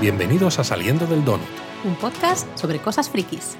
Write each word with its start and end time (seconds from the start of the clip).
Bienvenidos 0.00 0.58
a 0.58 0.64
Saliendo 0.64 1.06
del 1.06 1.26
Donut. 1.26 1.46
Un 1.84 1.94
podcast 1.94 2.48
sobre 2.56 2.78
cosas 2.78 3.10
frikis. 3.10 3.58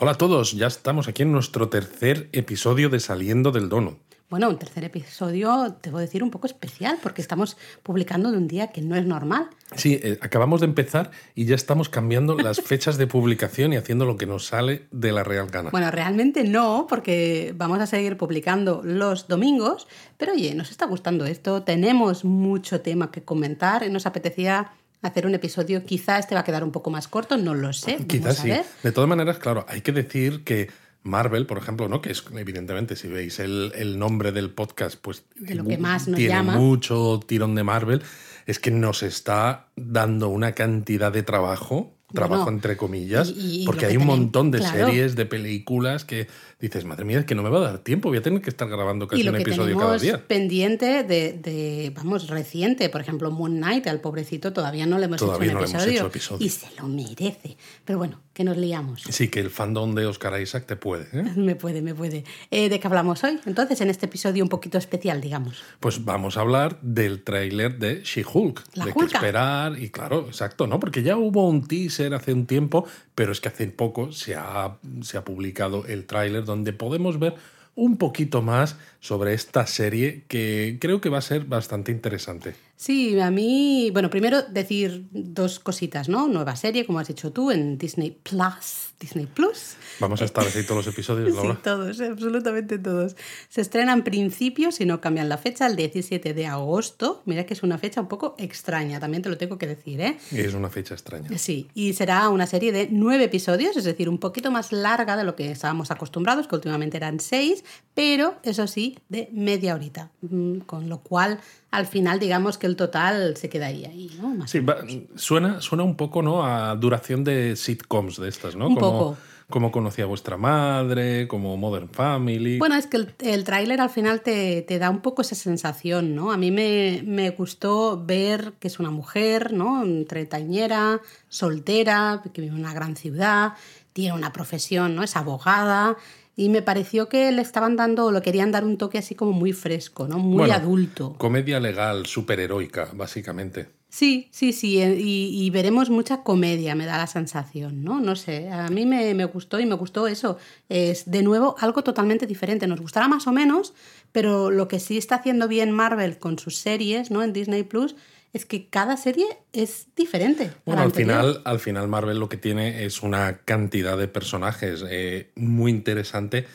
Hola 0.00 0.10
a 0.10 0.14
todos, 0.14 0.50
ya 0.50 0.66
estamos 0.66 1.06
aquí 1.06 1.22
en 1.22 1.30
nuestro 1.30 1.68
tercer 1.68 2.28
episodio 2.32 2.88
de 2.88 2.98
Saliendo 2.98 3.52
del 3.52 3.68
Donut. 3.68 4.07
Bueno, 4.30 4.50
un 4.50 4.58
tercer 4.58 4.84
episodio, 4.84 5.78
te 5.80 5.90
voy 5.90 6.00
a 6.00 6.02
decir, 6.02 6.22
un 6.22 6.30
poco 6.30 6.46
especial, 6.46 6.98
porque 7.02 7.22
estamos 7.22 7.56
publicando 7.82 8.30
de 8.30 8.36
un 8.36 8.46
día 8.46 8.66
que 8.66 8.82
no 8.82 8.94
es 8.94 9.06
normal. 9.06 9.48
Sí, 9.74 9.98
eh, 10.02 10.18
acabamos 10.20 10.60
de 10.60 10.66
empezar 10.66 11.10
y 11.34 11.46
ya 11.46 11.54
estamos 11.54 11.88
cambiando 11.88 12.36
las 12.38 12.60
fechas 12.60 12.98
de 12.98 13.06
publicación 13.06 13.72
y 13.72 13.76
haciendo 13.76 14.04
lo 14.04 14.18
que 14.18 14.26
nos 14.26 14.44
sale 14.44 14.86
de 14.90 15.12
la 15.12 15.24
real 15.24 15.46
gana. 15.46 15.70
Bueno, 15.70 15.90
realmente 15.90 16.44
no, 16.44 16.86
porque 16.90 17.54
vamos 17.56 17.80
a 17.80 17.86
seguir 17.86 18.18
publicando 18.18 18.82
los 18.84 19.28
domingos, 19.28 19.88
pero 20.18 20.32
oye, 20.32 20.54
nos 20.54 20.70
está 20.70 20.84
gustando 20.84 21.24
esto, 21.24 21.62
tenemos 21.62 22.26
mucho 22.26 22.82
tema 22.82 23.10
que 23.10 23.22
comentar 23.22 23.82
y 23.82 23.88
nos 23.88 24.04
apetecía 24.04 24.72
hacer 25.00 25.26
un 25.26 25.34
episodio, 25.36 25.86
quizá 25.86 26.18
este 26.18 26.34
va 26.34 26.42
a 26.42 26.44
quedar 26.44 26.64
un 26.64 26.72
poco 26.72 26.90
más 26.90 27.08
corto, 27.08 27.38
no 27.38 27.54
lo 27.54 27.72
sé. 27.72 27.96
Quizás 28.06 28.38
sí. 28.38 28.50
ver. 28.50 28.66
De 28.82 28.92
todas 28.92 29.08
maneras, 29.08 29.38
claro, 29.38 29.64
hay 29.68 29.80
que 29.80 29.92
decir 29.92 30.44
que 30.44 30.68
Marvel, 31.02 31.46
por 31.46 31.58
ejemplo, 31.58 31.88
¿no? 31.88 32.02
que 32.02 32.10
es 32.10 32.24
evidentemente, 32.36 32.96
si 32.96 33.08
veis 33.08 33.38
el, 33.38 33.72
el 33.74 33.98
nombre 33.98 34.32
del 34.32 34.50
podcast, 34.50 34.98
pues 35.00 35.24
De 35.36 35.54
lo 35.54 35.64
que 35.64 35.78
más 35.78 36.08
nos 36.08 36.16
tiene 36.18 36.34
llama. 36.34 36.56
mucho 36.56 37.20
tirón 37.26 37.54
de 37.54 37.64
Marvel, 37.64 38.02
es 38.46 38.58
que 38.58 38.70
nos 38.70 39.02
está 39.02 39.68
dando 39.76 40.28
una 40.28 40.52
cantidad 40.52 41.12
de 41.12 41.22
trabajo, 41.22 41.94
trabajo 42.12 42.44
Bueno, 42.44 42.56
entre 42.56 42.76
comillas, 42.76 43.30
y- 43.36 43.62
y 43.62 43.66
porque 43.66 43.86
hay 43.86 43.96
un 43.96 44.06
montón 44.06 44.50
de 44.50 44.58
claro. 44.58 44.86
series, 44.86 45.14
de 45.16 45.26
películas 45.26 46.04
que 46.04 46.26
dices, 46.60 46.84
madre 46.84 47.04
mía, 47.04 47.20
es 47.20 47.24
que 47.24 47.34
no 47.34 47.42
me 47.42 47.50
va 47.50 47.58
a 47.58 47.62
dar 47.62 47.78
tiempo, 47.78 48.08
voy 48.08 48.18
a 48.18 48.22
tener 48.22 48.40
que 48.42 48.50
estar 48.50 48.68
grabando 48.68 49.06
casi 49.06 49.20
y 49.22 49.24
lo 49.24 49.30
un 49.30 49.36
que 49.36 49.42
episodio 49.42 49.76
tenemos 49.76 49.84
cada 49.84 49.98
día. 49.98 50.26
pendiente 50.26 51.04
de, 51.04 51.32
de, 51.34 51.92
vamos, 51.94 52.28
reciente, 52.28 52.88
por 52.88 53.00
ejemplo, 53.00 53.30
Moon 53.30 53.56
Knight, 53.56 53.86
al 53.86 54.00
pobrecito 54.00 54.52
todavía 54.52 54.86
no 54.86 54.98
le 54.98 55.04
hemos 55.06 55.18
Todavía 55.18 55.46
hecho 55.52 55.56
un 55.58 55.60
no 55.62 55.66
le 55.66 55.70
hemos 55.70 55.82
episodio, 55.84 55.98
hecho 56.00 56.06
episodio. 56.08 56.46
y 56.46 56.48
se 56.50 56.66
lo 56.80 56.88
merece. 56.88 57.56
Pero 57.84 57.98
bueno, 57.98 58.20
que 58.32 58.44
nos 58.44 58.56
liamos. 58.56 59.02
Sí, 59.08 59.28
que 59.28 59.40
el 59.40 59.50
fandom 59.50 59.94
de 59.94 60.06
Oscar 60.06 60.40
Isaac 60.40 60.64
te 60.66 60.76
puede. 60.76 61.04
¿eh? 61.12 61.22
Me 61.36 61.54
puede, 61.56 61.80
me 61.82 61.94
puede. 61.94 62.24
Eh, 62.50 62.68
¿De 62.68 62.78
qué 62.80 62.86
hablamos 62.86 63.22
hoy? 63.24 63.38
Entonces, 63.46 63.80
en 63.80 63.90
este 63.90 64.06
episodio 64.06 64.42
un 64.42 64.48
poquito 64.48 64.78
especial, 64.78 65.20
digamos. 65.20 65.62
Pues 65.80 66.04
vamos 66.04 66.36
a 66.36 66.40
hablar 66.40 66.78
del 66.82 67.22
tráiler 67.22 67.78
de 67.78 68.02
She-Hulk. 68.02 68.64
De 68.74 68.92
qué 68.92 68.98
Hulka. 68.98 69.18
esperar. 69.18 69.78
Y 69.80 69.90
claro, 69.90 70.26
exacto, 70.28 70.66
¿no? 70.66 70.78
Porque 70.80 71.02
ya 71.02 71.16
hubo 71.16 71.48
un 71.48 71.66
teaser 71.66 72.14
hace 72.14 72.32
un 72.32 72.46
tiempo, 72.46 72.86
pero 73.18 73.32
es 73.32 73.40
que 73.40 73.48
hace 73.48 73.66
poco 73.66 74.12
se 74.12 74.36
ha, 74.36 74.78
se 75.02 75.18
ha 75.18 75.24
publicado 75.24 75.84
el 75.86 76.06
tráiler 76.06 76.44
donde 76.44 76.72
podemos 76.72 77.18
ver 77.18 77.34
un 77.74 77.96
poquito 77.96 78.42
más 78.42 78.76
sobre 79.00 79.34
esta 79.34 79.66
serie 79.66 80.22
que 80.28 80.78
creo 80.80 81.00
que 81.00 81.08
va 81.08 81.18
a 81.18 81.22
ser 81.22 81.44
bastante 81.44 81.90
interesante. 81.90 82.54
Sí, 82.78 83.18
a 83.18 83.32
mí, 83.32 83.90
bueno, 83.92 84.08
primero 84.08 84.40
decir 84.42 85.08
dos 85.10 85.58
cositas, 85.58 86.08
¿no? 86.08 86.28
Nueva 86.28 86.54
serie, 86.54 86.86
como 86.86 87.00
has 87.00 87.08
dicho 87.08 87.32
tú, 87.32 87.50
en 87.50 87.76
Disney 87.76 88.12
Plus. 88.22 88.90
Disney 89.00 89.26
Plus. 89.26 89.74
Vamos 89.98 90.22
a 90.22 90.24
estar 90.24 90.46
así 90.46 90.62
todos 90.62 90.86
los 90.86 90.94
episodios, 90.94 91.34
Laura. 91.34 91.54
Sí, 91.54 91.60
todos, 91.64 92.00
absolutamente 92.00 92.78
todos. 92.78 93.16
Se 93.48 93.62
estrena 93.62 93.92
en 93.92 94.04
principio, 94.04 94.70
si 94.70 94.86
no 94.86 95.00
cambian 95.00 95.28
la 95.28 95.38
fecha, 95.38 95.66
el 95.66 95.74
17 95.74 96.34
de 96.34 96.46
agosto. 96.46 97.20
Mira 97.26 97.46
que 97.46 97.54
es 97.54 97.64
una 97.64 97.78
fecha 97.78 98.00
un 98.00 98.06
poco 98.06 98.36
extraña, 98.38 99.00
también 99.00 99.24
te 99.24 99.28
lo 99.28 99.38
tengo 99.38 99.58
que 99.58 99.66
decir, 99.66 100.00
¿eh? 100.00 100.16
Y 100.30 100.38
es 100.38 100.54
una 100.54 100.70
fecha 100.70 100.94
extraña. 100.94 101.36
Sí, 101.36 101.66
y 101.74 101.94
será 101.94 102.28
una 102.28 102.46
serie 102.46 102.70
de 102.70 102.88
nueve 102.92 103.24
episodios, 103.24 103.76
es 103.76 103.82
decir, 103.82 104.08
un 104.08 104.18
poquito 104.18 104.52
más 104.52 104.70
larga 104.70 105.16
de 105.16 105.24
lo 105.24 105.34
que 105.34 105.50
estábamos 105.50 105.90
acostumbrados, 105.90 106.46
que 106.46 106.54
últimamente 106.54 106.96
eran 106.96 107.18
seis, 107.18 107.64
pero 107.94 108.36
eso 108.44 108.68
sí, 108.68 108.98
de 109.08 109.28
media 109.32 109.74
horita. 109.74 110.12
Mm, 110.20 110.58
Con 110.60 110.88
lo 110.88 110.98
cual, 111.00 111.40
al 111.70 111.86
final, 111.86 112.18
digamos 112.18 112.56
que 112.58 112.66
el 112.66 112.76
total 112.76 113.36
se 113.36 113.48
quedaría 113.48 113.88
ahí, 113.88 114.10
¿no? 114.20 114.28
Más 114.28 114.50
Sí, 114.50 114.60
va- 114.60 114.78
suena, 115.16 115.60
suena 115.60 115.84
un 115.84 115.96
poco 115.96 116.22
¿no? 116.22 116.44
a 116.44 116.74
duración 116.76 117.24
de 117.24 117.56
sitcoms 117.56 118.16
de 118.18 118.28
estas, 118.28 118.56
¿no? 118.56 118.68
Un 118.68 118.74
como, 118.74 118.90
poco. 118.98 119.16
como 119.50 119.70
conocía 119.70 120.06
vuestra 120.06 120.36
madre, 120.38 121.28
como 121.28 121.56
Modern 121.58 121.90
Family. 121.90 122.58
Bueno, 122.58 122.74
es 122.76 122.86
que 122.86 122.96
el, 122.96 123.14
el 123.20 123.44
tráiler 123.44 123.80
al 123.82 123.90
final 123.90 124.22
te, 124.22 124.62
te 124.62 124.78
da 124.78 124.88
un 124.88 125.00
poco 125.02 125.20
esa 125.22 125.34
sensación, 125.34 126.14
¿no? 126.14 126.32
A 126.32 126.36
mí 126.38 126.50
me, 126.50 127.02
me 127.04 127.30
gustó 127.30 128.02
ver 128.04 128.54
que 128.60 128.68
es 128.68 128.78
una 128.78 128.90
mujer, 128.90 129.52
¿no? 129.52 129.84
Treintañera, 130.06 131.00
soltera, 131.28 132.22
que 132.32 132.40
vive 132.40 132.54
en 132.54 132.60
una 132.60 132.72
gran 132.74 132.96
ciudad, 132.96 133.52
tiene 133.92 134.14
una 134.14 134.32
profesión, 134.32 134.94
¿no? 134.94 135.02
Es 135.02 135.16
abogada. 135.16 135.96
Y 136.38 136.50
me 136.50 136.62
pareció 136.62 137.08
que 137.08 137.32
le 137.32 137.42
estaban 137.42 137.74
dando, 137.74 138.06
o 138.06 138.12
le 138.12 138.22
querían 138.22 138.52
dar 138.52 138.64
un 138.64 138.78
toque 138.78 138.96
así 138.98 139.16
como 139.16 139.32
muy 139.32 139.52
fresco, 139.52 140.06
¿no? 140.06 140.20
Muy 140.20 140.38
Bueno, 140.38 140.54
adulto. 140.54 141.14
Comedia 141.18 141.58
legal, 141.58 142.06
superheroica, 142.06 142.90
básicamente. 142.94 143.70
Sí, 143.88 144.28
sí, 144.30 144.52
sí, 144.52 144.80
eh, 144.80 144.96
y, 145.00 145.30
y 145.44 145.50
veremos 145.50 145.90
mucha 145.90 146.22
comedia, 146.22 146.76
me 146.76 146.86
da 146.86 146.96
la 146.96 147.08
sensación, 147.08 147.82
¿no? 147.82 147.98
No 148.00 148.14
sé, 148.14 148.50
a 148.50 148.68
mí 148.68 148.86
me, 148.86 149.14
me 149.14 149.24
gustó 149.24 149.58
y 149.58 149.66
me 149.66 149.74
gustó 149.74 150.06
eso. 150.06 150.36
Es 150.68 151.10
de 151.10 151.22
nuevo 151.24 151.56
algo 151.58 151.82
totalmente 151.82 152.24
diferente. 152.26 152.68
Nos 152.68 152.80
gustará 152.80 153.08
más 153.08 153.26
o 153.26 153.32
menos, 153.32 153.74
pero 154.12 154.52
lo 154.52 154.68
que 154.68 154.78
sí 154.78 154.96
está 154.96 155.16
haciendo 155.16 155.48
bien 155.48 155.72
Marvel 155.72 156.18
con 156.18 156.38
sus 156.38 156.56
series, 156.56 157.10
¿no? 157.10 157.24
En 157.24 157.32
Disney 157.32 157.64
Plus, 157.64 157.96
es 158.32 158.46
que 158.46 158.68
cada 158.68 158.96
serie 158.96 159.26
es 159.52 159.88
diferente. 159.96 160.50
Bueno, 160.66 160.82
al 160.82 160.92
final, 160.92 161.40
al 161.44 161.60
final 161.60 161.88
Marvel 161.88 162.18
lo 162.18 162.28
que 162.28 162.36
tiene 162.36 162.84
es 162.84 163.02
una 163.02 163.38
cantidad 163.38 163.96
de 163.96 164.08
personajes 164.08 164.84
eh, 164.88 165.30
muy 165.34 165.70
interesante 165.70 166.46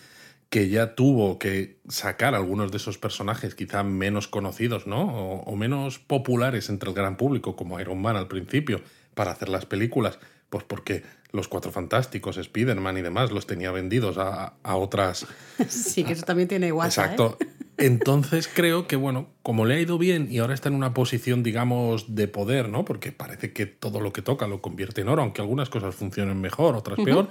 que 0.50 0.70
ya 0.70 0.94
tuvo 0.94 1.40
que 1.40 1.80
sacar 1.90 2.36
algunos 2.36 2.72
de 2.72 2.78
esos 2.78 3.00
personajes 3.00 3.56
quizá 3.56 3.84
menos 3.84 4.28
conocidos, 4.28 4.86
¿no? 4.86 5.02
O, 5.02 5.40
o 5.42 5.56
menos 5.56 5.98
populares 5.98 6.70
entre 6.70 6.90
el 6.90 6.96
gran 6.96 7.18
público, 7.18 7.56
como 7.56 7.80
Iron 7.80 8.00
Man 8.00 8.18
al 8.18 8.28
principio, 8.28 8.82
para 9.16 9.32
hacer 9.32 9.50
las 9.50 9.66
películas. 9.66 10.20
Pues 10.52 10.64
porque 10.64 11.02
los 11.32 11.48
Cuatro 11.48 11.72
Fantásticos, 11.72 12.38
Spider-Man 12.38 13.00
y 13.00 13.02
demás 13.02 13.32
los 13.32 13.48
tenía 13.48 13.72
vendidos 13.72 14.20
a, 14.20 14.54
a 14.62 14.76
otras 14.76 15.26
Sí, 15.68 16.04
que 16.04 16.14
eso 16.14 16.24
también 16.24 16.48
tiene 16.48 16.72
WhatsApp. 16.72 17.20
¿eh? 17.20 17.48
Entonces 17.78 18.50
creo 18.54 18.88
que, 18.88 18.96
bueno, 18.96 19.30
como 19.42 19.66
le 19.66 19.76
ha 19.76 19.80
ido 19.80 19.98
bien 19.98 20.28
y 20.30 20.40
ahora 20.40 20.54
está 20.54 20.70
en 20.70 20.76
una 20.76 20.94
posición, 20.94 21.44
digamos, 21.44 22.16
de 22.16 22.28
poder, 22.28 22.70
¿no? 22.70 22.86
Porque 22.86 23.12
parece 23.12 23.52
que 23.52 23.66
todo 23.66 24.00
lo 24.00 24.14
que 24.14 24.22
toca 24.22 24.48
lo 24.48 24.62
convierte 24.62 25.02
en 25.02 25.10
oro, 25.10 25.22
aunque 25.24 25.42
algunas 25.42 25.70
cosas 25.70 25.96
funcionen 25.96 26.40
mejor, 26.40 26.76
otras 26.76 27.00
peor. 27.04 27.30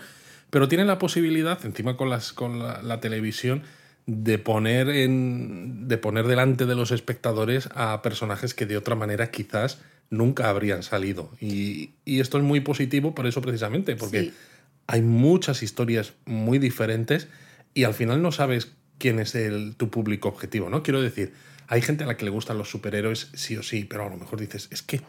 Pero 0.51 0.69
tiene 0.69 0.85
la 0.85 0.99
posibilidad, 0.99 1.65
encima 1.65 1.97
con, 1.97 2.11
las, 2.11 2.33
con 2.33 2.59
la, 2.59 2.83
la 2.83 3.01
televisión, 3.01 3.63
de 4.07 4.39
poner, 4.39 4.89
en, 4.89 5.87
de 5.87 5.97
poner 5.97 6.27
delante 6.27 6.67
de 6.67 6.75
los 6.75 6.91
espectadores 6.91 7.69
a 7.75 8.03
personajes 8.03 8.53
que 8.53 8.67
de 8.67 8.77
otra 8.77 8.97
manera 8.97 9.31
quizás 9.31 9.81
nunca 10.11 10.51
habrían 10.51 10.83
salido. 10.83 11.31
Y, 11.41 11.93
y 12.05 12.21
esto 12.21 12.37
es 12.37 12.45
muy 12.45 12.61
positivo 12.61 13.15
por 13.15 13.27
eso 13.27 13.41
precisamente, 13.41 13.95
porque 13.97 14.21
Sí. 14.23 14.33
hay 14.89 15.03
muchas 15.03 15.63
historias 15.63 16.15
muy 16.27 16.59
diferentes 16.59 17.29
y 17.75 17.85
al 17.85 17.95
final 17.95 18.21
no 18.21 18.33
sabes 18.33 18.73
quién 19.03 19.19
es 19.19 19.35
el, 19.35 19.75
tu 19.75 19.91
público 19.91 20.29
objetivo, 20.29 20.71
¿no? 20.71 20.85
Quiero 20.85 21.03
decir, 21.03 21.33
hay 21.67 21.83
gente 21.83 22.05
a 22.05 22.07
la 22.07 22.17
que 22.17 22.25
le 22.25 22.31
gustan 22.31 22.57
los 22.57 22.71
superhéroes 22.71 23.31
sí 23.35 23.57
o 23.57 23.65
sí, 23.65 23.85
pero 23.85 24.07
a 24.07 24.09
lo 24.09 24.17
mejor 24.17 24.39
dices, 24.39 24.69
es 24.71 24.81
que 24.83 25.01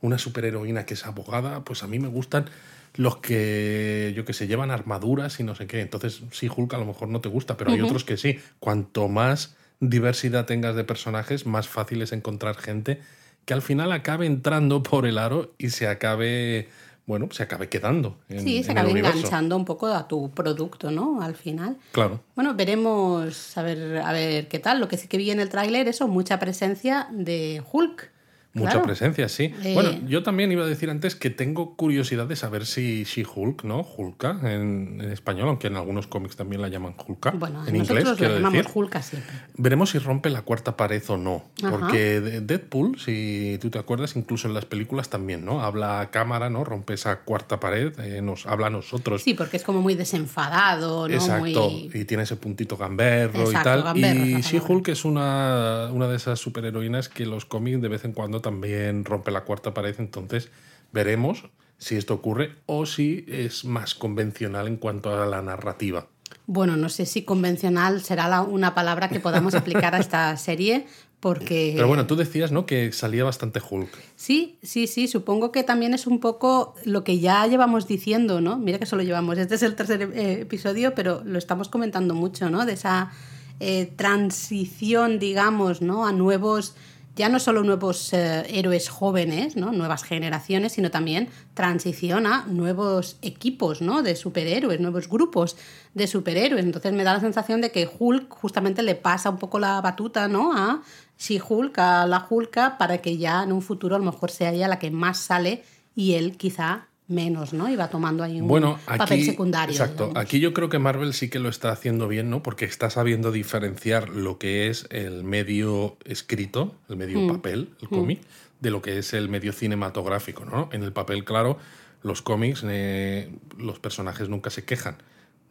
una 0.00 0.16
superheroína 0.16 0.86
que 0.86 0.94
es 0.94 1.04
abogada, 1.04 1.62
pues 1.62 1.82
a 1.82 1.86
mí 1.86 1.98
me 1.98 2.08
gustan 2.08 2.46
los 2.94 3.18
que, 3.18 4.14
yo 4.16 4.24
que 4.24 4.32
sé, 4.32 4.46
llevan 4.46 4.70
armaduras 4.70 5.40
y 5.40 5.42
no 5.42 5.54
sé 5.54 5.66
qué. 5.66 5.82
Entonces, 5.82 6.22
sí, 6.30 6.48
Hulk 6.48 6.72
a 6.72 6.78
lo 6.78 6.86
mejor 6.86 7.08
no 7.08 7.20
te 7.20 7.28
gusta, 7.28 7.58
pero 7.58 7.70
hay 7.70 7.82
otros 7.82 8.04
que 8.04 8.16
sí. 8.16 8.38
Cuanto 8.60 9.08
más 9.08 9.56
diversidad 9.78 10.46
tengas 10.46 10.74
de 10.74 10.84
personajes, 10.84 11.44
más 11.44 11.68
fácil 11.68 12.00
es 12.00 12.12
encontrar 12.12 12.56
gente 12.56 13.02
que 13.44 13.52
al 13.52 13.60
final 13.60 13.92
acabe 13.92 14.24
entrando 14.24 14.82
por 14.82 15.04
el 15.06 15.18
aro 15.18 15.52
y 15.58 15.68
se 15.68 15.86
acabe, 15.86 16.68
bueno, 17.06 17.28
se 17.32 17.42
acabe 17.42 17.68
quedando. 17.68 18.18
En, 18.28 18.40
Sí, 18.42 18.62
se 18.62 18.72
en 18.72 18.78
el 18.78 18.86
universo. 18.86 19.18
enganchando 19.18 19.56
un 19.56 19.64
poco 19.64 19.86
a 19.88 20.08
tu 20.08 20.30
producto, 20.30 20.90
¿no? 20.90 21.20
Al 21.22 21.34
final. 21.34 21.76
Claro. 21.92 22.20
Bueno, 22.34 22.54
veremos 22.54 23.56
a 23.58 23.62
ver, 23.62 23.98
a 23.98 24.12
ver 24.12 24.48
qué 24.48 24.58
tal. 24.58 24.80
Lo 24.80 24.88
que 24.88 24.96
sí 24.96 25.08
que 25.08 25.18
vi 25.18 25.30
en 25.30 25.40
el 25.40 25.48
tráiler, 25.50 25.86
eso, 25.88 26.08
mucha 26.08 26.38
presencia 26.38 27.08
de 27.10 27.62
Hulk. 27.70 28.10
Mucha 28.54 28.70
Claro. 28.70 28.86
presencia, 28.86 29.28
sí. 29.28 29.52
Eh. 29.64 29.74
Bueno, 29.74 29.90
yo 30.06 30.22
también 30.22 30.50
iba 30.52 30.62
a 30.64 30.66
decir 30.66 30.88
antes 30.88 31.16
que 31.16 31.28
tengo 31.28 31.74
curiosidad 31.76 32.26
de 32.26 32.36
saber 32.36 32.66
si 32.66 33.02
She-Hulk, 33.04 33.64
¿no? 33.64 33.80
Hulka 33.80 34.38
en, 34.44 35.00
en 35.02 35.10
español, 35.10 35.48
aunque 35.48 35.66
en 35.66 35.76
algunos 35.76 36.06
cómics 36.06 36.36
también 36.36 36.62
la 36.62 36.68
llaman 36.68 36.94
Hulka. 36.96 37.32
Bueno, 37.32 37.66
en 37.66 37.78
nosotros 37.78 37.98
inglés, 38.00 38.16
quiero 38.18 38.34
llamamos 38.36 38.58
decir. 38.58 38.70
Hulk 38.72 39.00
siempre. 39.02 39.32
Veremos 39.56 39.90
si 39.90 39.98
rompe 39.98 40.30
la 40.30 40.42
cuarta 40.42 40.76
pared 40.76 41.02
o 41.08 41.16
no. 41.16 41.44
Ajá. 41.62 41.70
Porque 41.70 42.20
de- 42.20 42.40
Deadpool, 42.42 42.98
si 43.00 43.58
tú 43.60 43.70
te 43.70 43.78
acuerdas, 43.80 44.14
incluso 44.14 44.46
en 44.46 44.54
las 44.54 44.64
películas 44.66 45.08
también, 45.10 45.44
¿no? 45.44 45.60
Habla 45.60 46.00
a 46.00 46.10
cámara, 46.12 46.48
¿no? 46.48 46.62
Rompe 46.64 46.94
esa 46.94 47.20
cuarta 47.20 47.58
pared, 47.58 47.92
eh, 47.98 48.22
nos 48.22 48.46
habla 48.46 48.68
a 48.68 48.70
nosotros. 48.70 49.22
Sí, 49.22 49.34
porque 49.34 49.56
es 49.56 49.64
como 49.64 49.82
muy 49.82 49.96
desenfadado, 49.96 51.08
¿no? 51.08 51.14
Exacto, 51.14 51.70
Muy... 51.70 51.90
y 51.92 52.04
tiene 52.04 52.22
ese 52.22 52.36
puntito 52.36 52.76
gamberro 52.76 53.40
y 53.40 53.46
Exacto, 53.46 53.68
tal. 53.70 53.82
gamberro 53.82 54.24
y 54.26 54.32
la 54.34 54.40
She-Hulk 54.40 54.88
es 54.88 55.04
una, 55.04 55.88
una 55.92 56.08
de 56.08 56.16
esas 56.16 56.38
superheroínas 56.38 57.08
que 57.08 57.26
los 57.26 57.44
cómics 57.44 57.80
de 57.80 57.88
vez 57.88 58.04
en 58.04 58.12
cuando 58.12 58.40
también 58.44 59.04
rompe 59.04 59.32
la 59.32 59.42
cuarta 59.44 59.74
pared, 59.74 59.96
entonces 59.98 60.50
veremos 60.92 61.44
si 61.78 61.96
esto 61.96 62.14
ocurre 62.14 62.54
o 62.66 62.86
si 62.86 63.24
es 63.26 63.64
más 63.64 63.96
convencional 63.96 64.68
en 64.68 64.76
cuanto 64.76 65.10
a 65.20 65.26
la 65.26 65.42
narrativa. 65.42 66.06
Bueno, 66.46 66.76
no 66.76 66.88
sé 66.88 67.06
si 67.06 67.22
convencional 67.24 68.02
será 68.02 68.28
la- 68.28 68.42
una 68.42 68.74
palabra 68.74 69.08
que 69.08 69.18
podamos 69.18 69.54
aplicar 69.54 69.94
a 69.94 69.98
esta 69.98 70.36
serie, 70.48 70.86
Porque... 71.20 71.72
Pero 71.74 71.88
bueno, 71.88 72.06
tú 72.06 72.16
decías, 72.16 72.52
¿no? 72.52 72.66
Que 72.66 72.92
salía 72.92 73.24
bastante 73.24 73.58
Hulk. 73.58 73.88
Sí, 74.14 74.58
sí, 74.62 74.86
sí, 74.86 75.08
supongo 75.08 75.52
que 75.52 75.62
también 75.62 75.94
es 75.94 76.06
un 76.06 76.20
poco 76.20 76.74
lo 76.84 77.02
que 77.02 77.18
ya 77.18 77.46
llevamos 77.46 77.88
diciendo, 77.88 78.42
¿no? 78.42 78.58
Mira 78.58 78.78
que 78.78 78.84
solo 78.84 79.02
llevamos, 79.02 79.38
este 79.38 79.54
es 79.54 79.62
el 79.62 79.74
tercer 79.74 80.02
eh, 80.02 80.40
episodio, 80.42 80.94
pero 80.94 81.22
lo 81.24 81.38
estamos 81.38 81.70
comentando 81.70 82.12
mucho, 82.14 82.50
¿no? 82.50 82.66
De 82.66 82.74
esa 82.74 83.10
eh, 83.58 83.86
transición, 83.96 85.18
digamos, 85.18 85.80
¿no? 85.80 86.04
A 86.06 86.12
nuevos 86.12 86.74
ya 87.16 87.28
no 87.28 87.38
solo 87.38 87.62
nuevos 87.62 88.12
eh, 88.12 88.44
héroes 88.48 88.88
jóvenes, 88.88 89.56
¿no? 89.56 89.72
nuevas 89.72 90.02
generaciones, 90.02 90.72
sino 90.72 90.90
también 90.90 91.28
transición 91.54 92.26
a 92.26 92.44
nuevos 92.46 93.18
equipos 93.22 93.80
¿no? 93.80 94.02
de 94.02 94.16
superhéroes, 94.16 94.80
nuevos 94.80 95.08
grupos 95.08 95.56
de 95.94 96.06
superhéroes. 96.06 96.64
Entonces 96.64 96.92
me 96.92 97.04
da 97.04 97.14
la 97.14 97.20
sensación 97.20 97.60
de 97.60 97.70
que 97.70 97.88
Hulk 97.98 98.32
justamente 98.32 98.82
le 98.82 98.96
pasa 98.96 99.30
un 99.30 99.38
poco 99.38 99.58
la 99.58 99.80
batuta 99.80 100.26
¿no? 100.26 100.52
a 100.56 100.82
She-Hulk, 101.18 101.78
a 101.78 102.06
la 102.06 102.26
Hulka, 102.28 102.78
para 102.78 102.98
que 102.98 103.16
ya 103.16 103.44
en 103.44 103.52
un 103.52 103.62
futuro 103.62 103.94
a 103.94 103.98
lo 103.98 104.04
mejor 104.04 104.30
sea 104.30 104.52
ella 104.52 104.66
la 104.66 104.78
que 104.78 104.90
más 104.90 105.18
sale 105.18 105.62
y 105.94 106.14
él 106.14 106.36
quizá 106.36 106.88
menos, 107.06 107.52
¿no? 107.52 107.70
Y 107.70 107.76
va 107.76 107.88
tomando 107.88 108.22
ahí 108.22 108.40
un 108.40 108.78
papel 108.86 109.24
secundario. 109.24 109.72
Exacto. 109.72 110.12
Aquí 110.14 110.40
yo 110.40 110.54
creo 110.54 110.68
que 110.68 110.78
Marvel 110.78 111.12
sí 111.12 111.28
que 111.28 111.38
lo 111.38 111.48
está 111.48 111.70
haciendo 111.70 112.08
bien, 112.08 112.30
¿no? 112.30 112.42
Porque 112.42 112.64
está 112.64 112.88
sabiendo 112.90 113.30
diferenciar 113.32 114.08
lo 114.08 114.38
que 114.38 114.68
es 114.68 114.86
el 114.90 115.24
medio 115.24 115.98
escrito, 116.04 116.74
el 116.88 116.96
medio 116.96 117.20
mm. 117.20 117.28
papel, 117.28 117.70
el 117.80 117.88
mm. 117.88 117.94
cómic, 117.94 118.20
de 118.60 118.70
lo 118.70 118.80
que 118.80 118.98
es 118.98 119.12
el 119.12 119.28
medio 119.28 119.52
cinematográfico, 119.52 120.44
¿no? 120.44 120.70
En 120.72 120.82
el 120.82 120.92
papel, 120.92 121.24
claro, 121.24 121.58
los 122.02 122.22
cómics, 122.22 122.62
eh, 122.66 123.30
los 123.58 123.78
personajes 123.78 124.28
nunca 124.28 124.50
se 124.50 124.64
quejan. 124.64 124.96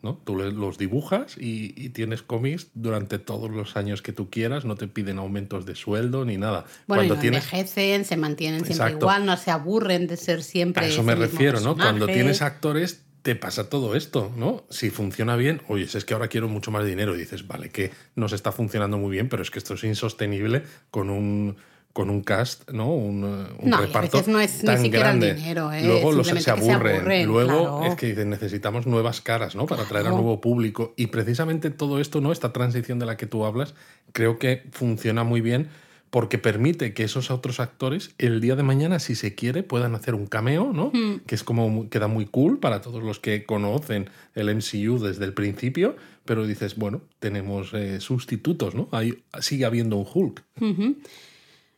¿No? 0.03 0.19
Tú 0.23 0.35
los 0.35 0.77
dibujas 0.77 1.35
y, 1.39 1.89
tienes 1.89 2.21
cómics 2.21 2.67
durante 2.73 3.19
todos 3.19 3.50
los 3.50 3.77
años 3.77 4.01
que 4.01 4.11
tú 4.11 4.29
quieras, 4.29 4.65
no 4.65 4.75
te 4.75 4.88
piden 4.88 5.17
aumentos 5.17 5.65
de 5.65 5.75
sueldo 5.75 6.25
ni 6.25 6.38
nada. 6.38 6.65
Bueno, 6.88 7.01
Cuando 7.01 7.17
tienes... 7.19 7.45
envejecen, 7.45 8.05
se 8.05 8.17
mantienen 8.17 8.65
siempre 8.65 8.91
igual, 8.91 9.25
no 9.25 9.38
se 9.38 9.51
aburren 9.51 10.07
de 10.07 10.17
ser 10.17 10.44
siempre. 10.44 10.85
A 10.85 10.89
eso 10.89 11.03
me 11.03 11.15
refiero, 11.15 11.59
¿no? 11.61 11.75
Cuando 11.75 12.05
tienes 12.05 12.41
actores 12.41 13.03
te 13.23 13.35
pasa 13.35 13.69
todo 13.69 13.95
esto, 13.95 14.33
¿no? 14.35 14.65
Si 14.69 14.89
funciona 14.89 15.38
bien, 15.38 15.61
oye, 15.69 15.85
es 15.85 16.03
que 16.03 16.13
ahora 16.13 16.27
quiero 16.27 16.50
mucho 16.50 16.71
más 16.71 16.85
dinero 16.85 17.15
y 17.15 17.19
dices, 17.19 17.47
vale, 17.47 17.69
que 17.69 17.91
nos 18.15 18.33
está 18.33 18.51
funcionando 18.51 18.97
muy 18.97 19.11
bien, 19.11 19.29
pero 19.29 19.41
es 19.41 19.50
que 19.50 19.59
esto 19.59 19.75
es 19.75 19.83
insostenible 19.85 20.63
con 20.91 21.09
un 21.09 21.55
con 21.93 22.09
un 22.09 22.23
cast, 22.23 22.69
¿no? 22.71 22.91
Un, 22.93 23.21
no, 23.21 23.77
reparto 23.77 24.17
a 24.17 24.19
veces 24.19 24.27
no 24.27 24.39
es 24.39 24.61
tan 24.63 24.77
ni 24.77 24.85
siquiera 24.85 25.09
grande. 25.09 25.29
el 25.29 25.35
dinero, 25.37 25.71
¿eh? 25.71 25.83
Luego 25.85 26.11
los 26.11 26.27
se 26.27 26.51
aburren. 26.51 27.27
Luego 27.27 27.85
es 27.85 27.95
que 27.95 28.07
dicen, 28.07 28.31
necesitamos 28.31 28.87
nuevas 28.87 29.21
caras, 29.21 29.55
¿no? 29.55 29.67
Para 29.67 29.83
atraer 29.83 30.07
a 30.07 30.09
nuevo 30.09 30.41
público. 30.41 30.95
Y 30.97 31.07
precisamente 31.07 31.69
todo 31.69 31.99
esto, 31.99 32.19
¿no? 32.19 32.31
Esta 32.31 32.51
transición 32.51 32.97
de 32.97 33.05
la 33.05 33.15
que 33.15 33.27
tú 33.27 33.45
hablas, 33.45 33.75
creo 34.11 34.39
que 34.39 34.63
funciona 34.71 35.23
muy 35.23 35.41
bien 35.41 35.69
porque 36.09 36.37
permite 36.37 36.93
que 36.93 37.03
esos 37.03 37.31
otros 37.31 37.59
actores 37.59 38.13
el 38.19 38.39
día 38.39 38.55
de 38.55 38.61
mañana, 38.61 38.99
si 38.99 39.15
se 39.15 39.33
quiere, 39.33 39.63
puedan 39.63 39.95
hacer 39.95 40.13
un 40.15 40.27
cameo, 40.27 40.71
¿no? 40.73 40.91
Hmm. 40.93 41.21
Que 41.25 41.35
es 41.35 41.43
como 41.43 41.89
queda 41.89 42.07
muy 42.07 42.25
cool 42.25 42.59
para 42.59 42.81
todos 42.81 43.03
los 43.03 43.19
que 43.19 43.45
conocen 43.45 44.09
el 44.35 44.53
MCU 44.55 44.99
desde 44.99 45.25
el 45.25 45.33
principio, 45.33 45.95
pero 46.25 46.45
dices, 46.45 46.75
bueno, 46.75 47.01
tenemos 47.19 47.73
eh, 47.73 47.99
sustitutos, 47.99 48.75
¿no? 48.75 48.89
Hay, 48.91 49.23
sigue 49.39 49.65
habiendo 49.65 49.97
un 49.97 50.07
Hulk. 50.11 50.43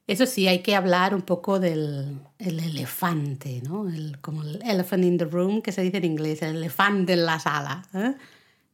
Eso 0.08 0.28
sí, 0.28 0.48
hay 0.48 0.60
que 0.60 0.76
hablar 0.76 1.16
un 1.16 1.24
poco 1.24 1.60
del 1.60 2.20
elefante, 2.38 3.62
¿no? 3.64 3.90
El, 3.90 4.20
como 4.22 4.44
el 4.44 4.62
elephant 4.64 5.04
in 5.04 5.18
the 5.18 5.26
room, 5.26 5.62
que 5.64 5.72
se 5.72 5.82
dice 5.82 5.98
en 5.98 6.06
inglés, 6.06 6.44
el 6.44 6.58
elefante 6.58 7.14
en 7.14 7.26
la 7.26 7.40
sala. 7.40 7.88
¿eh? 7.94 8.14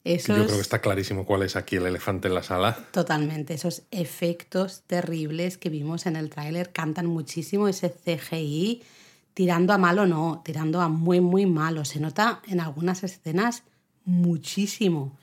Yo 0.03 0.17
creo 0.17 0.47
que 0.47 0.59
está 0.59 0.81
clarísimo 0.81 1.25
cuál 1.25 1.43
es 1.43 1.55
aquí 1.55 1.75
el 1.75 1.85
elefante 1.85 2.27
en 2.27 2.33
la 2.33 2.43
sala. 2.43 2.77
Totalmente, 2.91 3.53
esos 3.53 3.83
efectos 3.91 4.81
terribles 4.87 5.57
que 5.57 5.69
vimos 5.69 6.05
en 6.05 6.15
el 6.15 6.29
tráiler 6.29 6.71
cantan 6.71 7.05
muchísimo 7.05 7.67
ese 7.67 7.91
CGI, 7.91 8.81
tirando 9.33 9.73
a 9.73 9.77
malo 9.77 10.07
no, 10.07 10.41
tirando 10.43 10.81
a 10.81 10.89
muy, 10.89 11.21
muy 11.21 11.45
malo. 11.45 11.85
Se 11.85 11.99
nota 11.99 12.41
en 12.47 12.59
algunas 12.59 13.03
escenas 13.03 13.63
muchísimo. 14.03 15.15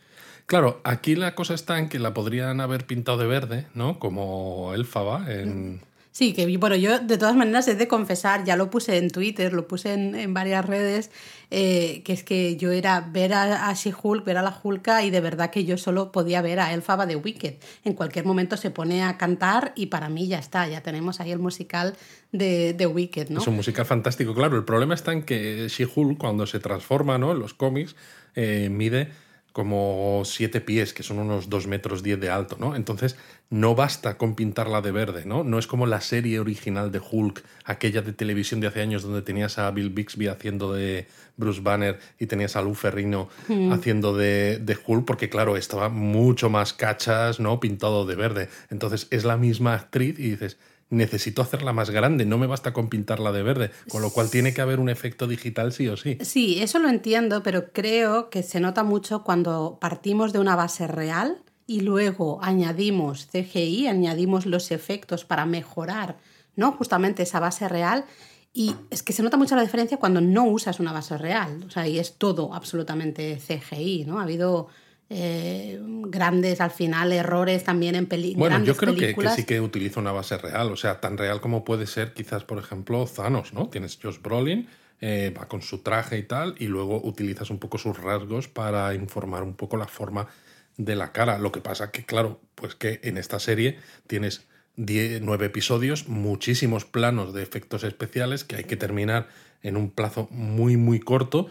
Claro, 0.46 0.81
aquí 0.84 1.16
la 1.16 1.34
cosa 1.34 1.54
está 1.54 1.78
en 1.78 1.88
que 1.88 1.99
la 1.99 2.14
podrían 2.14 2.61
haber 2.62 2.87
pintado 2.87 3.19
de 3.19 3.26
verde, 3.26 3.66
¿no? 3.75 3.99
Como 3.99 4.72
Elfaba 4.75 5.31
en, 5.31 5.82
Sí, 6.18 6.32
que 6.32 6.56
bueno, 6.56 6.74
yo 6.74 6.98
de 6.98 7.16
todas 7.16 7.36
maneras 7.36 7.68
he 7.68 7.76
de 7.76 7.86
confesar, 7.86 8.42
ya 8.42 8.56
lo 8.56 8.70
puse 8.70 8.96
en 8.96 9.08
Twitter, 9.08 9.52
lo 9.52 9.68
puse 9.68 9.92
en, 9.92 10.34
varias 10.34 10.64
redes, 10.64 11.12
eh, 11.52 12.02
que 12.04 12.12
es 12.12 12.24
que 12.24 12.56
yo 12.56 12.72
era 12.72 13.00
ver 13.02 13.32
a, 13.34 13.72
She-Hulk, 13.72 14.24
ver 14.24 14.36
a 14.36 14.42
la 14.42 14.60
Hulka 14.60 15.04
y 15.04 15.10
de 15.10 15.20
verdad 15.20 15.50
que 15.50 15.64
yo 15.64 15.78
solo 15.78 16.10
podía 16.10 16.42
ver 16.42 16.58
a 16.58 16.74
Elfaba 16.74 17.06
de 17.06 17.14
Wicked. 17.14 17.58
En 17.84 17.92
cualquier 17.92 18.24
momento 18.24 18.56
se 18.56 18.72
pone 18.72 19.04
a 19.04 19.16
cantar 19.16 19.72
y 19.76 19.86
para 19.86 20.08
mí 20.08 20.26
ya 20.26 20.40
está, 20.40 20.66
ya 20.66 20.80
tenemos 20.80 21.20
ahí 21.20 21.30
el 21.30 21.38
musical 21.38 21.94
de, 22.32 22.72
de 22.72 22.86
Wicked, 22.88 23.28
¿no? 23.28 23.40
Es 23.40 23.46
un 23.46 23.54
musical 23.54 23.86
fantástico, 23.86 24.34
claro. 24.34 24.56
El 24.56 24.64
problema 24.64 24.94
está 24.94 25.12
en 25.12 25.22
que 25.22 25.68
She-Hulk 25.68 26.18
cuando 26.18 26.46
se 26.46 26.58
transforma 26.58 27.16
¿no? 27.18 27.30
en 27.30 27.38
los 27.38 27.54
cómics 27.54 27.94
eh, 28.34 28.70
mide 28.72 29.12
como 29.58 30.22
siete 30.25 30.60
pies, 30.60 30.93
que 30.94 31.02
son 31.02 31.19
unos 31.19 31.50
2 31.50 31.66
metros 31.66 32.05
10 32.05 32.20
de 32.20 32.31
alto, 32.31 32.56
¿no? 32.60 32.76
Entonces 32.76 33.16
no 33.50 33.75
basta 33.75 34.16
con 34.16 34.37
pintarla 34.37 34.82
de 34.82 34.93
verde, 34.93 35.25
¿no? 35.26 35.43
No 35.43 35.58
es 35.58 35.66
como 35.66 35.84
la 35.84 36.00
serie 36.00 36.38
original 36.38 36.93
de 36.93 37.00
Hulk, 37.00 37.43
aquella 37.64 38.00
de 38.00 38.12
televisión 38.12 38.60
de 38.60 38.69
hace 38.69 38.82
años 38.82 39.02
donde 39.02 39.20
tenías 39.20 39.58
a 39.58 39.69
Bill 39.72 39.90
Bixby 39.90 40.28
haciendo 40.28 40.72
de 40.72 41.08
Bruce 41.37 41.60
Banner 41.60 41.99
y 42.20 42.26
tenías 42.26 42.55
a 42.55 42.62
Lou 42.62 42.75
Ferrino 42.75 43.31
Hmm. 43.49 43.72
haciendo 43.72 44.16
de, 44.16 44.58
de 44.60 44.78
Hulk, 44.87 45.05
porque 45.05 45.28
claro, 45.28 45.56
estaba 45.56 45.88
mucho 45.88 46.50
más 46.50 46.72
cachas, 46.72 47.40
¿no? 47.40 47.58
Pintado 47.58 48.06
de 48.06 48.14
verde. 48.14 48.49
Entonces 48.70 49.08
es 49.11 49.25
la 49.25 49.37
misma 49.37 49.75
actriz 49.75 50.20
y 50.20 50.31
dices, 50.31 50.56
necesito 50.90 51.43
hacerla 51.43 51.73
más 51.73 51.90
grande, 51.90 52.25
no 52.25 52.38
me 52.38 52.46
basta 52.46 52.73
con 52.73 52.88
pintarla 52.88 53.32
de 53.32 53.43
verde, 53.43 53.70
con 53.88 54.02
lo 54.02 54.11
cual 54.11 54.31
tiene 54.31 54.55
que 54.55 54.61
haber 54.61 54.81
un 54.81 54.88
efecto 54.88 55.26
digital 55.26 55.73
sí 55.73 55.88
o 55.88 55.96
sí. 55.96 56.19
Sí, 56.20 56.61
eso 56.61 56.79
lo 56.79 56.88
entiendo, 56.88 57.43
pero 57.43 57.73
creo 57.73 58.31
que 58.31 58.43
se 58.43 58.61
nota 58.61 58.85
mucho 58.85 59.23
cuando 59.23 59.79
partimos 59.81 60.32
de 60.32 60.38
una 60.38 60.56
base 60.56 60.87
real 60.87 61.43
y 61.67 61.81
luego 61.81 62.40
añadimos 62.43 63.29
CGI, 63.31 63.88
añadimos 63.88 64.46
los 64.46 64.70
efectos 64.70 65.25
para 65.25 65.44
mejorar, 65.44 66.17
¿no? 66.56 66.73
Justamente 66.73 67.23
esa 67.23 67.40
base 67.40 67.69
real. 67.69 68.06
Y 68.55 68.75
es 68.90 69.02
que 69.02 69.12
se 69.12 69.23
nota 69.23 69.37
mucho 69.37 69.55
la 69.55 69.62
diferencia 69.62 69.99
cuando 69.99 70.23
no 70.23 70.45
usas 70.47 70.80
una 70.80 70.92
base 70.92 71.18
real. 71.18 71.62
O 71.66 71.71
sea, 71.71 71.87
y 71.87 71.99
es 71.99 72.14
todo 72.16 72.54
absolutamente 72.54 73.37
CGI, 73.37 74.07
¿no? 74.07 74.18
Ha 74.18 74.23
habido 74.23 74.68
eh, 75.10 75.80
grandes, 75.82 76.60
al 76.60 76.70
final, 76.70 77.12
errores 77.12 77.64
también 77.64 77.94
en 77.94 78.06
películas. 78.06 78.50
Bueno, 78.50 78.64
yo 78.64 78.76
creo 78.76 78.94
que, 78.94 79.14
que, 79.14 79.28
sí 79.30 79.44
que 79.44 79.60
utiliza 79.60 80.00
una 80.00 80.12
base 80.12 80.36
real, 80.36 80.70
o 80.70 80.76
sea, 80.76 81.00
tan 81.00 81.16
real 81.16 81.40
como 81.40 81.64
puede 81.64 81.86
ser 81.86 82.12
quizás, 82.12 82.44
por 82.44 82.58
ejemplo, 82.58 83.06
Thanos, 83.06 83.54
¿no? 83.54 83.68
Tienes 83.68 83.98
Josh 84.02 84.20
Brolin, 84.20 84.68
eh, 85.00 85.32
va 85.36 85.48
con 85.48 85.62
su 85.62 85.78
traje 85.78 86.18
y 86.18 86.24
tal, 86.24 86.54
y 86.58 86.66
luego 86.66 87.00
utilizas 87.02 87.50
un 87.50 87.58
poco 87.58 87.78
sus 87.78 87.96
rasgos 87.96 88.48
para 88.48 88.94
informar 88.94 89.42
un 89.42 89.54
poco 89.54 89.76
la 89.76 89.86
forma 89.86 90.28
de 90.76 90.94
la 90.94 91.12
cara. 91.12 91.38
Lo 91.38 91.52
que 91.52 91.60
pasa 91.60 91.90
que, 91.90 92.04
claro, 92.04 92.40
pues 92.54 92.74
que 92.74 93.00
en 93.02 93.16
esta 93.16 93.38
serie 93.38 93.78
tienes 94.06 94.46
diez, 94.76 95.20
nueve 95.22 95.46
episodios, 95.46 96.08
muchísimos 96.08 96.84
planos 96.84 97.32
de 97.32 97.42
efectos 97.42 97.82
especiales 97.82 98.44
que 98.44 98.56
hay 98.56 98.64
que 98.64 98.76
terminar 98.76 99.28
en 99.62 99.76
un 99.76 99.90
plazo 99.90 100.28
muy, 100.30 100.76
muy 100.76 101.00
corto 101.00 101.48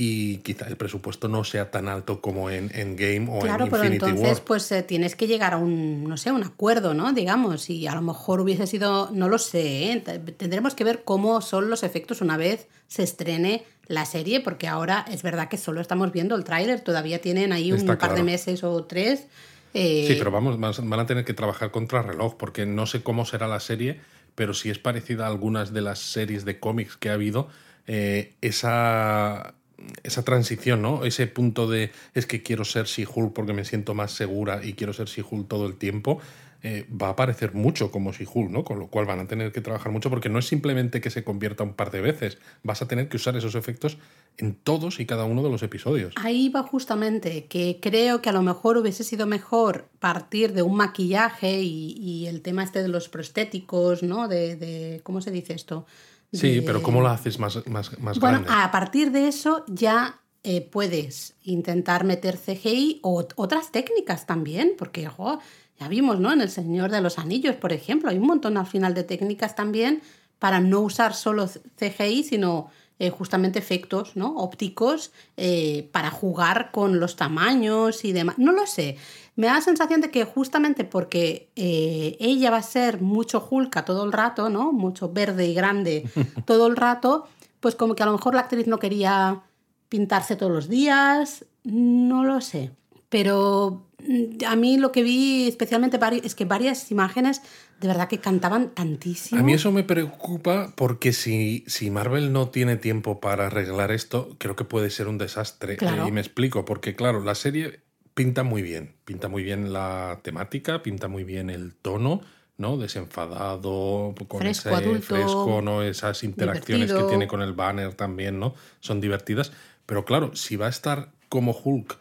y 0.00 0.36
quizá 0.38 0.68
el 0.68 0.76
presupuesto 0.76 1.26
no 1.26 1.42
sea 1.42 1.72
tan 1.72 1.88
alto 1.88 2.20
como 2.20 2.50
en, 2.50 2.70
en 2.72 2.94
Game 2.94 3.26
o 3.28 3.40
claro, 3.40 3.64
en 3.64 3.70
pero 3.70 3.82
Infinity 3.82 4.10
entonces 4.10 4.38
War. 4.38 4.44
pues 4.46 4.70
eh, 4.70 4.84
tienes 4.84 5.16
que 5.16 5.26
llegar 5.26 5.54
a 5.54 5.56
un, 5.56 6.04
no 6.04 6.16
sé, 6.16 6.30
un 6.30 6.44
acuerdo, 6.44 6.94
¿no? 6.94 7.12
Digamos, 7.12 7.68
y 7.68 7.88
a 7.88 7.96
lo 7.96 8.02
mejor 8.02 8.40
hubiese 8.40 8.68
sido, 8.68 9.10
no 9.12 9.28
lo 9.28 9.38
sé, 9.38 9.90
¿eh? 9.90 10.00
tendremos 10.36 10.76
que 10.76 10.84
ver 10.84 11.02
cómo 11.04 11.40
son 11.40 11.68
los 11.68 11.82
efectos 11.82 12.20
una 12.20 12.36
vez 12.36 12.68
se 12.86 13.02
estrene 13.02 13.64
la 13.88 14.04
serie, 14.04 14.38
porque 14.38 14.68
ahora 14.68 15.04
es 15.10 15.24
verdad 15.24 15.48
que 15.48 15.56
solo 15.56 15.80
estamos 15.80 16.12
viendo 16.12 16.36
el 16.36 16.44
tráiler, 16.44 16.80
todavía 16.80 17.20
tienen 17.20 17.52
ahí 17.52 17.72
un 17.72 17.78
Está 17.78 17.98
par 17.98 18.10
de 18.10 18.14
claro. 18.16 18.24
meses 18.24 18.62
o 18.62 18.84
tres. 18.84 19.26
eh, 19.74 20.04
Sí, 20.06 20.14
pero 20.16 20.30
vamos, 20.30 20.60
van 20.60 20.74
van 20.88 21.00
a 21.00 21.06
tener 21.06 21.24
que 21.24 21.34
trabajar 21.34 21.72
contra 21.72 22.02
reloj, 22.02 22.36
porque 22.36 22.66
no 22.66 22.86
sé 22.86 23.02
cómo 23.02 23.24
será 23.24 23.48
la 23.48 23.58
serie, 23.58 23.98
pero 24.36 24.54
si 24.54 24.70
es 24.70 24.78
parecida 24.78 25.24
a 25.24 25.28
algunas 25.28 25.72
de 25.72 25.80
las 25.80 25.98
series 25.98 26.44
de 26.44 26.60
cómics 26.60 26.96
que 26.96 27.10
ha 27.10 27.14
habido, 27.14 27.48
eh, 27.88 28.34
esa, 28.42 29.54
esa 30.02 30.24
transición, 30.24 30.82
¿no? 30.82 31.04
Ese 31.04 31.26
punto 31.26 31.68
de 31.68 31.90
es 32.14 32.26
que 32.26 32.42
quiero 32.42 32.64
ser 32.64 32.86
She-Hulk 32.86 33.32
porque 33.32 33.52
me 33.52 33.64
siento 33.64 33.94
más 33.94 34.12
segura 34.12 34.60
y 34.64 34.74
quiero 34.74 34.92
ser 34.92 35.06
She-Hulk 35.06 35.48
todo 35.48 35.66
el 35.66 35.76
tiempo, 35.76 36.20
eh, 36.60 36.86
va 36.90 37.08
a 37.08 37.10
aparecer 37.10 37.54
mucho 37.54 37.92
como 37.92 38.12
She-Hulk, 38.12 38.50
¿no? 38.50 38.64
Con 38.64 38.80
lo 38.80 38.88
cual 38.88 39.06
van 39.06 39.20
a 39.20 39.28
tener 39.28 39.52
que 39.52 39.60
trabajar 39.60 39.92
mucho 39.92 40.10
porque 40.10 40.28
no 40.28 40.40
es 40.40 40.46
simplemente 40.48 41.00
que 41.00 41.10
se 41.10 41.22
convierta 41.22 41.62
un 41.62 41.74
par 41.74 41.92
de 41.92 42.00
veces, 42.00 42.38
vas 42.64 42.82
a 42.82 42.88
tener 42.88 43.08
que 43.08 43.16
usar 43.16 43.36
esos 43.36 43.54
efectos 43.54 43.98
en 44.38 44.56
todos 44.56 44.98
y 44.98 45.06
cada 45.06 45.24
uno 45.24 45.44
de 45.44 45.50
los 45.50 45.62
episodios. 45.62 46.14
Ahí 46.16 46.48
va 46.48 46.64
justamente, 46.64 47.46
que 47.46 47.78
creo 47.80 48.20
que 48.20 48.28
a 48.28 48.32
lo 48.32 48.42
mejor 48.42 48.76
hubiese 48.76 49.04
sido 49.04 49.26
mejor 49.26 49.88
partir 50.00 50.52
de 50.52 50.62
un 50.62 50.76
maquillaje 50.76 51.62
y, 51.62 51.92
y 51.92 52.26
el 52.26 52.42
tema 52.42 52.64
este 52.64 52.82
de 52.82 52.88
los 52.88 53.08
prostéticos, 53.08 54.02
¿no? 54.02 54.26
De, 54.26 54.56
de 54.56 55.00
¿cómo 55.04 55.20
se 55.20 55.30
dice 55.30 55.54
esto? 55.54 55.86
Sí, 56.32 56.56
De- 56.56 56.62
pero 56.62 56.82
¿cómo 56.82 57.00
lo 57.00 57.08
haces 57.08 57.38
más, 57.38 57.56
más, 57.66 57.98
más 58.00 58.18
Bueno, 58.18 58.40
grande? 58.42 58.50
a 58.62 58.70
partir 58.70 59.10
de 59.12 59.28
eso 59.28 59.64
ya 59.66 60.20
eh, 60.42 60.60
puedes 60.60 61.34
intentar 61.44 62.04
meter 62.04 62.36
CGI 62.38 63.00
o 63.02 63.22
ot- 63.22 63.32
otras 63.36 63.72
técnicas 63.72 64.26
también, 64.26 64.72
porque 64.78 65.06
jo, 65.06 65.38
Ya 65.80 65.86
vimos, 65.86 66.18
¿no? 66.18 66.32
En 66.32 66.40
El 66.40 66.50
Señor 66.50 66.90
de 66.90 67.00
los 67.00 67.18
Anillos, 67.20 67.54
por 67.54 67.72
ejemplo, 67.72 68.10
hay 68.10 68.18
un 68.18 68.26
montón 68.26 68.56
al 68.56 68.66
final 68.66 68.94
de 68.94 69.04
técnicas 69.04 69.54
también 69.54 70.02
para 70.40 70.58
no 70.58 70.80
usar 70.80 71.14
solo 71.14 71.46
CGI, 71.78 72.24
sino 72.24 72.68
eh, 72.98 73.10
justamente 73.10 73.60
efectos 73.60 74.16
¿no? 74.16 74.34
ópticos 74.38 75.12
eh, 75.36 75.88
para 75.92 76.10
jugar 76.10 76.72
con 76.72 76.98
los 76.98 77.14
tamaños 77.14 78.04
y 78.04 78.10
demás. 78.12 78.38
No 78.38 78.50
lo 78.50 78.66
sé. 78.66 78.96
Me 79.38 79.46
da 79.46 79.54
la 79.54 79.60
sensación 79.60 80.00
de 80.00 80.10
que 80.10 80.24
justamente 80.24 80.82
porque 80.82 81.52
eh, 81.54 82.16
ella 82.18 82.50
va 82.50 82.56
a 82.56 82.62
ser 82.62 83.00
mucho 83.00 83.46
Hulka 83.48 83.84
todo 83.84 84.04
el 84.04 84.10
rato, 84.10 84.48
¿no? 84.50 84.72
Mucho 84.72 85.12
verde 85.12 85.46
y 85.46 85.54
grande 85.54 86.10
todo 86.44 86.66
el 86.66 86.74
rato, 86.74 87.28
pues 87.60 87.76
como 87.76 87.94
que 87.94 88.02
a 88.02 88.06
lo 88.06 88.12
mejor 88.14 88.34
la 88.34 88.40
actriz 88.40 88.66
no 88.66 88.80
quería 88.80 89.42
pintarse 89.88 90.34
todos 90.34 90.50
los 90.50 90.68
días, 90.68 91.44
no 91.62 92.24
lo 92.24 92.40
sé. 92.40 92.72
Pero 93.10 93.86
mm, 94.04 94.44
a 94.44 94.56
mí 94.56 94.76
lo 94.76 94.90
que 94.90 95.04
vi 95.04 95.46
especialmente 95.46 96.00
es 96.24 96.34
que 96.34 96.44
varias 96.44 96.90
imágenes 96.90 97.40
de 97.80 97.86
verdad 97.86 98.08
que 98.08 98.18
cantaban 98.18 98.70
tantísimo. 98.70 99.40
A 99.40 99.44
mí 99.44 99.52
eso 99.52 99.70
me 99.70 99.84
preocupa 99.84 100.72
porque 100.74 101.12
si, 101.12 101.62
si 101.68 101.92
Marvel 101.92 102.32
no 102.32 102.48
tiene 102.48 102.76
tiempo 102.76 103.20
para 103.20 103.46
arreglar 103.46 103.92
esto, 103.92 104.34
creo 104.38 104.56
que 104.56 104.64
puede 104.64 104.90
ser 104.90 105.06
un 105.06 105.16
desastre. 105.16 105.78
Y 106.08 106.10
me 106.10 106.20
explico, 106.20 106.64
porque 106.64 106.96
claro, 106.96 107.22
la 107.22 107.36
serie 107.36 107.86
pinta 108.18 108.42
muy 108.42 108.62
bien, 108.62 108.94
pinta 109.04 109.28
muy 109.28 109.44
bien 109.44 109.72
la 109.72 110.18
temática, 110.24 110.82
pinta 110.82 111.06
muy 111.06 111.22
bien 111.22 111.50
el 111.50 111.76
tono, 111.76 112.20
¿no? 112.56 112.76
Desenfadado, 112.76 114.12
con 114.26 114.44
ese 114.44 114.70
fresco, 115.00 115.62
¿no? 115.62 115.84
Esas 115.84 116.24
interacciones 116.24 116.92
que 116.92 117.04
tiene 117.04 117.28
con 117.28 117.42
el 117.42 117.52
banner 117.52 117.94
también, 117.94 118.40
¿no? 118.40 118.56
Son 118.80 119.00
divertidas. 119.00 119.52
Pero 119.86 120.04
claro, 120.04 120.34
si 120.34 120.56
va 120.56 120.66
a 120.66 120.68
estar 120.68 121.12
como 121.28 121.52
Hulk 121.52 121.96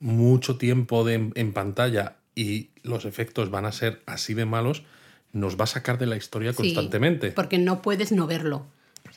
mucho 0.00 0.56
tiempo 0.56 1.06
en 1.06 1.52
pantalla 1.52 2.16
y 2.34 2.70
los 2.82 3.04
efectos 3.04 3.50
van 3.50 3.66
a 3.66 3.72
ser 3.72 4.00
así 4.06 4.32
de 4.32 4.46
malos, 4.46 4.84
nos 5.34 5.60
va 5.60 5.64
a 5.64 5.66
sacar 5.66 5.98
de 5.98 6.06
la 6.06 6.16
historia 6.16 6.54
constantemente. 6.54 7.32
Porque 7.32 7.58
no 7.58 7.82
puedes 7.82 8.10
no 8.10 8.26
verlo. 8.26 8.64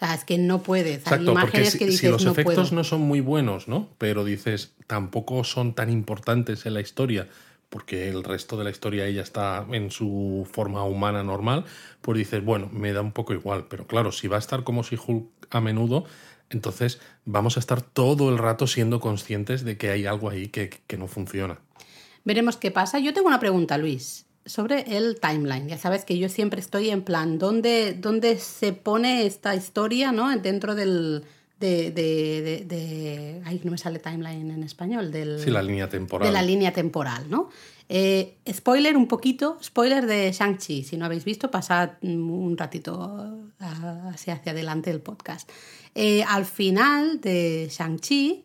Sea, 0.01 0.15
es 0.15 0.25
que 0.25 0.39
no 0.39 0.63
puedes. 0.63 0.97
Exacto, 0.97 1.35
porque 1.35 1.63
si, 1.63 2.07
los 2.07 2.25
efectos 2.25 2.71
no 2.71 2.83
son 2.83 3.01
muy 3.01 3.21
buenos, 3.21 3.67
¿no? 3.67 3.87
Pero 3.99 4.25
dices, 4.25 4.73
tampoco 4.87 5.43
son 5.43 5.75
tan 5.75 5.91
importantes 5.91 6.65
en 6.65 6.73
la 6.73 6.81
historia, 6.81 7.27
porque 7.69 8.09
el 8.09 8.23
resto 8.23 8.57
de 8.57 8.63
la 8.63 8.71
historia 8.71 9.05
ella 9.05 9.21
está 9.21 9.63
en 9.71 9.91
su 9.91 10.49
forma 10.51 10.83
humana 10.85 11.23
normal, 11.23 11.65
pues 12.01 12.17
dices, 12.17 12.43
bueno, 12.43 12.67
me 12.73 12.93
da 12.93 13.01
un 13.01 13.11
poco 13.11 13.33
igual. 13.33 13.67
Pero 13.69 13.85
claro, 13.85 14.11
si 14.11 14.27
va 14.27 14.37
a 14.37 14.39
estar 14.39 14.63
como 14.63 14.83
si 14.83 14.95
Hulk 14.95 15.27
a 15.51 15.61
menudo, 15.61 16.05
entonces 16.49 16.99
vamos 17.25 17.57
a 17.57 17.59
estar 17.59 17.83
todo 17.83 18.29
el 18.29 18.39
rato 18.39 18.65
siendo 18.65 18.99
conscientes 18.99 19.63
de 19.63 19.77
que 19.77 19.91
hay 19.91 20.07
algo 20.07 20.31
ahí 20.31 20.47
que, 20.47 20.81
que 20.87 20.97
no 20.97 21.07
funciona. 21.07 21.59
Veremos 22.23 22.57
qué 22.57 22.71
pasa. 22.71 22.97
Yo 22.97 23.13
tengo 23.13 23.27
una 23.27 23.39
pregunta, 23.39 23.77
Luis 23.77 24.25
sobre 24.45 24.97
el 24.97 25.19
timeline. 25.19 25.67
Ya 25.67 25.77
sabes 25.77 26.05
que 26.05 26.17
yo 26.17 26.29
siempre 26.29 26.59
estoy 26.59 26.89
en 26.89 27.03
plan, 27.03 27.37
¿dónde, 27.37 27.93
dónde 27.93 28.37
se 28.37 28.73
pone 28.73 29.25
esta 29.25 29.55
historia 29.55 30.11
¿no? 30.11 30.35
dentro 30.37 30.75
del... 30.75 31.23
De, 31.59 31.91
de, 31.91 32.65
de, 32.65 33.41
Ay, 33.45 33.61
no 33.63 33.69
me 33.69 33.77
sale 33.77 33.99
timeline 33.99 34.49
en 34.49 34.63
español. 34.63 35.11
Del, 35.11 35.39
sí, 35.39 35.51
la 35.51 35.61
línea 35.61 35.87
temporal. 35.87 36.27
De 36.27 36.33
la 36.33 36.41
línea 36.41 36.73
temporal, 36.73 37.29
¿no? 37.29 37.49
Eh, 37.87 38.37
spoiler 38.51 38.97
un 38.97 39.07
poquito, 39.07 39.59
spoiler 39.61 40.07
de 40.07 40.31
Shang-Chi. 40.31 40.83
Si 40.83 40.97
no 40.97 41.05
habéis 41.05 41.23
visto, 41.23 41.51
pasad 41.51 41.91
un 42.01 42.57
ratito 42.57 43.45
hacia, 43.59 44.33
hacia 44.33 44.53
adelante 44.53 44.89
el 44.89 45.01
podcast. 45.01 45.47
Eh, 45.93 46.23
al 46.23 46.45
final 46.45 47.21
de 47.21 47.67
Shang-Chi, 47.69 48.43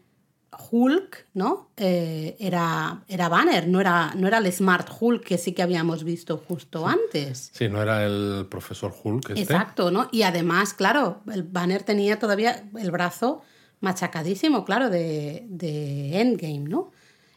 Hulk, 0.70 1.26
¿no? 1.34 1.70
Eh, 1.76 2.36
era, 2.38 3.02
era 3.08 3.28
Banner, 3.28 3.68
no 3.68 3.80
era, 3.80 4.12
no 4.14 4.26
era 4.26 4.38
el 4.38 4.52
Smart 4.52 4.88
Hulk 4.98 5.24
que 5.24 5.38
sí 5.38 5.52
que 5.52 5.62
habíamos 5.62 6.04
visto 6.04 6.38
justo 6.38 6.86
antes. 6.86 7.50
Sí, 7.52 7.68
no 7.68 7.82
era 7.82 8.04
el 8.04 8.46
profesor 8.50 8.94
Hulk. 9.02 9.30
Este. 9.30 9.42
Exacto, 9.42 9.90
¿no? 9.90 10.08
Y 10.12 10.22
además, 10.22 10.74
claro, 10.74 11.22
el 11.32 11.42
Banner 11.42 11.82
tenía 11.82 12.18
todavía 12.18 12.64
el 12.78 12.90
brazo 12.90 13.42
machacadísimo, 13.80 14.64
claro, 14.64 14.90
de, 14.90 15.44
de 15.48 16.20
Endgame, 16.20 16.68
¿no? 16.68 16.90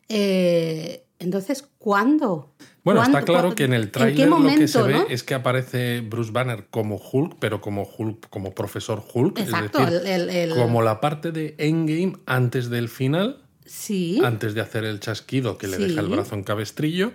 Eh, 0.08 1.06
entonces, 1.20 1.68
¿cuándo? 1.78 2.54
Bueno, 2.84 3.04
está 3.04 3.24
claro 3.24 3.54
que 3.54 3.66
en 3.66 3.74
el 3.74 3.92
tráiler 3.92 4.30
lo 4.30 4.42
que 4.42 4.68
se 4.68 4.82
ve 4.82 5.06
es 5.10 5.24
que 5.24 5.34
aparece 5.34 6.02
Bruce 6.02 6.32
Banner 6.32 6.68
como 6.72 6.96
Hulk, 6.96 7.36
pero 7.40 7.62
como 7.62 7.84
Hulk, 7.84 8.30
como 8.30 8.56
profesor 8.56 9.04
Hulk. 9.14 9.38
Exacto, 9.40 9.80
es 9.80 10.04
decir, 10.04 10.56
como 10.56 10.82
la 10.82 11.02
parte 11.02 11.32
de 11.32 11.56
Endgame 11.58 12.18
antes 12.26 12.70
del 12.70 12.90
final. 12.90 13.44
Sí. 13.66 14.20
Antes 14.24 14.56
de 14.56 14.62
hacer 14.62 14.84
el 14.84 15.00
chasquido 15.00 15.60
que 15.60 15.68
le 15.68 15.78
deja 15.78 16.02
el 16.02 16.08
brazo 16.08 16.34
en 16.34 16.44
cabestrillo. 16.44 17.12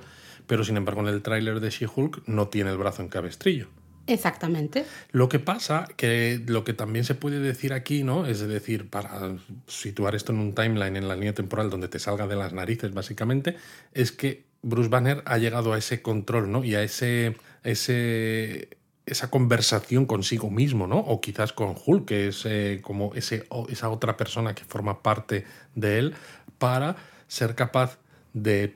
Pero 0.46 0.62
sin 0.62 0.76
embargo, 0.76 1.00
en 1.00 1.08
el 1.08 1.22
tráiler 1.22 1.58
de 1.60 1.70
She-Hulk 1.70 2.22
no 2.26 2.48
tiene 2.48 2.70
el 2.70 2.76
brazo 2.76 3.02
en 3.02 3.08
cabestrillo. 3.08 3.68
Exactamente. 4.06 4.84
Lo 5.12 5.28
que 5.28 5.38
pasa, 5.38 5.88
que 5.96 6.42
lo 6.46 6.64
que 6.64 6.74
también 6.74 7.04
se 7.04 7.14
puede 7.14 7.40
decir 7.40 7.72
aquí, 7.72 8.04
¿no? 8.04 8.26
Es 8.26 8.40
decir, 8.40 8.90
para 8.90 9.36
situar 9.66 10.14
esto 10.14 10.32
en 10.32 10.38
un 10.38 10.54
timeline, 10.54 10.96
en 10.96 11.08
la 11.08 11.14
línea 11.14 11.34
temporal 11.34 11.70
donde 11.70 11.88
te 11.88 11.98
salga 11.98 12.26
de 12.26 12.36
las 12.36 12.52
narices, 12.52 12.92
básicamente, 12.92 13.56
es 13.92 14.12
que 14.12 14.44
Bruce 14.62 14.88
Banner 14.88 15.22
ha 15.26 15.38
llegado 15.38 15.72
a 15.72 15.78
ese 15.78 16.02
control, 16.02 16.50
¿no? 16.50 16.64
Y 16.64 16.74
a 16.74 16.82
ese, 16.82 17.36
ese 17.62 18.68
esa 19.06 19.30
conversación 19.30 20.06
consigo 20.06 20.50
mismo, 20.50 20.86
¿no? 20.86 20.98
O 20.98 21.20
quizás 21.20 21.52
con 21.52 21.74
Hulk, 21.84 22.06
que 22.06 22.28
es 22.28 22.46
eh, 22.46 22.80
como 22.82 23.14
ese, 23.14 23.46
esa 23.68 23.90
otra 23.90 24.16
persona 24.16 24.54
que 24.54 24.64
forma 24.64 25.02
parte 25.02 25.44
de 25.74 25.98
él, 25.98 26.14
para 26.58 26.96
ser 27.28 27.54
capaz 27.54 27.98
de 28.32 28.74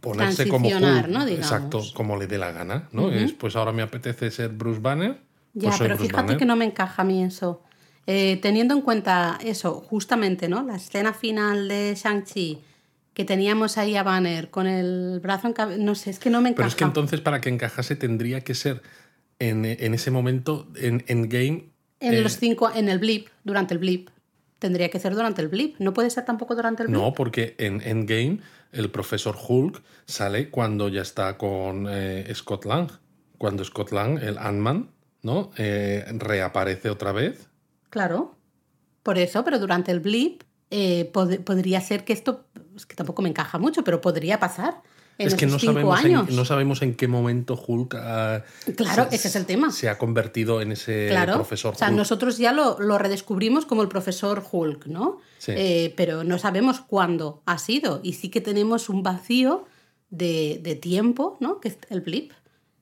ponerse 0.00 0.48
como 0.48 0.68
¿no? 0.68 1.26
exacto, 1.26 1.82
como 1.94 2.16
le 2.16 2.26
dé 2.26 2.38
la 2.38 2.52
gana, 2.52 2.88
¿no? 2.92 3.10
Es 3.10 3.32
pues 3.32 3.56
ahora 3.56 3.72
me 3.72 3.82
apetece 3.82 4.30
ser 4.30 4.50
Bruce 4.50 4.80
Banner. 4.80 5.18
Ya, 5.54 5.70
pues 5.70 5.80
pero 5.80 5.98
fíjate 5.98 6.36
que 6.36 6.44
no 6.44 6.56
me 6.56 6.64
encaja 6.64 7.02
a 7.02 7.04
mí 7.04 7.22
eso. 7.22 7.62
Eh, 8.06 8.38
teniendo 8.40 8.74
en 8.74 8.80
cuenta 8.80 9.38
eso, 9.44 9.74
justamente, 9.74 10.48
¿no? 10.48 10.62
La 10.62 10.76
escena 10.76 11.12
final 11.12 11.68
de 11.68 11.94
Shang-Chi, 11.94 12.58
que 13.12 13.24
teníamos 13.24 13.76
ahí 13.76 13.96
a 13.96 14.02
Banner 14.02 14.50
con 14.50 14.66
el 14.66 15.20
brazo 15.20 15.46
en 15.48 15.52
cabeza. 15.52 15.82
No 15.82 15.94
sé, 15.94 16.10
es 16.10 16.18
que 16.18 16.30
no 16.30 16.40
me 16.40 16.50
encaja. 16.50 16.56
Pero 16.56 16.68
es 16.68 16.74
que 16.74 16.84
entonces 16.84 17.20
para 17.20 17.40
que 17.40 17.50
encajase 17.50 17.96
tendría 17.96 18.40
que 18.40 18.54
ser 18.54 18.82
en, 19.38 19.64
ese 19.64 20.10
momento, 20.10 20.68
en, 20.76 21.04
en 21.08 21.28
game. 21.28 21.68
En 22.00 22.22
los 22.22 22.36
eh, 22.36 22.38
cinco, 22.40 22.70
en 22.74 22.88
el 22.88 22.98
blip, 22.98 23.28
durante 23.44 23.74
el 23.74 23.80
blip. 23.80 24.08
Tendría 24.58 24.88
que 24.88 24.98
ser 24.98 25.14
durante 25.14 25.42
el 25.42 25.48
blip. 25.48 25.76
No 25.78 25.92
puede 25.92 26.10
ser 26.10 26.24
tampoco 26.24 26.54
durante 26.54 26.84
el 26.84 26.88
blip. 26.88 27.00
No, 27.00 27.12
porque 27.12 27.54
en 27.58 27.80
Endgame 27.82 28.40
el 28.72 28.90
profesor 28.90 29.36
Hulk 29.36 29.82
sale 30.06 30.50
cuando 30.50 30.88
ya 30.88 31.02
está 31.02 31.36
con 31.38 31.86
eh, 31.88 32.30
Scott 32.34 32.64
Lang. 32.64 32.90
Cuando 33.38 33.64
Scott 33.64 33.92
Lang, 33.92 34.18
el 34.18 34.36
Ant-Man, 34.38 34.90
¿no? 35.22 35.50
Eh, 35.56 36.04
reaparece 36.12 36.90
otra 36.90 37.12
vez. 37.12 37.48
Claro. 37.90 38.36
Por 39.02 39.18
eso, 39.18 39.44
pero 39.44 39.58
durante 39.58 39.92
el 39.92 40.00
blip 40.00 40.42
eh, 40.70 41.10
podría 41.12 41.80
ser 41.80 42.04
que 42.04 42.12
esto, 42.12 42.46
es 42.76 42.84
que 42.84 42.94
tampoco 42.94 43.22
me 43.22 43.28
encaja 43.28 43.58
mucho, 43.58 43.84
pero 43.84 44.00
podría 44.00 44.38
pasar 44.38 44.82
es 45.18 45.34
que 45.34 45.46
no 45.46 45.58
sabemos, 45.58 46.04
en, 46.04 46.36
no 46.36 46.44
sabemos 46.44 46.82
en 46.82 46.94
qué 46.94 47.08
momento 47.08 47.60
Hulk 47.66 47.90
claro, 48.76 49.08
ese 49.10 49.28
es 49.28 49.36
el 49.36 49.46
tema. 49.46 49.72
se 49.72 49.88
ha 49.88 49.98
convertido 49.98 50.60
en 50.62 50.72
ese 50.72 51.10
profesor 51.26 51.70
Hulk. 51.70 51.76
O 51.76 51.78
sea, 51.78 51.90
nosotros 51.90 52.38
ya 52.38 52.52
lo, 52.52 52.76
redescubrimos 52.98 53.66
como 53.66 53.82
el 53.82 53.88
profesor 53.88 54.44
Hulk, 54.50 54.86
¿no? 54.86 55.18
Eh, 55.48 55.92
pero 55.96 56.24
no 56.24 56.38
sabemos 56.38 56.80
cuándo 56.80 57.42
ha 57.46 57.58
sido. 57.58 58.00
Y 58.02 58.12
sí 58.12 58.28
que 58.28 58.40
tenemos 58.40 58.88
un 58.88 59.02
vacío 59.02 59.66
de, 60.10 60.78
tiempo, 60.80 61.36
¿no? 61.40 61.60
Que 61.60 61.68
es 61.68 61.78
el 61.90 62.00
blip. 62.00 62.32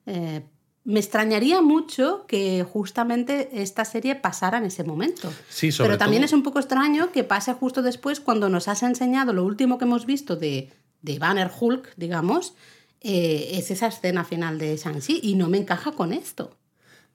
Eh, 0.05 0.43
me 0.87 1.01
extrañaría 1.01 1.61
mucho 1.61 2.23
que 2.27 2.63
justamente 2.63 3.49
esta 3.61 3.83
serie 3.83 4.15
pasara 4.15 4.57
en 4.59 4.63
ese 4.63 4.85
momento. 4.85 5.33
Sí, 5.49 5.69
Pero 5.77 5.97
también 5.97 6.23
es 6.23 6.31
un 6.31 6.43
poco 6.43 6.59
extraño 6.59 7.11
que 7.11 7.25
pase 7.25 7.53
justo 7.53 7.81
después 7.81 8.21
cuando 8.21 8.47
nos 8.47 8.69
has 8.69 8.83
enseñado 8.83 9.33
lo 9.33 9.43
último 9.43 9.77
que 9.77 9.83
hemos 9.83 10.05
visto 10.05 10.37
de, 10.37 10.71
de 11.01 11.19
Banner 11.19 11.51
Hulk, 11.59 11.93
digamos, 11.95 12.55
eh, 13.01 13.51
es 13.53 13.71
esa 13.71 13.87
escena 13.87 14.25
final 14.25 14.57
de 14.57 14.75
Shang-Chi 14.75 15.21
y 15.23 15.35
no 15.35 15.49
me 15.49 15.57
encaja 15.57 15.91
con 15.91 16.13
esto. 16.13 16.55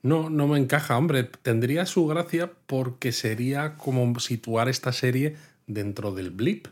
No, 0.02 0.30
no 0.30 0.48
me 0.48 0.58
encaja, 0.58 0.96
hombre. 0.96 1.24
Tendría 1.42 1.86
su 1.86 2.06
gracia 2.06 2.52
porque 2.66 3.12
sería 3.12 3.76
como 3.76 4.18
situar 4.18 4.68
esta 4.68 4.92
serie 4.92 5.36
dentro 5.66 6.12
del 6.12 6.30
blip. 6.30 6.66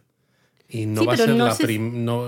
Y 0.68 0.86
no 0.86 1.04
va 1.04 1.14
a 1.14 1.16
ser 1.16 1.30
la 1.30 1.56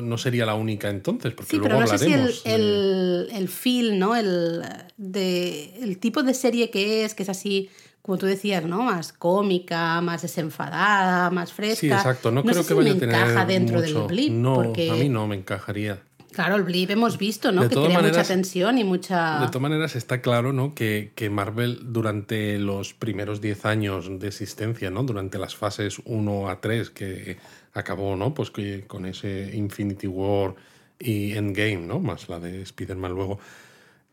no, 0.01 0.19
sería 0.19 0.45
la 0.45 0.55
única 0.55 0.91
entonces, 0.91 1.33
porque 1.33 1.57
luego 1.57 1.77
pero 1.77 1.79
no 1.79 1.93
hablaremos. 1.93 2.35
Sé 2.35 2.43
si 2.43 2.49
el, 2.49 3.29
el, 3.33 3.49
feel, 3.49 4.01
¿no? 4.01 4.17
El, 4.17 4.63
de, 4.97 5.77
el 5.81 5.99
tipo 5.99 6.25
de 6.25 6.35
serie 6.35 6.69
que 6.71 7.05
es, 7.05 7.15
que 7.15 7.23
es 7.23 7.29
así 7.29 7.71
como 8.03 8.19
tú 8.19 8.27
decías, 8.27 8.65
¿no? 8.65 8.83
Más 8.83 9.13
cómica, 9.13 10.01
más 10.01 10.23
desenfadada, 10.23 11.31
más 11.31 11.53
fresca. 11.53 11.81
Sí, 11.81 11.87
exacto. 11.87 12.33
No, 12.33 12.43
creo 12.43 12.67
que 12.67 12.75
vaya 12.75 12.93
a 12.93 12.99
tener 12.99 13.15
encaja 13.15 13.47
dentro 13.47 13.81
del 13.81 13.95
blip. 14.09 14.33
No, 14.33 14.61
a 14.61 14.97
mí 14.97 15.09
no 15.09 15.29
me 15.29 15.37
encajaría. 15.37 16.03
Claro, 16.33 16.57
el 16.57 16.63
blip 16.63 16.91
hemos 16.91 17.19
visto, 17.19 17.53
¿no? 17.53 17.69
que 17.69 17.69
tenía 17.69 18.01
mucha 18.01 18.25
tensión 18.25 18.79
y 18.79 18.85
mucha... 18.85 19.39
De 19.39 19.47
todas 19.49 19.61
maneras, 19.61 19.95
está 19.97 20.23
claro, 20.23 20.53
¿no? 20.53 20.75
Que, 20.75 21.13
que 21.15 21.29
Marvel 21.29 21.81
durante 21.93 22.59
los 22.59 22.95
primeros 22.95 23.43
10 23.43 23.67
años 23.67 24.19
de 24.19 24.29
existencia, 24.29 24.91
¿no? 24.91 25.05
Durante 25.05 25.39
las 25.39 25.55
fases 25.55 26.01
1 26.07 26.49
a 26.49 26.61
3 26.61 26.91
que 26.91 27.37
acabó, 27.75 28.17
¿no? 28.17 28.33
Pues 28.33 28.51
que 28.51 28.87
con 28.87 29.05
ese 29.05 29.51
Infinity 29.55 30.07
War 30.07 30.55
y 30.99 31.33
Endgame, 31.33 31.87
¿no? 31.87 32.01
Más 32.01 32.29
la 32.31 32.41
de 32.41 32.63
Spider-Man 32.63 33.13
luego, 33.13 33.39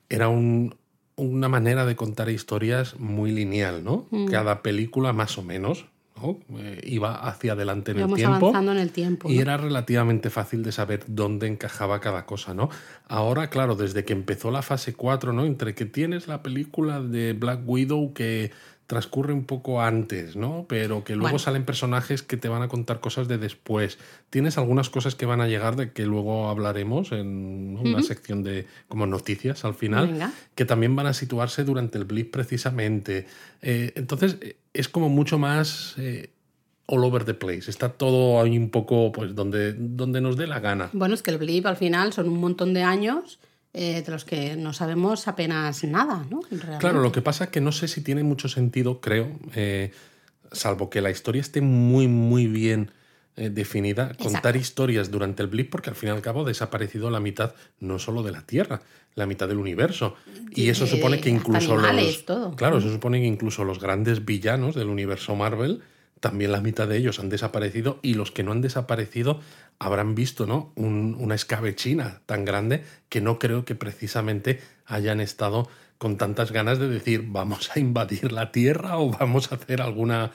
era 0.09 0.27
un, 0.27 0.75
una 1.19 1.49
manera 1.49 1.85
de 1.85 1.95
contar 1.95 2.29
historias 2.29 2.99
muy 2.99 3.31
lineal, 3.31 3.83
¿no? 3.83 4.07
Mm. 4.11 4.27
Cada 4.27 4.61
película 4.61 5.13
más 5.13 5.37
o 5.37 5.43
menos, 5.43 5.85
¿no? 6.21 6.39
Eh, 6.57 6.81
iba 6.83 7.15
hacia 7.15 7.53
adelante 7.53 7.91
en 7.91 7.99
el 7.99 8.13
tiempo. 8.13 8.47
avanzando 8.47 8.71
en 8.71 8.77
el 8.77 8.91
tiempo. 8.91 9.29
Y 9.29 9.35
¿no? 9.35 9.41
era 9.41 9.57
relativamente 9.57 10.29
fácil 10.29 10.63
de 10.63 10.71
saber 10.71 11.03
dónde 11.07 11.47
encajaba 11.47 11.99
cada 11.99 12.25
cosa, 12.25 12.53
¿no? 12.53 12.69
Ahora, 13.07 13.49
claro, 13.49 13.75
desde 13.75 14.05
que 14.05 14.13
empezó 14.13 14.51
la 14.51 14.61
fase 14.61 14.93
4, 14.93 15.33
¿no? 15.33 15.45
Entre 15.45 15.75
que 15.75 15.85
tienes 15.85 16.27
la 16.27 16.43
película 16.43 17.01
de 17.01 17.33
Black 17.33 17.61
Widow 17.65 18.13
que 18.13 18.51
transcurre 18.89 19.33
un 19.33 19.43
poco 19.45 19.83
antes, 19.83 20.35
¿no? 20.35 20.65
Pero 20.67 21.03
que 21.03 21.13
luego 21.13 21.25
Bueno. 21.25 21.37
salen 21.37 21.63
personajes 21.63 22.23
que 22.23 22.37
te 22.37 22.49
van 22.49 22.63
a 22.63 22.67
contar 22.69 22.99
cosas 22.99 23.27
de 23.27 23.37
después. 23.37 23.99
Tienes 24.31 24.57
algunas 24.57 24.89
cosas 24.89 25.13
que 25.13 25.27
van 25.27 25.41
a 25.41 25.47
llegar 25.47 25.75
de 25.75 25.91
que 25.91 26.07
luego 26.07 26.49
hablaremos 26.49 27.11
en 27.11 27.77
una 27.79 28.01
sección 28.01 28.41
de 28.41 28.65
como 28.87 29.05
noticias 29.05 29.63
al 29.63 29.75
final, 29.75 30.07
Venga. 30.07 30.33
que 30.55 30.65
también 30.65 30.95
van 30.95 31.05
a 31.05 31.13
situarse 31.13 31.63
durante 31.63 31.99
el 31.99 32.05
blip 32.05 32.31
precisamente. 32.33 33.27
Eh, 33.61 33.93
entonces, 33.95 34.37
es 34.73 34.89
como 34.89 35.07
mucho 35.07 35.37
más 35.37 35.93
eh, 35.99 36.31
all 36.87 37.03
over 37.03 37.25
the 37.25 37.35
place. 37.35 37.69
Está 37.69 37.89
todo 37.89 38.41
ahí 38.41 38.57
un 38.57 38.71
poco, 38.71 39.11
pues, 39.11 39.35
donde, 39.35 39.73
donde 39.73 40.19
nos 40.19 40.35
dé 40.35 40.47
la 40.47 40.59
gana. 40.59 40.89
Bueno, 40.93 41.13
es 41.13 41.21
que 41.21 41.29
el 41.29 41.37
blip 41.37 41.67
al 41.67 41.77
final 41.77 42.11
son 42.11 42.27
un 42.27 42.39
montón 42.39 42.73
de 42.73 42.81
años 42.81 43.37
eh, 43.73 44.01
de 44.01 44.11
los 44.11 44.25
que 44.25 44.55
no 44.55 44.73
sabemos 44.73 45.27
apenas 45.27 45.83
nada, 45.83 46.25
¿no? 46.29 46.41
Realmente. 46.49 46.77
Claro, 46.79 47.01
lo 47.01 47.11
que 47.11 47.21
pasa 47.21 47.45
es 47.45 47.49
que 47.51 47.61
no 47.61 47.71
sé 47.71 47.87
si 47.87 48.01
tiene 48.01 48.23
mucho 48.23 48.49
sentido, 48.49 48.99
creo, 48.99 49.31
eh, 49.53 49.91
salvo 50.51 50.89
que 50.89 51.01
la 51.01 51.11
historia 51.11 51.41
esté 51.41 51.61
muy, 51.61 52.07
muy 52.07 52.47
bien 52.47 52.91
eh, 53.35 53.49
definida, 53.49 54.15
contar 54.15 54.55
historias 54.55 55.11
durante 55.11 55.43
el 55.43 55.49
blip, 55.49 55.69
porque 55.69 55.89
al 55.89 55.95
fin 55.95 56.09
y 56.09 56.11
al 56.11 56.21
cabo 56.21 56.41
ha 56.41 56.45
desaparecido 56.45 57.09
la 57.09 57.19
mitad, 57.19 57.53
no 57.79 57.99
solo 57.99 58.23
de 58.23 58.31
la 58.31 58.41
Tierra, 58.41 58.81
la 59.15 59.27
mitad 59.27 59.47
del 59.47 59.59
universo. 59.59 60.15
Y 60.51 60.69
eso 60.69 60.87
supone 60.87 61.21
que 61.21 61.29
incluso 61.29 61.73
animales, 61.75 62.05
los. 62.05 62.25
todo. 62.25 62.55
Claro, 62.55 62.79
eso 62.79 62.91
supone 62.91 63.21
que 63.21 63.27
incluso 63.27 63.63
los 63.63 63.79
grandes 63.79 64.25
villanos 64.25 64.75
del 64.75 64.87
universo 64.87 65.35
Marvel. 65.35 65.81
También 66.19 66.51
la 66.51 66.59
mitad 66.59 66.85
de 66.87 66.97
ellos 66.97 67.19
han 67.19 67.29
desaparecido 67.29 67.99
y 68.01 68.15
los 68.15 68.31
que 68.31 68.43
no 68.43 68.51
han 68.51 68.59
desaparecido 68.59 69.39
habrán 69.79 70.13
visto 70.15 70.45
¿no? 70.45 70.71
Un- 70.75 71.15
una 71.19 71.35
escabechina 71.35 72.21
tan 72.25 72.45
grande 72.45 72.83
que 73.09 73.21
no 73.21 73.39
creo 73.39 73.65
que 73.65 73.75
precisamente 73.75 74.59
hayan 74.85 75.19
estado 75.21 75.67
con 75.97 76.17
tantas 76.17 76.51
ganas 76.51 76.79
de 76.79 76.87
decir 76.89 77.25
vamos 77.27 77.71
a 77.75 77.79
invadir 77.79 78.31
la 78.31 78.51
Tierra 78.51 78.97
o 78.99 79.09
vamos 79.11 79.51
a 79.51 79.55
hacer 79.55 79.81
alguna... 79.81 80.31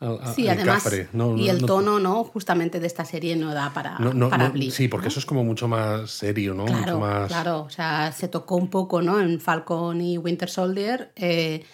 a- 0.00 0.32
Sí, 0.34 0.48
además. 0.48 0.84
No, 1.12 1.36
y 1.36 1.48
el 1.48 1.60
no- 1.60 1.66
tono, 1.66 1.98
¿no? 1.98 2.22
Justamente 2.24 2.78
de 2.80 2.86
esta 2.86 3.04
serie 3.04 3.34
no 3.36 3.52
da 3.54 3.72
para, 3.74 3.98
no- 3.98 4.28
para 4.30 4.52
sí, 4.70 4.86
porque 4.88 5.08
eso 5.08 5.18
es 5.20 5.26
como 5.26 5.42
mucho 5.44 5.66
más 5.68 6.10
serio, 6.10 6.54
¿no? 6.54 6.66
mucho 6.66 6.98
más... 7.00 7.28
claro. 7.28 7.62
O 7.62 7.70
sea, 7.70 8.12
se 8.12 8.28
tocó 8.28 8.56
un 8.56 8.68
poco, 8.70 9.02
¿no? 9.02 9.20
En 9.20 9.40
Falcon 9.40 10.00
y 10.00 10.18
Winter 10.18 10.48
Soldier. 10.50 11.10
eh, 11.16 11.64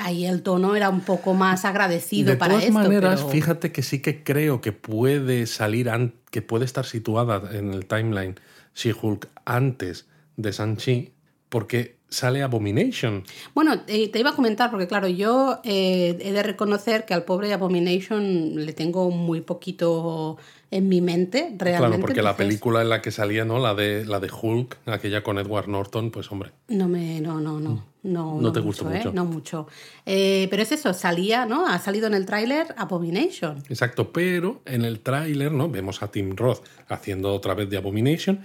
ahí 0.00 0.26
el 0.26 0.42
tono 0.42 0.74
era 0.76 0.88
un 0.88 1.00
poco 1.00 1.34
más 1.34 1.64
agradecido 1.64 2.30
de 2.32 2.36
para 2.36 2.52
todas 2.54 2.64
esto. 2.64 2.74
maneras, 2.78 3.20
pero- 3.20 3.30
fíjate 3.32 3.72
que 3.72 3.82
sí 3.82 4.00
que 4.00 4.22
creo 4.22 4.60
que 4.60 4.72
puede 4.72 5.46
salir, 5.46 5.90
que 6.30 6.42
puede 6.42 6.64
estar 6.64 6.84
situada 6.84 7.56
en 7.56 7.72
el 7.72 7.86
timeline 7.86 8.36
She-Hulk 8.74 9.28
antes 9.44 10.06
de 10.36 10.52
Sanchi, 10.52 11.12
porque 11.50 12.00
sale 12.08 12.42
Abomination. 12.42 13.24
Bueno, 13.54 13.82
eh, 13.86 14.08
te 14.08 14.18
iba 14.18 14.30
a 14.30 14.34
comentar, 14.34 14.70
porque 14.70 14.88
claro, 14.88 15.08
yo 15.08 15.60
eh, 15.64 16.18
he 16.20 16.32
de 16.32 16.42
reconocer 16.42 17.04
que 17.04 17.14
al 17.14 17.24
pobre 17.24 17.52
Abomination 17.52 18.64
le 18.64 18.72
tengo 18.72 19.10
muy 19.10 19.42
poquito 19.42 20.38
en 20.70 20.88
mi 20.88 21.00
mente, 21.00 21.54
realmente. 21.58 21.78
claro, 21.78 22.00
porque 22.00 22.22
la 22.22 22.36
película 22.36 22.82
en 22.82 22.88
la 22.88 23.02
que 23.02 23.10
salía, 23.10 23.44
¿no? 23.44 23.58
La 23.58 23.74
de, 23.74 24.04
la 24.04 24.20
de 24.20 24.30
Hulk, 24.30 24.78
aquella 24.86 25.22
con 25.22 25.38
Edward 25.38 25.68
Norton, 25.68 26.10
pues 26.10 26.30
hombre. 26.30 26.52
No 26.68 26.88
me, 26.88 27.20
no, 27.20 27.40
no, 27.40 27.60
no. 27.60 27.90
No, 28.02 28.40
No 28.40 28.50
te 28.50 28.60
gustó 28.60 28.90
¿eh? 28.90 28.96
mucho. 28.96 29.12
No 29.12 29.26
mucho. 29.26 29.66
Eh, 30.06 30.48
pero 30.50 30.62
es 30.62 30.72
eso, 30.72 30.94
salía, 30.94 31.44
¿no? 31.44 31.66
Ha 31.66 31.78
salido 31.78 32.06
en 32.06 32.14
el 32.14 32.24
tráiler 32.24 32.74
Abomination. 32.78 33.62
Exacto, 33.68 34.10
pero 34.10 34.62
en 34.64 34.86
el 34.86 35.00
tráiler, 35.00 35.52
¿no? 35.52 35.68
Vemos 35.68 36.02
a 36.02 36.10
Tim 36.10 36.34
Roth 36.34 36.64
haciendo 36.88 37.34
otra 37.34 37.52
vez 37.52 37.68
de 37.68 37.76
Abomination, 37.76 38.40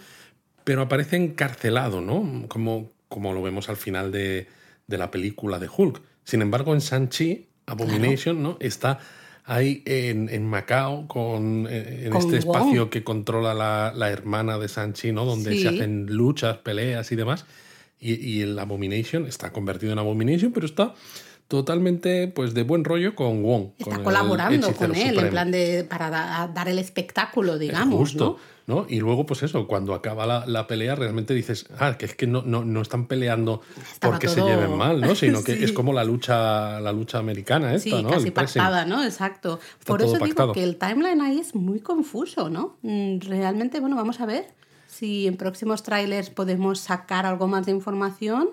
pero 0.65 0.81
aparece 0.81 1.15
encarcelado, 1.15 2.01
¿no? 2.01 2.47
Como, 2.49 2.91
como 3.15 3.33
lo 3.33 3.41
vemos 3.41 3.69
al 3.69 3.77
final 3.77 4.11
de, 4.11 4.45
de 4.87 4.97
la 4.97 5.09
película 5.09 5.57
de 5.57 5.69
Hulk. 5.73 6.01
Sin 6.25 6.41
embargo, 6.41 6.73
en 6.73 6.81
Sanchi, 6.81 7.47
Abomination, 7.65 8.43
¿no? 8.43 8.57
Está 8.59 8.99
ahí 9.45 9.81
en, 9.85 10.27
en 10.27 10.45
Macao, 10.45 11.07
con, 11.07 11.65
eh, 11.69 12.03
en 12.07 12.09
Con 12.11 12.19
este 12.19 12.39
Wong. 12.41 12.57
espacio 12.57 12.89
que 12.89 13.05
controla 13.05 13.53
la, 13.53 13.93
la 13.95 14.09
hermana 14.09 14.57
de 14.57 14.67
Sanchi, 14.67 15.13
¿no? 15.13 15.23
Donde 15.23 15.51
Sí. 15.53 15.61
se 15.61 15.69
hacen 15.69 16.07
luchas, 16.09 16.57
peleas 16.57 17.09
y 17.13 17.15
demás. 17.15 17.45
Y, 18.01 18.15
y 18.15 18.41
el 18.41 18.59
Abomination 18.59 19.25
está 19.27 19.53
convertido 19.53 19.93
en 19.93 19.99
Abomination, 19.99 20.51
pero 20.51 20.65
está 20.65 20.93
totalmente 21.47 22.27
pues 22.27 22.53
de 22.53 22.63
buen 22.63 22.83
rollo 22.83 23.15
con 23.15 23.43
Wong. 23.43 23.69
Está 23.77 23.95
con 23.95 24.03
colaborando 24.05 24.73
con 24.73 24.95
él, 24.95 25.17
en 25.19 25.29
plan 25.29 25.51
de. 25.51 25.83
para 25.87 26.09
da- 26.09 26.49
dar 26.53 26.67
el 26.69 26.79
espectáculo, 26.79 27.57
digamos. 27.57 27.97
Justo, 27.99 28.37
¿no? 28.67 28.81
¿no? 28.81 28.85
Y 28.89 28.99
luego, 28.99 29.27
pues 29.27 29.43
eso, 29.43 29.67
cuando 29.67 29.93
acaba 29.93 30.25
la, 30.25 30.43
la 30.47 30.65
pelea, 30.65 30.95
realmente 30.95 31.35
dices, 31.35 31.67
ah, 31.77 31.97
que 31.99 32.05
es 32.05 32.15
que 32.15 32.25
no, 32.25 32.41
no, 32.41 32.65
no 32.65 32.81
están 32.81 33.05
peleando 33.07 33.61
Estaba 33.91 34.13
porque 34.13 34.27
se 34.27 34.41
lleven 34.41 34.75
mal, 34.75 35.01
¿no? 35.01 35.13
Sino 35.15 35.43
que 35.43 35.63
es 35.63 35.71
como 35.71 35.93
la 35.93 36.03
lucha, 36.03 36.79
la 36.79 36.91
lucha 36.91 37.19
americana 37.19 37.75
esta, 37.75 37.97
Sí, 37.97 38.03
¿no? 38.03 38.09
casi 38.09 38.27
El 38.27 38.33
pactada, 38.33 38.85
¿no? 38.85 39.03
Exacto. 39.03 39.59
Por 39.85 40.01
eso 40.01 40.13
pactado. 40.13 40.25
digo 40.25 40.53
que 40.53 40.63
el 40.63 40.77
timeline 40.77 41.21
ahí 41.21 41.39
es 41.39 41.53
muy 41.53 41.79
confuso, 41.79 42.49
¿no? 42.49 42.77
Mm, 42.81 43.19
Realmente, 43.19 43.79
bueno, 43.79 43.95
vamos 43.95 44.19
a 44.19 44.25
ver 44.25 44.47
si 44.87 45.27
en 45.27 45.37
próximos 45.37 45.83
trailers 45.83 46.31
podemos 46.31 46.79
sacar 46.79 47.25
algo 47.27 47.47
más 47.47 47.65
de 47.67 47.71
información 47.73 48.49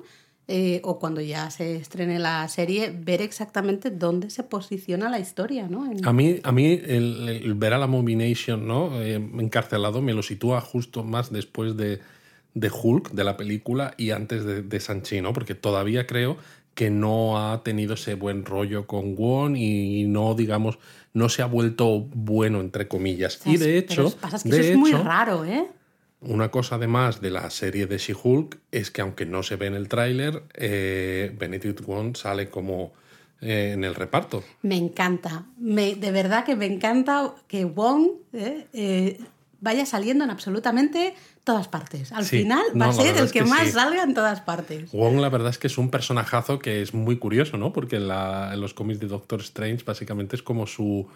eh, 0.49 0.81
o 0.85 0.99
cuando 0.99 1.21
ya 1.21 1.51
se 1.51 1.77
estrene 1.77 2.19
la 2.19 2.47
serie, 2.49 2.91
ver 2.95 3.23
exactamente 3.23 3.91
dónde 3.91 4.29
se 4.31 4.43
posiciona 4.43 5.09
la 5.09 5.19
historia, 5.19 5.69
¿no? 5.69 5.91
En- 5.91 6.07
A 6.07 6.13
mí, 6.13 6.41
a 6.43 6.53
mí 6.53 6.81
el, 6.85 7.29
el 7.29 7.55
ver 7.55 7.73
a 7.75 7.79
la 7.79 7.85
Abomination 7.85 8.67
¿no? 8.67 9.01
Eh, 9.03 9.15
encarcelado 9.15 10.03
me 10.03 10.15
lo 10.15 10.23
sitúa 10.23 10.61
justo 10.61 11.05
más 11.05 11.31
después 11.33 11.77
de, 11.77 12.01
de 12.55 12.71
Hulk, 12.71 13.13
de 13.13 13.25
la 13.25 13.37
película, 13.37 13.95
y 13.97 14.11
antes 14.11 14.45
de, 14.45 14.63
de 14.63 14.81
Sanchi, 14.81 15.21
¿no? 15.21 15.33
Porque 15.33 15.55
todavía 15.55 16.07
creo 16.07 16.37
que 16.75 16.91
no 16.91 17.39
ha 17.39 17.63
tenido 17.63 17.95
ese 17.95 18.15
buen 18.15 18.45
rollo 18.45 18.87
con 18.87 19.15
Wong 19.15 19.57
y 19.57 20.05
no, 20.05 20.35
digamos, 20.35 20.79
no 21.13 21.29
se 21.29 21.43
ha 21.43 21.47
vuelto 21.47 22.01
bueno, 22.15 22.61
entre 22.61 22.89
comillas. 22.89 23.37
O 23.37 23.43
sea, 23.45 23.53
y 23.53 23.57
de 23.59 23.79
hecho, 23.79 24.11
pasa 24.21 24.37
es 24.39 24.43
que 24.43 24.49
de 24.51 24.61
eso 24.61 24.71
es 24.73 24.79
muy 24.79 24.91
hecho, 24.91 25.03
raro, 25.05 25.45
¿eh? 25.45 25.67
Una 26.23 26.51
cosa 26.51 26.77
además 26.77 27.21
de 27.21 27.31
la 27.31 27.51
serie 27.51 27.87
de 27.87 27.99
She-Hulk 27.99 28.59
es 28.71 28.91
que 28.91 29.01
aunque 29.01 29.27
no 29.27 29.43
se 29.43 29.57
ve 29.57 29.67
en 29.67 29.75
el 29.75 29.89
tráiler, 29.89 30.45
eh, 30.55 31.35
Benedict 31.39 31.81
Wong 31.81 32.17
sale 32.17 32.49
como 32.49 32.93
eh, 33.41 33.73
en 33.75 33.83
el 33.85 33.95
reparto. 33.97 34.45
Me 34.63 34.77
encanta. 34.77 35.45
Me, 35.59 35.97
de 35.97 36.13
verdad 36.13 36.45
que 36.45 36.55
me 36.55 36.67
encanta 36.67 37.35
que 37.49 37.65
Wong 37.65 38.07
eh, 38.33 38.67
eh, 38.73 39.21
vaya 39.61 39.85
saliendo 39.85 40.23
en 40.23 40.31
absolutamente 40.31 41.15
todas 41.43 41.67
partes. 41.67 42.13
Al 42.13 42.25
Sí, 42.25 42.39
final 42.39 42.63
no, 42.75 42.85
va 42.85 42.91
a 42.91 42.95
ser 42.95 43.17
el 43.17 43.33
que, 43.33 43.41
que 43.41 43.45
más 43.45 43.63
sí. 43.67 43.73
salga 43.73 44.05
en 44.05 44.15
todas 44.15 44.41
partes. 44.43 44.93
Wong 44.93 45.17
la 45.21 45.29
verdad 45.29 45.51
es 45.51 45.59
que 45.59 45.67
es 45.67 45.77
un 45.77 45.91
personajazo 45.91 46.61
que 46.61 46.83
es 46.83 46.95
muy 46.95 47.19
curioso, 47.19 47.57
¿no? 47.59 47.73
Porque 47.73 47.97
en, 47.97 48.07
la- 48.07 48.51
en 48.55 48.61
los 48.61 48.75
cómics 48.75 49.01
de 49.01 49.09
Doctor 49.09 49.41
Strange 49.41 49.83
básicamente 49.85 50.37
es 50.37 50.43
como 50.45 50.69
su... 50.69 51.09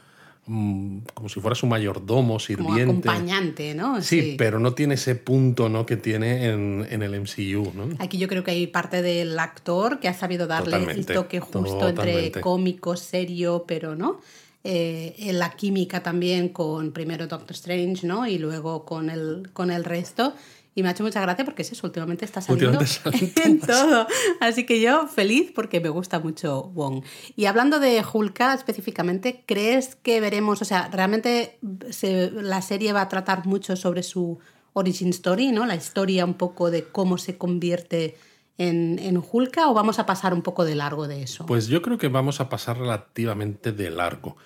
mm, 0.46 0.98
como 1.14 1.28
si 1.28 1.40
fuera 1.40 1.54
su 1.54 1.66
mayordomo, 1.66 2.22
Como 2.34 2.40
sirviente. 2.40 3.08
acompañante, 3.08 3.74
¿no? 3.74 4.00
Sí, 4.02 4.34
pero 4.38 4.58
no 4.58 4.72
tiene 4.74 4.94
ese 4.94 5.14
punto 5.14 5.68
¿no? 5.68 5.86
que 5.86 5.96
tiene 5.96 6.46
en, 6.46 6.86
en 6.90 7.02
el 7.02 7.20
MCU, 7.20 7.72
¿no? 7.74 7.88
Aquí 7.98 8.18
yo 8.18 8.28
creo 8.28 8.42
que 8.44 8.52
hay 8.52 8.66
parte 8.66 9.02
del 9.02 9.38
actor 9.38 10.00
que 10.00 10.08
ha 10.08 10.14
sabido 10.14 10.46
darle 10.46 10.76
el 10.76 10.82
Totalmente, 10.82 11.14
toque 11.14 11.40
justo 11.40 11.88
entre 11.88 12.30
cómico, 12.40 12.96
serio, 12.96 13.64
pero 13.66 13.94
no. 13.94 14.20
Eh, 14.68 15.14
en 15.18 15.38
la 15.38 15.50
química 15.50 16.02
también 16.02 16.48
con 16.48 16.90
primero 16.90 17.28
Doctor 17.28 17.52
Strange, 17.52 18.04
¿no? 18.04 18.26
Y 18.26 18.38
luego 18.38 18.84
con 18.84 19.10
el, 19.10 19.50
con 19.52 19.70
el 19.70 19.84
resto. 19.84 20.34
Y 20.76 20.82
me 20.82 20.88
ha 20.90 20.92
hecho 20.92 21.02
mucha 21.02 21.20
gracia 21.22 21.44
porque 21.44 21.62
es 21.62 21.72
eso, 21.72 21.86
últimamente 21.86 22.24
está 22.24 22.40
saliendo 22.40 22.78
Últimamente 22.78 23.42
en 23.44 23.60
todo. 23.60 24.06
Así 24.40 24.64
que 24.66 24.80
yo 24.80 25.08
feliz 25.08 25.50
porque 25.54 25.80
me 25.80 25.88
gusta 25.88 26.20
mucho 26.20 26.64
Wong. 26.74 27.02
Y 27.34 27.46
hablando 27.46 27.80
de 27.80 28.04
Hulka 28.12 28.52
específicamente, 28.54 29.42
¿crees 29.46 29.96
que 29.96 30.20
veremos, 30.20 30.60
o 30.62 30.64
sea, 30.64 30.88
realmente 30.92 31.58
se- 31.90 32.30
la 32.30 32.60
serie 32.62 32.92
va 32.92 33.00
a 33.00 33.08
tratar 33.08 33.46
mucho 33.46 33.74
sobre 33.74 34.02
su 34.04 34.38
origin 34.74 35.08
story, 35.08 35.50
¿no? 35.50 35.64
La 35.64 35.74
historia 35.74 36.26
un 36.26 36.34
poco 36.34 36.70
de 36.70 36.84
cómo 36.84 37.16
se 37.16 37.38
convierte 37.38 38.14
en, 38.58 38.98
en 38.98 39.16
Hulka 39.30 39.68
o 39.70 39.74
vamos 39.74 39.98
a 39.98 40.04
pasar 40.06 40.34
un 40.34 40.42
poco 40.42 40.64
de 40.66 40.74
largo 40.74 41.08
de 41.08 41.22
eso? 41.22 41.46
Pues 41.46 41.66
yo 41.68 41.80
creo 41.82 41.96
que 41.98 42.08
vamos 42.08 42.40
a 42.40 42.48
pasar 42.50 42.78
relativamente 42.78 43.72
de 43.72 43.88
largo. 43.90 44.36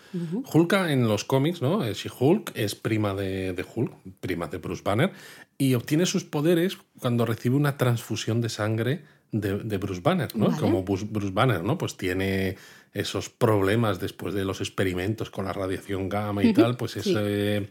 Hulka 0.53 0.93
en 0.93 1.09
los 1.09 1.25
cómics, 1.25 1.61
¿no? 1.63 1.85
Eh, 1.85 1.95
She-Hulk 1.95 2.53
es 2.55 2.75
prima 2.77 3.15
de, 3.15 3.53
de 3.53 3.65
Hulk, 3.75 3.93
prima 4.21 4.47
de 4.49 4.59
Bruce 4.59 4.83
Banner, 4.85 5.13
y 5.61 5.75
obtiene 5.75 6.07
sus 6.07 6.25
poderes 6.25 6.79
cuando 7.01 7.27
recibe 7.27 7.55
una 7.55 7.77
transfusión 7.77 8.41
de 8.41 8.49
sangre 8.49 9.05
de, 9.31 9.59
de 9.59 9.77
Bruce 9.77 10.01
Banner, 10.01 10.35
¿no? 10.35 10.47
Vale. 10.47 10.59
Como 10.59 10.85
Bruce, 10.85 11.07
Bruce 11.09 11.35
Banner, 11.35 11.63
¿no? 11.63 11.77
Pues 11.77 11.99
tiene 11.99 12.57
esos 12.95 13.29
problemas 13.29 14.01
después 14.01 14.33
de 14.33 14.47
los 14.47 14.63
experimentos 14.63 15.29
con 15.29 15.45
la 15.45 15.53
radiación 15.53 16.09
gamma 16.09 16.43
y 16.43 16.55
tal, 16.55 16.79
pues 16.79 16.93
sí. 16.93 17.01
ese, 17.01 17.69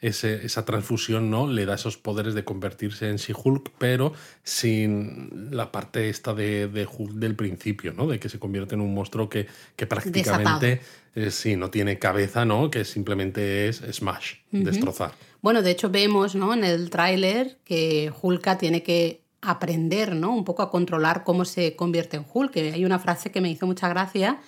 ese- 0.00 0.46
esa 0.46 0.64
transfusión, 0.64 1.30
¿no? 1.30 1.46
Le 1.46 1.66
da 1.66 1.74
esos 1.74 1.96
poderes 1.98 2.34
de 2.34 2.44
convertirse 2.44 3.08
en 3.10 3.16
She-Hulk, 3.16 3.70
pero 3.78 4.12
sin 4.42 5.48
la 5.50 5.70
parte 5.72 6.08
esta 6.08 6.34
de, 6.34 6.68
de 6.68 6.86
Hulk 6.86 7.12
del 7.14 7.34
principio, 7.36 7.92
¿no? 7.92 8.06
De 8.06 8.18
que 8.18 8.28
se 8.28 8.38
convierte 8.38 8.74
en 8.74 8.80
un 8.80 8.94
monstruo 8.94 9.28
que, 9.28 9.46
que 9.76 9.86
prácticamente 9.86 10.80
eh, 11.14 11.30
sí, 11.30 11.56
no 11.56 11.70
tiene 11.70 11.98
cabeza, 11.98 12.44
¿no? 12.44 12.70
Que 12.70 12.84
simplemente 12.84 13.68
es 13.68 13.82
smash, 13.92 14.34
destrozar. 14.50 15.12
Bueno, 15.42 15.62
de 15.62 15.70
hecho 15.70 15.90
vemos 15.90 16.34
¿no? 16.34 16.52
en 16.54 16.64
el 16.64 16.90
tráiler 16.90 17.58
que 17.64 18.12
Hulka 18.20 18.58
tiene 18.58 18.82
que 18.82 19.22
aprender 19.42 20.14
¿no? 20.14 20.34
un 20.34 20.44
poco 20.44 20.62
a 20.62 20.70
controlar 20.70 21.24
cómo 21.24 21.44
se 21.46 21.74
convierte 21.76 22.18
en 22.18 22.26
Hulk. 22.30 22.52
Que 22.52 22.72
Hay 22.72 22.84
una 22.84 22.98
frase 22.98 23.30
que 23.32 23.40
me 23.40 23.50
hizo 23.50 23.66
mucha 23.66 23.88
gracia, 23.88 24.38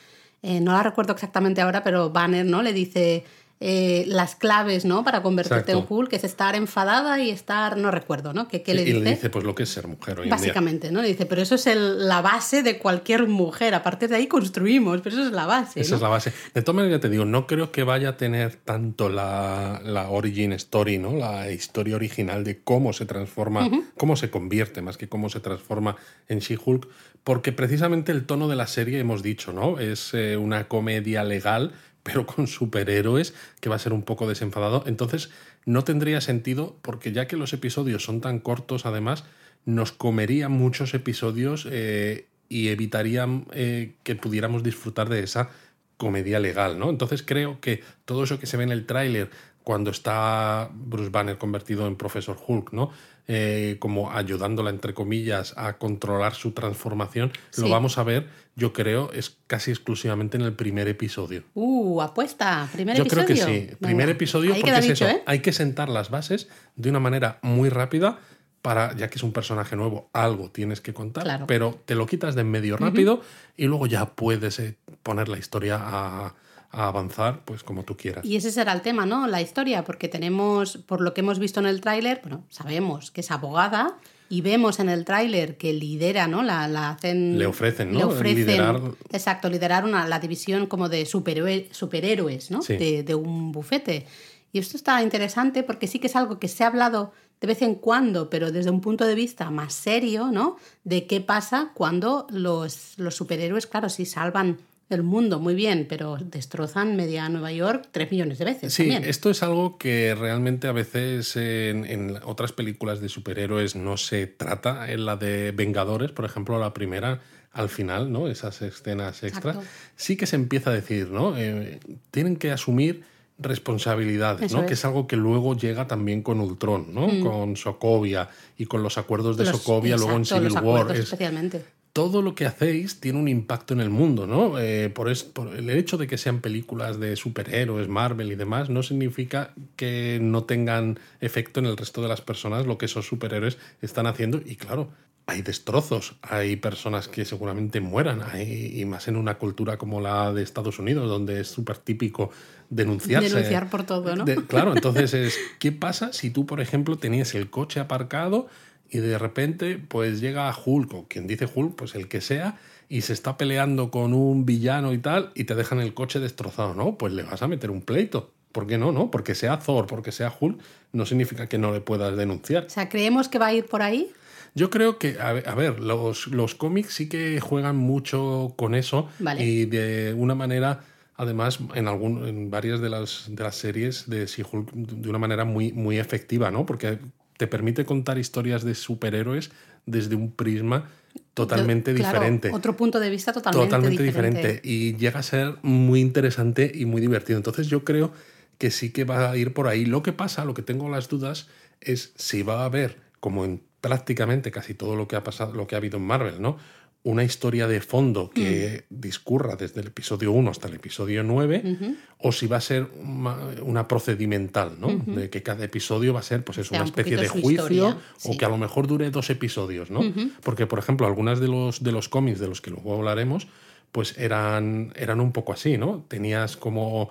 eh, 0.43 0.61
no 0.61 0.73
la 0.73 0.83
recuerdo 0.83 1.15
exactamente 1.15 1.61
ahora, 1.63 1.83
pero 1.83 2.11
Banner 2.11 2.45
¿no? 2.45 2.63
le 2.63 2.73
dice 2.75 3.25
eh, 3.65 4.05
las 4.09 4.35
claves 4.35 4.85
¿no? 4.85 5.05
para 5.05 5.23
convertirte 5.23 5.71
Exacto. 5.73 5.79
en 5.79 5.99
Hulk, 5.99 6.11
que 6.11 6.17
es 6.17 6.25
estar 6.25 6.57
enfadada 6.57 7.21
y 7.21 7.31
estar, 7.31 7.77
no 7.77 7.93
recuerdo, 7.93 8.33
¿no? 8.35 8.49
¿Qué, 8.49 8.63
qué 8.63 8.75
le 8.75 8.83
y 8.83 8.87
dice? 8.87 9.01
le 9.01 9.11
dice, 9.11 9.31
pues 9.31 9.45
lo 9.45 9.55
que 9.55 9.63
es 9.63 9.69
ser 9.69 9.87
mujer 9.87 10.19
hoy 10.19 10.25
en 10.25 10.31
día. 10.31 10.37
Básicamente, 10.37 10.91
¿no? 10.91 11.01
Le 11.01 11.09
dice, 11.09 11.27
pero 11.27 11.41
eso 11.43 11.55
es 11.55 11.67
el- 11.69 12.09
la 12.09 12.21
base 12.23 12.65
de 12.65 12.79
cualquier 12.79 13.29
mujer. 13.29 13.75
A 13.75 13.83
partir 13.85 14.09
de 14.09 14.17
ahí 14.17 14.27
construimos, 14.27 15.01
pero 15.01 15.15
eso 15.15 15.25
es 15.27 15.33
la 15.33 15.47
base. 15.47 15.81
Esa 15.81 15.91
¿no? 15.91 15.97
es 15.97 16.03
la 16.03 16.09
base. 16.09 16.33
De 16.55 16.63
todas 16.63 16.75
maneras, 16.77 16.97
ya 16.99 17.01
te 17.01 17.09
digo, 17.09 17.25
no 17.25 17.47
creo 17.47 17.71
que 17.71 17.85
vaya 17.85 18.09
a 18.11 18.17
tener 18.17 18.57
tanto 18.57 19.09
la, 19.09 19.81
la 19.85 20.11
origin 20.11 20.53
story, 20.55 20.99
¿no? 20.99 21.13
La 21.13 21.51
historia 21.53 21.95
original 21.95 22.43
de 22.43 22.61
cómo 22.63 22.93
se 22.93 23.07
transforma, 23.07 23.71
cómo 23.97 24.17
se 24.17 24.29
convierte, 24.31 24.83
más 24.83 24.97
que 24.97 25.09
cómo 25.09 25.29
se 25.29 25.39
transforma 25.39 25.97
en 26.29 26.41
She-Hulk, 26.41 26.89
porque 27.23 27.53
precisamente 27.53 28.11
el 28.11 28.25
tono 28.27 28.49
de 28.49 28.57
la 28.57 28.67
serie, 28.67 28.99
hemos 28.99 29.23
dicho, 29.23 29.53
¿no? 29.53 29.79
Es 29.79 30.15
eh, 30.15 30.37
una 30.37 30.67
comedia 30.67 31.23
legal, 31.23 31.71
pero 32.03 32.27
con 32.27 32.47
superhéroes, 32.47 33.35
que 33.61 33.69
va 33.69 33.77
a 33.77 33.81
ser 33.81 33.93
un 33.93 34.03
poco 34.03 34.29
desenfadado. 34.29 34.85
Entonces, 34.87 35.31
no 35.65 35.85
tendría 35.85 36.21
sentido, 36.21 36.77
porque 36.83 37.13
ya 37.13 37.27
que 37.27 37.37
los 37.37 37.53
episodios 37.53 38.05
son 38.05 38.21
tan 38.21 38.41
cortos, 38.41 38.87
además, 38.87 39.25
nos 39.65 39.93
comería 39.93 40.49
muchos 40.49 40.95
episodios 40.95 41.69
eh, 41.71 42.27
y 42.49 42.69
evitarían 42.69 43.47
eh, 43.53 43.95
que 44.03 44.17
pudiéramos 44.17 44.63
disfrutar 44.63 45.09
de 45.09 45.23
esa 45.23 45.51
comedia 45.97 46.41
legal, 46.41 46.79
¿no? 46.79 46.91
Entonces 46.91 47.23
creo 47.23 47.61
que 47.61 47.83
todo 48.05 48.25
eso 48.25 48.41
que 48.41 48.47
se 48.47 48.57
ve 48.57 48.65
en 48.65 48.73
el 48.73 48.87
tráiler 48.87 49.31
cuando 49.63 49.91
está 49.91 50.69
Bruce 50.75 51.11
Banner 51.11 51.39
convertido 51.39 51.87
en 51.87 51.95
Profesor 51.95 52.37
Hulk, 52.45 52.73
¿no? 52.73 52.91
Eh, 53.29 53.77
como 53.79 54.11
ayudándola, 54.11 54.71
entre 54.71 54.95
comillas, 54.95 55.55
a 55.57 55.79
controlar 55.79 56.35
su 56.35 56.51
transformación, 56.53 57.31
lo 57.57 57.69
vamos 57.69 57.97
a 57.97 58.03
ver, 58.03 58.27
yo 58.57 58.73
creo, 58.73 59.13
es 59.13 59.37
casi 59.47 59.71
exclusivamente 59.71 60.37
en 60.37 60.43
el 60.43 60.55
primer 60.55 60.89
episodio. 60.89 61.45
Uh, 61.55 62.03
apuesta. 62.03 62.69
Primer 62.73 62.97
Yo 62.97 63.05
episodio. 63.05 63.25
creo 63.27 63.37
que 63.37 63.43
sí. 63.71 63.77
Primer 63.81 64.07
Venga, 64.07 64.17
episodio, 64.17 64.55
ahí 64.55 64.61
porque 64.61 64.77
es 64.77 64.83
dicho, 64.89 65.07
eso. 65.07 65.17
¿eh? 65.17 65.23
Hay 65.27 65.39
que 65.39 65.53
sentar 65.53 65.89
las 65.89 66.11
bases 66.11 66.49
de 66.75 66.91
una 66.91 66.99
manera 66.99 67.39
muy 67.43 67.69
rápida 67.69 68.19
para, 68.61 68.95
ya 68.97 69.09
que 69.09 69.17
es 69.17 69.23
un 69.23 69.33
personaje 69.33 69.77
nuevo, 69.77 70.11
algo 70.13 70.51
tienes 70.51 70.81
que 70.81 70.93
contar, 70.93 71.23
Claro. 71.25 71.47
pero 71.47 71.81
te 71.85 71.95
lo 71.95 72.07
quitas 72.07 72.35
de 72.35 72.41
en 72.43 72.51
medio 72.51 72.77
rápido 72.77 73.21
y 73.57 73.67
luego 73.67 73.87
ya 73.87 74.15
puedes 74.15 74.59
eh, 74.59 74.77
poner 75.03 75.29
la 75.29 75.39
historia 75.39 75.79
a, 75.81 76.35
a 76.73 76.89
avanzar, 76.89 77.43
pues 77.45 77.63
como 77.63 77.85
tú 77.85 77.97
quieras. 77.97 78.25
Y 78.25 78.37
ese 78.37 78.51
será 78.51 78.73
el 78.73 78.81
tema, 78.81 79.07
¿no? 79.07 79.27
La 79.27 79.41
historia, 79.43 79.85
porque 79.85 80.09
tenemos, 80.09 80.79
por 80.79 81.01
lo 81.01 81.13
que 81.15 81.21
hemos 81.21 81.39
visto 81.39 81.61
en 81.61 81.67
el 81.67 81.81
tráiler, 81.81 82.21
bueno, 82.23 82.45
sabemos 82.49 83.11
que 83.11 83.21
es 83.21 83.31
abogada 83.31 83.97
y 84.31 84.41
vemos 84.41 84.81
en 84.81 84.89
el 84.89 85.05
tráiler 85.05 85.59
que 85.59 85.75
lidera, 85.75 86.27
¿no? 86.27 86.43
La, 86.43 86.67
la 86.69 86.91
hacen... 86.91 87.39
Le 87.39 87.45
ofrecen, 87.47 87.93
¿no? 87.93 87.99
Le 87.99 88.05
ofrecen, 88.07 88.47
Liderar- 88.47 88.95
Exacto, 89.13 89.51
liderar 89.51 89.85
una, 89.85 90.07
la 90.09 90.19
división 90.19 90.67
como 90.67 90.89
de 90.89 91.05
superhéroe- 91.05 91.71
superhéroes, 91.71 92.51
¿no? 92.51 92.63
Sí. 92.63 92.77
De, 92.79 93.03
de 93.03 93.15
un 93.15 93.53
bufete. 93.53 94.07
Y 94.53 94.59
esto 94.59 94.77
está 94.79 95.03
interesante 95.03 95.63
porque 95.63 95.87
sí 95.87 95.99
que 95.99 96.07
es 96.07 96.17
algo 96.17 96.39
que 96.39 96.49
se 96.49 96.65
ha 96.65 96.69
hablado 96.69 97.13
de 97.43 97.47
vez 97.49 97.61
en 97.61 97.75
cuando, 97.75 98.31
pero 98.31 98.53
desde 98.53 98.71
un 98.71 98.81
punto 98.81 99.05
de 99.05 99.15
vista 99.15 99.51
más 99.51 99.75
serio, 99.75 100.31
¿no? 100.33 100.57
De 100.85 101.07
qué 101.07 101.21
pasa 101.21 101.73
cuando 101.75 102.27
los, 102.31 102.95
los 102.99 103.15
superhéroes, 103.17 103.67
claro, 103.67 103.89
sí 103.91 104.07
salvan 104.07 104.59
el 104.95 105.03
mundo 105.03 105.39
muy 105.41 105.55
bien, 105.55 105.87
pero 105.89 106.17
destrozan 106.21 106.97
media 106.97 107.29
Nueva 107.29 107.53
York 107.53 107.89
tres 107.91 108.11
millones 108.11 108.39
de 108.39 108.45
veces. 108.45 108.73
Sí, 108.75 108.85
también. 108.89 109.05
esto 109.05 109.31
es 109.31 109.43
algo 109.43 109.79
que 109.79 110.15
realmente 110.15 110.69
a 110.69 110.73
veces 110.73 111.37
en, 111.37 111.85
en 111.85 112.17
otras 112.25 112.53
películas 112.53 113.01
de 113.01 113.09
superhéroes 113.09 113.77
no 113.77 113.97
se 113.97 114.27
trata. 114.27 114.91
En 114.93 115.05
la 115.07 115.17
de 115.17 115.53
Vengadores, 115.53 116.11
por 116.13 116.25
ejemplo, 116.25 116.59
la 116.59 116.73
primera, 116.75 117.21
al 117.53 117.69
final, 117.69 118.11
¿no? 118.13 118.29
Esas 118.29 118.63
escenas 118.63 119.23
extras, 119.23 119.57
Exacto. 119.57 119.71
sí 119.97 120.17
que 120.17 120.27
se 120.27 120.37
empieza 120.37 120.71
a 120.71 120.73
decir, 120.75 121.11
¿no? 121.11 121.37
Eh, 121.37 121.81
tienen 122.11 122.37
que 122.37 122.51
asumir 122.51 123.05
responsabilidades, 123.39 124.43
Eso 124.47 124.57
¿no? 124.57 124.61
es. 124.63 124.65
Mm. 124.65 124.69
Que 124.69 124.75
es 124.75 124.85
algo 124.85 125.07
que 125.07 125.17
luego 125.17 125.57
llega 125.57 125.87
también 125.87 126.23
con 126.23 126.41
Ultron, 126.41 126.93
¿no? 126.95 127.09
Con 127.23 127.57
Sokovia 127.57 128.29
y 128.59 128.67
con 128.67 128.83
los 128.83 128.99
acuerdos 128.99 129.37
de 129.37 129.45
Los- 129.45 129.59
Sokovia, 129.63 129.97
luego 129.97 130.13
en 130.13 130.19
exacto, 130.23 130.49
Civil 130.49 130.55
los 130.55 130.65
War. 130.65 130.93
Es- 130.97 131.01
especialmente. 131.05 131.65
Todo 131.93 132.23
lo 132.23 132.35
que 132.35 132.47
hacéis 132.47 133.01
tiene 133.01 133.19
un 133.19 133.29
impacto 133.29 133.75
en 133.75 133.81
el 133.81 133.91
mundo, 133.91 134.27
¿no? 134.27 134.59
Eh, 134.59 134.89
por, 134.89 135.11
es- 135.11 135.25
por 135.25 135.55
el 135.55 135.69
hecho 135.71 135.99
de 135.99 136.07
que 136.07 136.17
sean 136.17 136.41
películas 136.41 136.99
de 136.99 137.17
superhéroes, 137.17 137.89
Marvel 137.89 138.33
y 138.33 138.35
demás, 138.35 138.71
no 138.71 138.83
significa 138.83 139.53
que 139.77 140.19
no 140.23 140.45
tengan 140.45 140.99
efecto 141.21 141.61
en 141.61 141.67
el 141.67 141.77
resto 141.77 142.01
de 142.01 142.09
las 142.09 142.23
personas 142.23 142.67
lo 142.67 142.79
que 142.79 142.87
esos 142.87 143.07
superhéroes 143.07 143.59
están 143.83 144.07
haciendo. 144.07 144.41
Y 144.45 144.57
claro, 144.57 144.89
hay 145.27 145.43
destrozos, 145.43 146.17
hay 146.23 146.57
personas 146.57 147.09
que 147.09 147.25
seguramente 147.27 147.81
mueran, 147.81 148.23
hay- 148.23 148.81
y 148.81 148.85
más 148.87 149.07
en 149.09 149.17
una 149.17 149.35
cultura 149.37 149.77
como 149.77 150.01
la 150.01 150.33
de 150.33 150.43
Estados 150.43 150.79
Unidos, 150.79 151.09
donde 151.11 151.41
es 151.43 151.49
súper 151.49 151.77
típico 151.77 152.31
denunciarse. 152.71 153.29
Denunciar 153.37 153.69
por 153.69 153.85
todo, 153.85 154.17
¿no? 154.17 154.25
De- 154.25 154.37
claro, 154.47 154.73
entonces 154.73 155.13
es, 155.15 155.39
¿qué 155.59 155.73
pasa 155.73 156.13
si 156.15 156.31
tú, 156.31 156.47
por 156.47 156.61
ejemplo, 156.61 156.97
tenías 156.97 157.35
el 157.35 157.51
coche 157.51 157.81
aparcado 157.81 158.49
y 158.93 158.99
de 158.99 159.19
repente 159.19 159.79
pues 159.89 160.21
llega 160.21 160.55
Hulk, 160.55 160.95
o 160.95 161.09
quien 161.09 161.27
dice 161.27 161.49
Hulk, 161.53 161.75
pues 161.75 161.95
el 161.95 162.09
que 162.09 162.21
sea, 162.21 162.59
y 162.91 163.01
se 163.01 163.15
está 163.15 163.39
peleando 163.39 163.91
con 163.91 164.13
un 164.13 164.45
villano 164.45 164.93
y 164.93 164.99
tal, 164.99 165.33
y 165.35 165.45
te 165.45 165.55
dejan 165.55 165.81
el 165.81 165.95
coche 165.95 166.21
destrozado, 166.21 166.75
¿no? 166.75 166.99
Pues 166.99 167.15
le 167.15 167.23
vas 167.23 167.41
a 167.43 167.49
meter 167.49 167.71
un 167.71 167.81
pleito. 167.81 168.33
¿Por 168.53 168.67
qué 168.67 168.77
no? 168.77 168.93
no? 168.93 169.11
Porque 169.11 169.35
sea 169.35 169.59
Thor, 169.59 169.87
porque 169.87 170.13
sea 170.13 170.31
Hulk, 170.39 170.61
no 170.93 171.07
significa 171.07 171.47
que 171.47 171.57
no 171.57 171.73
le 171.73 171.81
puedas 171.81 172.15
denunciar. 172.15 172.67
O 172.67 172.69
sea, 172.69 172.91
¿creemos 172.91 173.31
que 173.31 173.39
va 173.39 173.47
a 173.47 173.55
ir 173.55 173.65
por 173.65 173.81
ahí? 173.81 174.11
Yo 174.55 174.69
creo 174.69 174.99
que, 174.99 175.17
a 175.19 175.33
ver, 175.33 175.81
los, 175.81 176.27
los 176.27 176.55
cómics 176.55 176.93
sí 176.93 177.09
que 177.09 177.41
juegan 177.41 177.79
mucho 177.79 178.53
con 178.59 178.75
eso 178.75 179.09
Vale. 179.21 179.43
y 179.43 179.65
de 179.65 180.13
una 180.13 180.35
manera, 180.35 180.85
además, 181.17 181.61
en, 181.75 181.89
algún, 181.89 182.29
en 182.29 182.51
varias 182.51 182.83
de 182.83 182.91
las, 182.91 183.25
de 183.31 183.43
las 183.43 183.57
series 183.57 184.11
de 184.11 184.27
She-Hulk, 184.27 184.71
de 184.73 185.09
una 185.09 185.19
manera 185.19 185.47
muy, 185.47 185.73
muy 185.73 185.99
efectiva, 185.99 186.51
¿no? 186.51 186.67
Porque 186.67 186.99
te 187.43 187.49
permite 187.49 187.85
contar 187.85 188.19
historias 188.19 188.63
de 188.63 188.77
superhéroes 188.77 189.51
desde 189.85 190.15
un 190.15 190.31
prisma 190.31 190.89
totalmente 191.35 191.93
Claro, 191.93 192.21
diferente. 192.21 192.51
Otro 192.53 192.77
punto 192.77 193.01
de 193.01 193.11
vista 193.11 193.33
totalmente, 193.33 193.67
Totalmente 193.67 194.01
diferente. 194.05 194.39
diferente. 194.39 194.69
Y 194.69 194.95
llega 194.97 195.19
a 195.19 195.25
ser 195.25 195.57
muy 195.63 196.01
interesante 196.01 196.71
y 196.73 196.85
muy 196.85 197.01
divertido. 197.01 197.37
Entonces 197.39 197.67
yo 197.67 197.83
creo 197.83 198.13
que 198.59 198.71
sí 198.71 198.93
que 198.93 199.03
va 199.03 199.29
a 199.29 199.37
ir 199.37 199.53
por 199.55 199.67
ahí. 199.67 199.85
Lo 199.87 200.05
que 200.05 200.13
pasa, 200.13 200.45
lo 200.45 200.55
que 200.55 200.63
tengo 200.63 200.89
las 200.89 201.09
dudas, 201.09 201.49
es 201.81 202.13
si 202.15 202.45
va 202.45 202.63
a 202.63 202.67
haber, 202.67 202.99
como 203.19 203.45
en 203.45 203.61
prácticamente 203.81 204.53
casi 204.53 204.75
todo 204.75 204.95
lo 204.95 205.09
que 205.09 205.17
ha 205.17 205.25
pasado, 205.25 205.53
lo 205.53 205.67
que 205.67 205.75
ha 205.75 205.79
habido 205.79 205.97
en 205.97 206.05
Marvel, 206.05 206.41
¿no? 206.41 206.59
Una 207.05 207.25
historia 207.25 207.67
de 207.67 207.81
fondo 207.81 208.31
que 208.31 208.85
Mm. 208.89 209.01
discurra 209.01 209.57
desde 209.57 209.81
el 209.81 209.89
episodio 209.89 210.31
1 210.31 210.51
hasta 210.53 210.69
el 210.69 210.75
episodio 210.75 211.25
9, 211.25 211.97
o 212.19 212.31
si 212.31 212.47
va 212.47 212.59
a 212.59 212.61
ser 212.61 212.87
una, 213.01 213.37
una 213.63 213.89
procedimental, 213.89 214.77
¿no? 214.79 214.89
De 215.07 215.29
que 215.29 215.43
cada 215.43 215.65
episodio 215.65 216.15
va 216.15 216.21
a 216.21 216.23
ser, 216.23 216.45
pues 216.45 216.59
es 216.59 216.69
sea, 216.69 216.77
una 216.79 216.85
un 216.85 216.89
especie 216.91 217.17
de 217.17 217.27
juicio, 217.29 217.51
historia, 217.51 217.89
o 218.25 218.33
sí. 218.33 218.37
que 218.39 218.45
a 218.45 218.49
lo 218.49 218.57
mejor 218.57 218.87
dure 218.87 219.11
dos 219.11 219.31
episodios, 219.31 219.91
¿no? 219.91 220.01
Porque, 220.45 220.67
por 220.67 220.79
ejemplo, 220.79 221.07
algunas 221.09 221.41
de 221.41 221.49
los, 221.49 221.83
de 221.83 221.91
los 221.91 222.09
cómics 222.09 222.39
de 222.39 222.47
los 222.47 222.61
que 222.61 222.71
luego 222.71 222.95
hablaremos, 222.95 223.49
pues 223.91 224.17
eran, 224.17 224.93
eran 224.95 225.21
un 225.21 225.33
poco 225.33 225.53
así, 225.53 225.77
¿no? 225.79 226.05
Tenías 226.07 226.57
como 226.57 227.11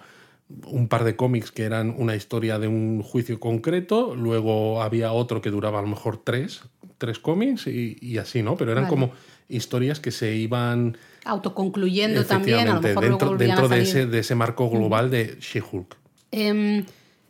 un 0.67 0.88
par 0.88 1.04
de 1.04 1.15
cómics 1.17 1.51
que 1.51 1.63
eran 1.63 1.93
una 1.97 2.15
historia 2.15 2.60
de 2.60 2.67
un 2.67 3.01
juicio 3.04 3.39
concreto, 3.41 4.15
luego 4.15 4.82
había 4.82 5.12
otro 5.12 5.41
que 5.41 5.49
duraba 5.51 5.80
a 5.80 5.82
lo 5.82 5.88
mejor 5.89 6.21
tres, 6.23 6.62
tres 6.97 7.19
cómics 7.19 7.67
y, 7.67 7.97
y 8.01 8.17
así, 8.19 8.41
¿no? 8.41 8.56
Pero 8.58 8.71
eran 8.71 8.86
Vale. 8.86 8.89
como 8.95 9.12
historias 9.52 10.00
que 10.00 10.12
se 10.12 10.36
iban 10.36 10.98
Autoconcluyendo 11.24 12.26
también, 12.26 12.68
a 12.68 12.76
lo 12.76 12.82
mejor 12.82 13.04
dentro, 13.04 13.38
dentro 13.38 13.66
a 13.66 13.70
de, 13.70 13.82
ese, 13.82 14.06
de 14.08 14.20
ese 14.20 14.34
marco 14.36 14.70
global 14.70 15.12
de 15.12 15.38
She-Hulk. 15.40 15.96
Em, 16.32 16.86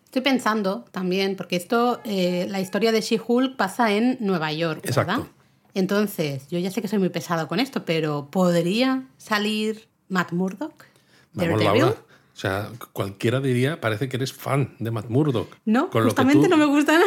estoy 0.05 0.21
pensando 0.21 0.85
también, 0.91 1.35
porque 1.35 1.55
esto, 1.57 1.99
eh, 2.05 2.47
la 2.49 2.61
historia 2.61 2.91
de 2.91 3.01
She-Hulk 3.01 3.57
pasa 3.57 3.91
en 3.91 4.17
Nueva 4.21 4.51
York, 4.53 4.83
¿verdad? 4.85 5.03
Exacto. 5.17 5.29
Entonces, 5.73 6.47
yo 6.49 6.59
ya 6.59 6.71
sé 6.71 6.81
que 6.81 6.87
soy 6.87 6.99
muy 6.99 7.09
pesado 7.09 7.47
con 7.47 7.59
esto, 7.59 7.85
pero 7.85 8.29
¿podría 8.31 9.07
salir 9.17 9.87
Matt 10.09 10.31
Murdock? 10.31 10.85
Vamos? 11.33 11.63
Laura. 11.63 11.87
O 11.87 12.39
sea, 12.41 12.69
cualquiera 12.93 13.39
diría, 13.39 13.79
parece 13.79 14.09
que 14.09 14.17
eres 14.17 14.33
fan 14.33 14.75
de 14.79 14.89
Matt 14.91 15.09
Murdock. 15.09 15.55
No, 15.65 15.89
Con 15.89 16.03
lo 16.03 16.09
que 16.09 16.15
justamente 16.15 16.47
tú- 16.47 16.49
no 16.49 16.57
me 16.57 16.65
gusta 16.65 16.93
nada. 16.93 17.05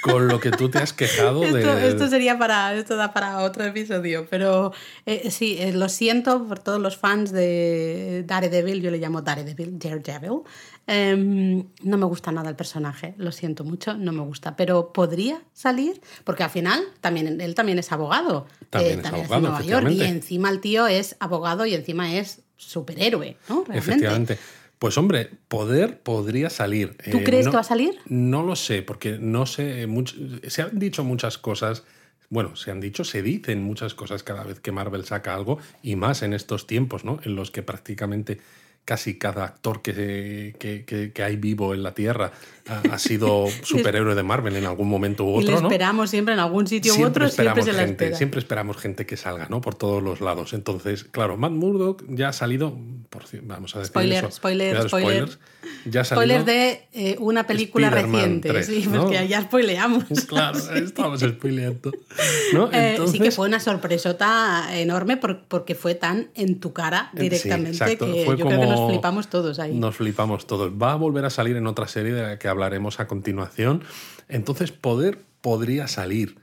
Con 0.00 0.28
lo 0.28 0.40
que 0.40 0.50
tú 0.50 0.68
te 0.68 0.78
has 0.78 0.92
quejado 0.92 1.40
de... 1.40 1.60
Esto, 1.60 1.78
esto 1.78 2.08
sería 2.08 2.38
para, 2.38 2.74
esto 2.74 2.96
da 2.96 3.12
para 3.12 3.38
otro 3.38 3.64
episodio, 3.64 4.26
pero 4.28 4.72
eh, 5.06 5.30
sí, 5.30 5.56
eh, 5.58 5.72
lo 5.72 5.88
siento 5.88 6.46
por 6.46 6.58
todos 6.58 6.80
los 6.80 6.96
fans 6.96 7.32
de 7.32 8.24
Daredevil, 8.26 8.82
yo 8.82 8.90
le 8.90 8.98
llamo 8.98 9.22
Daredevil, 9.22 9.78
Daredevil. 9.78 10.40
Em, 10.86 11.64
no 11.82 11.98
me 11.98 12.06
gusta 12.06 12.32
nada 12.32 12.48
el 12.48 12.56
personaje, 12.56 13.14
lo 13.16 13.30
siento 13.30 13.62
mucho, 13.62 13.94
no 13.94 14.12
me 14.12 14.22
gusta, 14.22 14.56
pero 14.56 14.92
podría 14.92 15.40
salir, 15.52 16.00
porque 16.24 16.42
al 16.42 16.50
final 16.50 16.82
también, 17.00 17.40
él 17.40 17.54
también 17.54 17.78
es 17.78 17.92
abogado, 17.92 18.46
También 18.70 19.00
es 19.00 19.06
abogado, 19.06 19.34
en 19.36 19.42
Nueva 19.42 19.62
York, 19.62 19.90
y 19.90 20.02
encima 20.02 20.50
el 20.50 20.60
tío 20.60 20.86
es 20.86 21.16
abogado 21.20 21.64
y 21.66 21.74
encima 21.74 22.16
es 22.16 22.40
superhéroe, 22.56 23.36
¿no? 23.48 23.64
Realmente. 23.64 23.78
Efectivamente. 23.78 24.38
Pues 24.80 24.96
hombre, 24.96 25.28
poder 25.48 26.00
podría 26.00 26.48
salir. 26.48 26.96
¿Tú 27.10 27.18
Eh, 27.18 27.24
crees 27.24 27.44
no- 27.44 27.50
que 27.52 27.56
va 27.58 27.60
a 27.60 27.64
salir? 27.64 27.98
No 28.06 28.42
lo 28.42 28.56
sé, 28.56 28.80
porque 28.82 29.18
no 29.20 29.44
sé. 29.44 29.86
much- 29.86 30.16
se 30.48 30.62
han 30.62 30.78
dicho 30.78 31.04
muchas 31.04 31.36
cosas. 31.36 31.84
Bueno, 32.30 32.56
se 32.56 32.70
han 32.70 32.80
dicho, 32.80 33.04
se 33.04 33.20
dicen 33.22 33.62
muchas 33.62 33.92
cosas 33.94 34.22
cada 34.22 34.42
vez 34.42 34.58
que 34.58 34.72
Marvel 34.72 35.04
saca 35.04 35.34
algo, 35.34 35.58
y 35.82 35.96
más 35.96 36.22
en 36.22 36.32
estos 36.32 36.66
tiempos, 36.66 37.04
¿no? 37.04 37.20
En 37.24 37.34
los 37.36 37.50
que 37.50 37.62
prácticamente 37.62 38.40
casi 38.86 39.18
cada 39.18 39.44
actor 39.44 39.82
que, 39.82 40.56
que, 40.58 40.84
que- 40.86 41.12
que 41.12 41.22
hay 41.22 41.36
vivo 41.36 41.74
en 41.74 41.82
la 41.82 41.92
Tierra 41.92 42.32
ha, 42.70 42.94
ha 42.94 42.98
sido 42.98 43.46
superhéroe 43.62 44.14
de 44.14 44.22
Marvel 44.22 44.56
en 44.56 44.64
algún 44.66 44.88
momento 44.88 45.24
u 45.24 45.40
y 45.40 45.44
le 45.44 45.52
otro, 45.52 45.62
¿no? 45.62 45.68
esperamos 45.68 46.10
siempre 46.10 46.34
en 46.34 46.40
algún 46.40 46.66
sitio 46.66 46.92
u 46.92 46.96
siempre 46.96 47.24
otro, 47.26 47.28
siempre 47.34 47.50
esperamos 47.60 47.64
se 47.64 47.72
la 47.72 47.78
gente, 47.88 48.04
espera. 48.04 48.16
siempre 48.16 48.40
esperamos 48.40 48.76
gente 48.76 49.06
que 49.06 49.16
salga, 49.16 49.46
¿no? 49.48 49.60
Por 49.60 49.74
todos 49.74 50.02
los 50.02 50.20
lados. 50.20 50.52
Entonces, 50.52 51.04
claro, 51.04 51.36
Matt 51.36 51.52
Murdock 51.52 52.04
ya 52.08 52.28
ha 52.28 52.32
salido, 52.32 52.76
por, 53.10 53.24
vamos 53.42 53.74
a 53.76 53.80
decir 53.80 53.90
Spoiler, 53.90 54.24
eso, 54.24 54.30
spoiler, 54.30 54.68
cuidado, 54.70 54.88
spoiler. 54.88 55.28
spoilers, 55.28 55.38
ya 55.86 56.00
ha 56.02 56.04
salido, 56.04 56.40
Spoiler 56.40 56.44
de 56.44 56.88
eh, 56.92 57.16
una 57.18 57.46
película 57.46 57.90
reciente, 57.90 58.48
3, 58.48 58.66
sí, 58.66 58.86
¿no? 58.90 59.02
porque 59.02 59.26
ya 59.28 59.42
spoileamos. 59.42 60.04
Claro, 60.28 60.58
estamos 60.74 61.20
spoileando. 61.20 61.90
¿no? 62.54 62.66
Eh, 62.72 62.90
Entonces, 62.92 63.12
sí 63.12 63.18
que 63.20 63.30
fue 63.30 63.46
una 63.48 63.60
sorpresota 63.60 64.68
enorme 64.78 65.16
por- 65.16 65.42
porque 65.44 65.74
fue 65.74 65.94
tan 65.94 66.28
en 66.34 66.60
tu 66.60 66.72
cara 66.72 67.10
Sí, 67.14 67.22
directamente 67.22 67.70
exacto. 67.70 68.06
que 68.06 68.24
Fue 68.24 68.36
yo 68.36 68.46
creo 68.46 68.60
que 68.60 68.66
nos 68.66 68.74
como- 68.76 68.88
flipamos 68.90 69.28
todos 69.28 69.58
ahí. 69.58 69.74
Nos 69.74 69.96
flipamos 69.96 70.46
todos. 70.46 70.72
Va 70.80 70.92
a 70.92 70.96
volver 70.96 71.24
a 71.24 71.30
salir 71.30 71.56
en 71.56 71.66
otra 71.66 71.86
serie 71.88 72.12
de 72.12 72.22
la 72.22 72.38
que 72.38 72.48
hablaremos 72.60 73.00
a 73.00 73.06
continuación. 73.06 73.82
Entonces, 74.28 74.70
poder 74.70 75.18
podría 75.40 75.88
salir. 75.88 76.36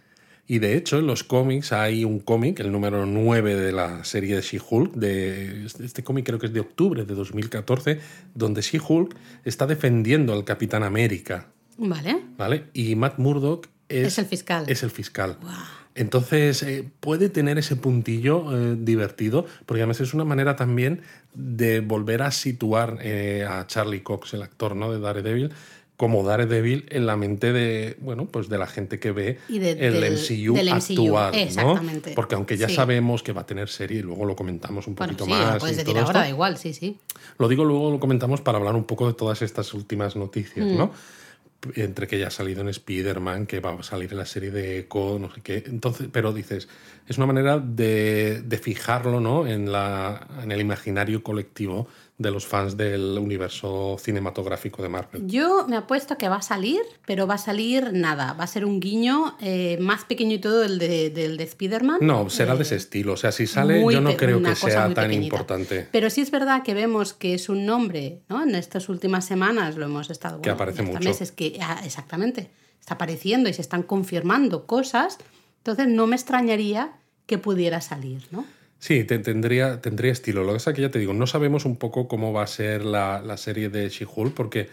Y 0.49 0.59
de 0.59 0.77
hecho, 0.77 0.97
en 0.97 1.07
los 1.07 1.23
cómics 1.23 1.73
hay 1.73 2.05
un 2.05 2.19
cómic, 2.19 2.61
el 2.61 2.71
número 2.71 3.05
9 3.05 3.55
de 3.55 3.71
la 3.73 4.03
serie 4.05 4.35
de 4.35 4.41
She-Hulk, 4.41 4.93
de, 4.93 5.65
este 5.65 6.03
cómic 6.03 6.25
creo 6.25 6.39
que 6.39 6.47
es 6.47 6.53
de 6.53 6.61
octubre 6.61 7.03
de 7.03 7.13
2014, 7.13 7.99
donde 8.33 8.61
She-Hulk 8.61 9.13
está 9.43 9.67
defendiendo 9.67 10.33
al 10.33 10.45
Capitán 10.45 10.83
América. 10.83 11.47
Vale. 11.77 12.21
¿Vale? 12.37 12.63
Y 12.73 12.95
Matt 12.95 13.19
Murdock 13.19 13.67
es, 13.89 14.07
Es 14.07 14.17
el 14.19 14.25
fiscal. 14.25 14.63
Es 14.67 14.83
el 14.83 14.89
fiscal. 14.89 15.37
Entonces, 15.95 16.61
eh, 16.61 16.87
puede 16.99 17.27
tener 17.27 17.57
ese 17.57 17.75
puntillo 17.75 18.55
eh, 18.55 18.75
divertido, 18.79 19.47
porque 19.65 19.81
además 19.81 19.99
es 19.99 20.13
una 20.13 20.25
manera 20.25 20.55
también 20.55 21.01
de 21.33 21.79
volver 21.79 22.21
a 22.21 22.31
situar 22.31 22.99
eh, 23.01 23.47
a 23.49 23.65
Charlie 23.65 24.03
Cox, 24.03 24.35
el 24.35 24.43
actor 24.43 24.75
¿no? 24.75 24.91
de 24.91 24.99
Daredevil, 24.99 25.51
como 25.97 26.23
Daredevil 26.23 26.85
en 26.89 27.07
la 27.07 27.17
mente 27.17 27.51
de, 27.51 27.97
bueno, 27.99 28.27
pues 28.27 28.49
de 28.49 28.59
la 28.59 28.67
gente 28.67 28.99
que 28.99 29.11
ve 29.11 29.39
Y 29.49 29.57
de- 29.57 29.71
el 29.71 29.99
del- 29.99 30.13
MCU 30.13 30.53
del 30.53 30.69
MCU, 30.69 31.17
actual, 31.17 31.49
¿no? 31.55 31.81
Porque 32.15 32.35
aunque 32.35 32.55
ya 32.55 32.69
Sí. 32.69 32.75
sabemos 32.75 33.23
que 33.23 33.33
va 33.33 33.41
a 33.41 33.45
tener 33.47 33.67
serie, 33.67 33.99
y 33.99 34.01
luego 34.03 34.23
lo 34.25 34.35
comentamos 34.35 34.85
un 34.85 34.93
Bueno, 34.93 35.13
poquito 35.13 35.25
sí, 35.25 35.31
más. 35.31 35.53
lo 35.55 35.59
puedes 35.59 35.77
decir 35.77 35.97
ahora, 35.97 36.19
esto, 36.21 36.29
igual, 36.29 36.57
sí, 36.57 36.73
sí. 36.75 36.97
lo 37.39 37.47
digo 37.47 37.65
luego, 37.65 37.89
lo 37.91 37.99
comentamos 37.99 38.41
para 38.41 38.59
hablar 38.59 38.75
un 38.75 38.83
poco 38.83 39.07
de 39.07 39.15
todas 39.15 39.41
estas 39.41 39.73
últimas 39.73 40.15
noticias, 40.15 40.65
Mm. 40.67 40.77
¿no? 40.77 40.91
Entre 41.75 42.05
que 42.05 42.19
ya 42.19 42.27
ha 42.27 42.31
salido 42.31 42.61
en 42.61 42.69
Spider-Man, 42.69 43.47
que 43.47 43.59
va 43.59 43.71
a 43.73 43.81
salir 43.81 44.11
en 44.11 44.19
la 44.19 44.25
serie 44.27 44.51
de 44.51 44.77
Echo, 44.77 45.17
no 45.19 45.33
sé 45.33 45.41
qué. 45.41 45.63
Entonces, 45.65 46.07
pero 46.11 46.31
dices, 46.31 46.69
es 47.07 47.17
una 47.17 47.25
manera 47.25 47.57
de, 47.57 48.43
de 48.43 48.57
fijarlo, 48.59 49.19
¿no? 49.19 49.47
En, 49.47 49.71
la, 49.71 50.27
en 50.43 50.51
el 50.51 50.61
imaginario 50.61 51.23
colectivo 51.23 51.87
de 52.19 52.31
los 52.31 52.47
fans 52.47 52.75
del 52.77 53.15
universo 53.19 53.95
cinematográfico 53.99 54.81
de 54.81 54.89
Marvel. 54.89 55.27
Yo 55.27 55.67
me 55.67 55.75
apuesto 55.77 56.17
que 56.17 56.27
va 56.27 56.37
a 56.37 56.41
salir, 56.41 56.81
pero 57.05 57.27
va 57.27 57.35
a 57.35 57.37
salir 57.37 57.93
nada. 57.93 58.33
Va 58.33 58.45
a 58.45 58.47
ser 58.47 58.65
un 58.65 58.79
guiño 58.79 59.37
eh, 59.39 59.77
más 59.79 60.03
pequeño 60.05 60.33
y 60.33 60.39
todo 60.39 60.63
el 60.63 60.79
de, 60.79 61.11
del 61.11 61.37
de 61.37 61.43
Spider-Man. 61.43 61.99
No, 62.01 62.27
será 62.31 62.53
de 62.55 62.61
Eh, 62.61 62.63
ese 62.63 62.75
estilo. 62.77 63.13
O 63.13 63.17
sea, 63.17 63.31
si 63.31 63.45
sale, 63.45 63.81
yo 63.91 64.01
no 64.01 64.17
creo 64.17 64.41
que 64.41 64.55
sea 64.55 64.85
tan 64.85 64.93
pequeñita. 64.95 65.23
importante. 65.25 65.87
Pero 65.91 66.09
sí 66.09 66.21
es 66.21 66.31
verdad 66.31 66.63
que 66.63 66.73
vemos 66.73 67.13
que 67.13 67.35
es 67.35 67.49
un 67.49 67.67
nombre, 67.67 68.21
¿no? 68.29 68.41
En 68.41 68.55
estas 68.55 68.89
últimas 68.89 69.23
semanas 69.25 69.75
lo 69.77 69.85
hemos 69.85 70.09
estado 70.09 70.41
Que 70.41 70.49
aparece 70.49 70.81
mucho. 70.81 70.99
meses 70.99 71.31
que 71.31 71.59
ah, 71.61 71.81
exactamente 71.85 72.49
está 72.79 72.95
apareciendo 72.95 73.47
y 73.47 73.53
se 73.53 73.61
están 73.61 73.83
confirmando 73.83 74.65
cosas. 74.65 75.19
Entonces 75.59 75.87
no 75.87 76.07
me 76.07 76.15
extrañaría 76.15 76.93
que 77.27 77.37
pudiera 77.37 77.79
salir, 77.81 78.25
¿no? 78.31 78.45
Sí, 78.79 79.03
te- 79.03 79.19
tendría, 79.19 79.81
tendría 79.81 80.11
estilo. 80.11 80.41
Lo 80.43 80.49
que 80.49 80.55
pasa 80.55 80.71
es 80.71 80.75
que 80.75 80.81
ya 80.83 80.91
te 80.91 80.99
digo, 80.99 81.13
no 81.13 81.25
sabemos 81.27 81.65
un 81.65 81.77
poco 81.77 82.07
cómo 82.07 82.31
va 82.33 82.43
a 82.43 82.47
ser 82.47 82.85
la, 82.85 83.21
la 83.21 83.37
serie 83.37 83.69
de 83.69 83.89
She-Hulk, 83.89 84.33
porque 84.33 84.69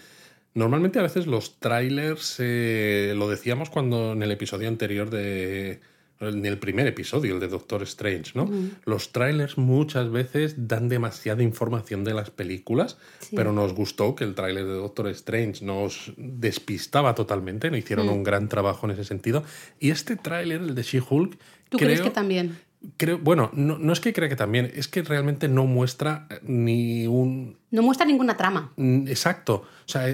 normalmente 0.55 0.99
a 0.99 1.03
veces 1.03 1.27
los 1.27 1.59
trailers, 1.59 2.37
eh, 2.39 3.15
lo 3.17 3.29
decíamos 3.29 3.71
cuando 3.71 4.13
en 4.13 4.23
el 4.23 4.31
episodio 4.31 4.69
anterior 4.69 5.11
de. 5.11 5.81
En 6.21 6.47
el 6.47 6.59
primer 6.59 6.87
episodio, 6.87 7.35
el 7.35 7.41
de 7.41 7.49
Doctor 7.49 7.83
Strange, 7.83 8.33
¿no? 8.35 8.49
Los 8.87 9.11
trailers 9.11 9.59
muchas 9.59 10.11
veces 10.13 10.55
dan 10.69 10.89
demasiada 10.89 11.43
información 11.43 12.05
de 12.05 12.15
las 12.15 12.31
películas, 12.31 12.97
Sí. 13.19 13.35
pero 13.35 13.53
nos 13.53 13.75
gustó 13.75 14.15
que 14.15 14.23
el 14.23 14.35
tráiler 14.37 14.65
de 14.65 14.75
Doctor 14.75 15.09
Strange 15.09 15.65
nos 15.65 16.13
despistaba 16.17 17.17
totalmente, 17.17 17.69
no 17.71 17.77
hicieron 17.77 18.09
un 18.09 18.23
gran 18.23 18.49
trabajo 18.49 18.87
en 18.87 18.93
ese 18.93 19.05
sentido. 19.05 19.43
Y 19.81 19.91
este 19.91 20.15
tráiler, 20.15 20.61
el 20.63 20.75
de 20.77 20.83
She-Hulk, 20.85 21.37
¿Tú 21.69 21.79
creo, 21.79 21.89
crees 21.89 22.01
que 22.03 22.11
también? 22.11 22.57
Creo, 22.97 23.19
bueno, 23.19 23.51
no, 23.55 23.79
no 23.79 23.93
es 23.93 24.01
que 24.01 24.13
crea 24.13 24.29
que 24.29 24.37
también, 24.37 24.71
es 24.75 24.89
que 24.89 25.03
realmente 25.03 25.49
no 25.49 25.65
muestra 25.67 26.27
ni 26.43 27.07
un... 27.07 27.57
No 27.71 27.83
muestra 27.83 28.07
ninguna 28.07 28.37
trama. 28.37 28.73
mm, 28.77 29.09
Exacto. 29.09 29.55
O 29.65 29.89
sea, 29.89 30.09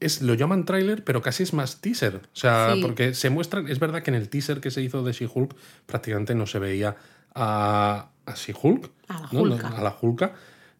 es, 0.00 0.22
lo 0.22 0.34
llaman 0.34 0.64
tráiler, 0.64 1.04
pero 1.04 1.22
casi 1.22 1.42
es 1.42 1.52
más 1.52 1.80
teaser. 1.80 2.16
O 2.16 2.20
sea, 2.36 2.72
Sí. 2.74 2.82
porque 2.82 3.14
se 3.14 3.30
muestran... 3.30 3.68
Es 3.68 3.78
verdad 3.78 4.02
que 4.02 4.10
en 4.10 4.16
el 4.16 4.28
teaser 4.28 4.60
que 4.60 4.70
se 4.70 4.82
hizo 4.82 5.02
de 5.02 5.12
She-Hulk 5.12 5.54
prácticamente 5.86 6.34
no 6.34 6.46
se 6.46 6.58
veía 6.58 6.96
a, 7.34 8.08
a 8.26 8.34
She-Hulk. 8.34 8.90
A 9.08 9.20
la 9.20 9.28
¿no? 9.32 9.42
Hulka. 9.42 9.68
A 9.68 9.82
la 9.82 9.96
Hulka. 10.00 10.32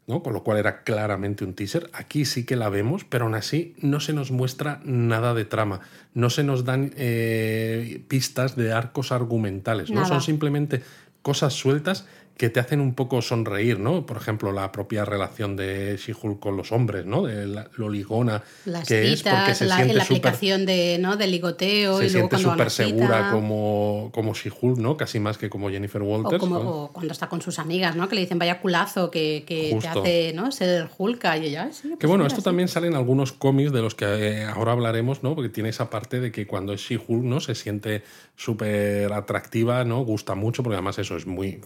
¿no? 0.06 0.22
Con 0.22 0.34
lo 0.34 0.42
cual 0.44 0.58
era 0.58 0.82
claramente 0.82 1.44
un 1.44 1.54
teaser. 1.54 1.88
Aquí 1.94 2.26
sí 2.26 2.44
que 2.44 2.56
la 2.56 2.68
vemos, 2.68 3.04
pero 3.04 3.24
aún 3.24 3.34
así 3.34 3.74
no 3.80 4.00
se 4.00 4.12
nos 4.12 4.30
muestra 4.30 4.80
nada 4.84 5.32
de 5.32 5.46
trama. 5.46 5.80
No 6.12 6.28
se 6.28 6.44
nos 6.44 6.66
dan 6.66 6.92
eh, 6.96 8.02
pistas 8.06 8.54
de 8.54 8.72
arcos 8.72 9.12
argumentales. 9.12 9.90
¿no? 9.90 10.04
Son 10.06 10.20
simplemente 10.20 10.82
cosas 11.24 11.54
sueltas 11.54 12.06
que 12.36 12.50
te 12.50 12.58
hacen 12.58 12.80
un 12.80 12.94
poco 12.94 13.22
sonreír, 13.22 13.78
¿no? 13.78 14.06
Por 14.06 14.16
ejemplo, 14.16 14.50
la 14.50 14.72
propia 14.72 15.04
relación 15.04 15.54
de 15.54 15.96
She-Hulk 15.96 16.40
con 16.40 16.56
los 16.56 16.72
hombres, 16.72 17.06
¿no? 17.06 17.22
De 17.22 17.46
la, 17.46 17.68
lo 17.76 17.88
ligona 17.88 18.42
Las 18.64 18.88
que 18.88 19.12
es 19.12 19.22
porque 19.22 19.40
citas, 19.54 19.58
se 19.58 19.66
la, 19.66 19.76
siente 19.76 19.94
la 19.94 20.02
aplicación 20.02 20.66
de, 20.66 20.98
¿no? 21.00 21.16
del 21.16 21.30
ligoteo 21.30 21.98
se 21.98 22.06
y 22.06 22.10
luego 22.10 22.28
siente 22.28 22.38
súper 22.50 22.70
cita, 22.70 22.88
segura 22.88 23.30
como, 23.30 24.10
como 24.12 24.34
She-Hulk, 24.34 24.78
¿no? 24.78 24.96
Casi 24.96 25.20
más 25.20 25.38
que 25.38 25.48
como 25.48 25.70
Jennifer 25.70 26.02
o, 26.02 26.06
Walters. 26.06 26.40
como, 26.40 26.58
¿no? 26.58 26.70
o 26.70 26.92
cuando 26.92 27.12
está 27.12 27.28
con 27.28 27.40
sus 27.40 27.60
amigas, 27.60 27.94
¿no? 27.94 28.08
Que 28.08 28.16
le 28.16 28.22
dicen 28.22 28.38
vaya 28.38 28.60
culazo 28.60 29.12
que, 29.12 29.44
que 29.46 29.78
te 29.80 29.86
hace 29.86 30.32
¿no? 30.34 30.50
ser 30.50 30.88
Hulka 30.98 31.36
y 31.38 31.46
ella, 31.46 31.64
"Ay, 31.64 31.72
sí, 31.72 31.88
Que 31.90 31.96
pues 31.98 32.08
bueno, 32.08 32.26
esto 32.26 32.40
sí". 32.40 32.44
también 32.44 32.68
sale 32.68 32.88
en 32.88 32.94
algunos 32.96 33.32
cómics 33.32 33.72
de 33.72 33.80
los 33.80 33.94
que 33.94 34.04
eh, 34.06 34.44
ahora 34.44 34.72
hablaremos, 34.72 35.22
¿no? 35.22 35.36
Porque 35.36 35.50
tiene 35.50 35.68
esa 35.68 35.88
parte 35.88 36.18
de 36.18 36.32
que 36.32 36.46
cuando 36.48 36.72
es 36.72 36.80
She-Hulk, 36.80 37.22
¿no? 37.22 37.38
Se 37.40 37.54
siente 37.54 38.02
súper 38.36 39.12
atractiva, 39.12 39.84
¿no? 39.84 40.04
Gusta 40.04 40.34
mucho, 40.34 40.64
porque 40.64 40.74
además 40.74 40.98
eso 40.98 41.16
es 41.16 41.26
muy... 41.26 41.60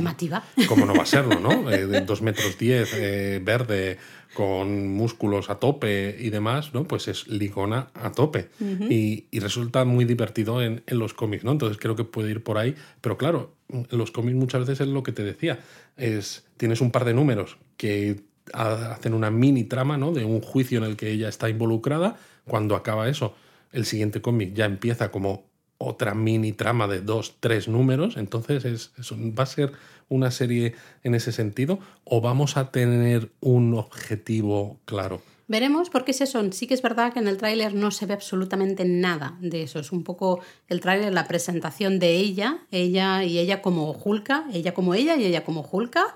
llamativa. 0.00 0.44
¿Cómo 0.68 0.86
no 0.86 0.94
va 0.94 1.02
a 1.04 1.06
serlo, 1.06 1.38
no? 1.40 1.70
Eh, 1.70 1.86
de 1.86 2.00
dos 2.02 2.20
metros 2.22 2.58
diez, 2.58 2.92
eh, 2.94 3.40
verde, 3.42 3.98
con 4.34 4.88
músculos 4.88 5.50
a 5.50 5.56
tope 5.56 6.16
y 6.18 6.30
demás, 6.30 6.72
¿no? 6.74 6.84
Pues 6.84 7.08
es 7.08 7.26
ligona 7.28 7.88
a 7.94 8.12
tope. 8.12 8.48
y, 8.60 9.26
y 9.30 9.40
resulta 9.40 9.84
muy 9.84 10.04
divertido 10.04 10.62
en, 10.62 10.82
en 10.86 10.98
los 10.98 11.14
cómics, 11.14 11.44
¿no? 11.44 11.52
Entonces 11.52 11.78
creo 11.78 11.96
que 11.96 12.04
puede 12.04 12.30
ir 12.30 12.42
por 12.42 12.56
ahí. 12.58 12.74
Pero 13.00 13.16
claro, 13.18 13.54
en 13.68 13.86
los 13.98 14.10
cómics 14.12 14.36
muchas 14.36 14.60
veces 14.60 14.80
es 14.80 14.88
lo 14.88 15.02
que 15.02 15.12
te 15.12 15.22
decía. 15.24 15.58
Es, 15.96 16.44
tienes 16.56 16.80
un 16.80 16.90
par 16.92 17.04
de 17.04 17.14
números 17.14 17.56
que 17.76 18.20
ha- 18.52 18.92
hacen 18.92 19.14
una 19.14 19.30
mini 19.30 19.64
trama, 19.64 19.96
¿no? 19.96 20.12
De 20.12 20.24
un 20.24 20.40
juicio 20.40 20.78
en 20.78 20.84
el 20.84 20.96
que 20.96 21.10
ella 21.10 21.28
está 21.28 21.48
involucrada. 21.48 22.16
Cuando 22.46 22.76
acaba 22.76 23.08
eso, 23.08 23.34
el 23.72 23.84
siguiente 23.84 24.20
cómic 24.22 24.54
ya 24.54 24.64
empieza 24.64 25.10
como 25.10 25.49
otra 25.82 26.14
mini 26.14 26.52
trama 26.52 26.86
de 26.86 27.00
dos, 27.00 27.36
tres 27.40 27.66
números. 27.66 28.18
Entonces, 28.18 28.64
es, 28.66 28.92
¿va 29.10 29.44
a 29.44 29.46
ser 29.46 29.72
una 30.10 30.30
serie 30.30 30.74
en 31.02 31.14
ese 31.14 31.32
sentido 31.32 31.78
o 32.04 32.20
vamos 32.20 32.58
a 32.58 32.70
tener 32.70 33.30
un 33.40 33.74
objetivo 33.74 34.78
claro? 34.84 35.22
Veremos, 35.48 35.88
porque 35.88 36.10
es 36.10 36.20
eso. 36.20 36.52
Sí 36.52 36.66
que 36.66 36.74
es 36.74 36.82
verdad 36.82 37.12
que 37.12 37.18
en 37.18 37.26
el 37.26 37.38
tráiler 37.38 37.74
no 37.74 37.90
se 37.90 38.06
ve 38.06 38.12
absolutamente 38.12 38.84
nada 38.84 39.38
de 39.40 39.62
eso. 39.62 39.80
Es 39.80 39.90
un 39.90 40.04
poco 40.04 40.40
el 40.68 40.80
tráiler, 40.80 41.12
la 41.12 41.26
presentación 41.26 41.98
de 41.98 42.12
ella, 42.12 42.58
ella 42.70 43.24
y 43.24 43.38
ella 43.38 43.62
como 43.62 43.90
Hulka, 43.90 44.44
ella 44.52 44.74
como 44.74 44.94
ella 44.94 45.16
y 45.16 45.24
ella 45.24 45.44
como 45.44 45.62
Hulka. 45.62 46.14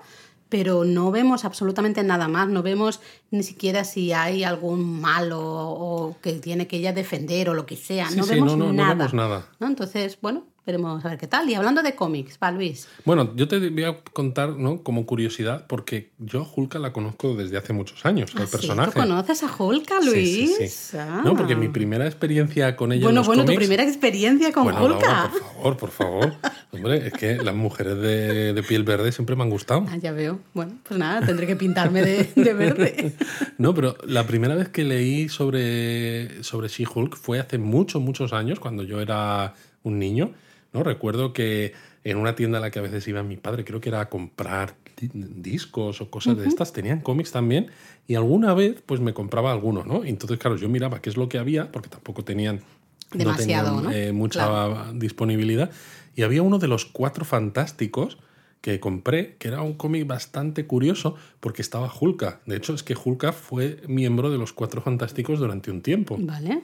Pero 0.55 0.85
no 0.85 1.11
vemos 1.11 1.43
absolutamente 1.43 2.01
nada 2.01 2.29
más, 2.29 2.47
no 2.47 2.63
vemos 2.63 3.01
ni 3.29 3.43
siquiera 3.43 3.83
si 3.83 4.13
hay 4.13 4.45
algún 4.45 5.01
malo 5.01 5.41
o 5.43 6.15
que 6.21 6.31
tiene 6.39 6.65
que 6.65 6.77
ella 6.77 6.93
defender 6.93 7.49
o 7.49 7.53
lo 7.53 7.65
que 7.65 7.75
sea, 7.75 8.07
Sí, 8.07 8.15
no, 8.15 8.23
sí, 8.23 8.35
vemos 8.35 8.55
no, 8.55 8.67
no, 8.67 8.71
no 8.71 8.87
vemos 8.87 9.13
nada. 9.13 9.49
¿no? 9.59 9.67
Entonces, 9.67 10.17
bueno, 10.21 10.45
veremos 10.65 11.03
a 11.05 11.09
ver 11.09 11.17
qué 11.17 11.27
tal. 11.27 11.49
Y 11.49 11.53
hablando 11.53 11.81
de 11.83 11.95
cómics, 11.95 12.37
va 12.41 12.51
Luis. 12.51 12.87
Bueno, 13.05 13.33
yo 13.35 13.47
te 13.47 13.69
voy 13.69 13.83
a 13.83 13.99
contar, 14.13 14.49
¿no? 14.49 14.81
Como 14.83 15.05
curiosidad, 15.05 15.65
porque 15.67 16.11
yo 16.19 16.41
a 16.41 16.47
Hulka 16.55 16.79
la 16.79 16.91
conozco 16.93 17.35
desde 17.35 17.57
hace 17.57 17.73
muchos 17.73 18.05
años, 18.05 18.31
Ah, 18.35 18.41
el 18.43 18.47
personaje. 18.47 18.91
¿Tú 18.91 18.99
conoces 18.99 19.43
a 19.43 19.55
Hulka, 19.63 20.01
Sí, 20.01 20.09
Luis? 20.09 20.55
sí, 20.57 20.67
sí. 20.67 20.97
Ah. 20.99 21.21
No, 21.23 21.35
porque 21.35 21.55
mi 21.55 21.67
primera 21.69 22.05
experiencia 22.05 22.75
con 22.75 22.91
ella 22.91 22.99
en 22.99 23.03
Bueno, 23.03 23.19
los 23.21 23.27
bueno, 23.27 23.45
tu 23.45 23.53
primera 23.55 23.83
experiencia 23.83 24.51
con 24.51 24.63
Bueno. 24.63 24.79
Laura, 24.89 25.29
por 25.31 25.41
favor, 25.41 25.77
por 25.77 25.89
favor. 25.91 26.33
Hombre, 26.71 27.07
es 27.07 27.13
que 27.13 27.35
las 27.37 27.55
mujeres 27.55 27.97
de, 27.97 28.53
de 28.53 28.63
piel 28.63 28.83
verde 28.83 29.11
siempre 29.11 29.35
me 29.35 29.43
han 29.43 29.49
gustado. 29.49 29.85
Ah, 29.89 29.97
ya 29.97 30.11
veo. 30.11 30.39
Bueno, 30.53 30.73
pues 30.87 30.99
nada, 30.99 31.25
tendré 31.25 31.47
que 31.47 31.55
pintarme 31.55 32.01
de, 32.01 32.29
de 32.35 32.53
verde. 32.53 33.13
No, 33.57 33.73
pero 33.73 33.95
la 34.05 34.27
primera 34.27 34.53
vez 34.55 34.67
que 34.69 34.83
leí 34.83 35.29
sobre, 35.29 36.43
sobre 36.43 36.67
She-Hulk 36.67 37.15
fue 37.15 37.39
hace 37.39 37.57
muchos, 37.57 38.01
muchos 38.01 38.33
años, 38.33 38.59
cuando 38.59 38.83
yo 38.83 38.99
era 38.99 39.53
un 39.83 39.97
niño. 39.99 40.31
¿No? 40.75 40.83
Recuerdo 40.83 41.31
que 41.33 41.73
en 42.03 42.17
una 42.17 42.35
tienda 42.35 42.59
a 42.59 42.61
la 42.61 42.69
que 42.69 42.79
a 42.79 42.81
veces 42.83 43.07
iba 43.07 43.23
mi 43.23 43.37
padre, 43.37 43.63
creo 43.65 43.79
que 43.81 43.89
era 43.89 44.01
a 44.01 44.09
comprar 44.09 44.75
di- 44.99 45.09
discos 45.13 46.01
o 46.01 46.11
cosas 46.11 46.37
de 46.37 46.47
estas, 46.47 46.71
tenían 46.73 46.99
cómics 46.99 47.31
también, 47.31 47.67
y 48.07 48.15
alguna 48.15 48.53
vez 48.53 48.83
pues 48.85 48.99
me 49.01 49.13
compraba 49.13 49.51
alguno, 49.51 49.83
¿no? 49.83 50.05
Y 50.05 50.09
entonces, 50.09 50.37
claro, 50.37 50.57
yo 50.57 50.69
miraba 50.69 51.01
qué 51.01 51.09
es 51.09 51.17
lo 51.17 51.27
que 51.29 51.39
había, 51.39 51.71
porque 51.71 51.89
tampoco 51.89 52.23
tenían, 52.23 52.59
Demasiado, 53.13 53.69
tenían, 53.77 53.83
¿no? 53.85 53.91
eh, 53.91 54.11
mucha 54.11 54.39
Claro. 54.45 54.93
disponibilidad, 54.93 55.71
y 56.15 56.21
había 56.23 56.43
uno 56.43 56.59
de 56.59 56.67
los 56.67 56.85
cuatro 56.85 57.25
fantásticos 57.25 58.17
que 58.61 58.79
compré, 58.79 59.35
que 59.37 59.47
era 59.47 59.61
un 59.61 59.73
cómic 59.73 60.07
bastante 60.07 60.65
curioso 60.65 61.15
porque 61.39 61.61
estaba 61.61 61.91
Hulka. 61.99 62.41
De 62.45 62.55
hecho, 62.55 62.73
es 62.73 62.81
que 62.83 62.95
Hulka 62.95 63.31
fue 63.31 63.79
miembro 63.87 64.31
de 64.31 64.37
los 64.39 64.53
Cuatro 64.53 64.81
Fantásticos 64.81 65.37
durante 65.39 65.69
un 65.69 65.81
tiempo. 65.81 66.17
Vale. 66.19 66.61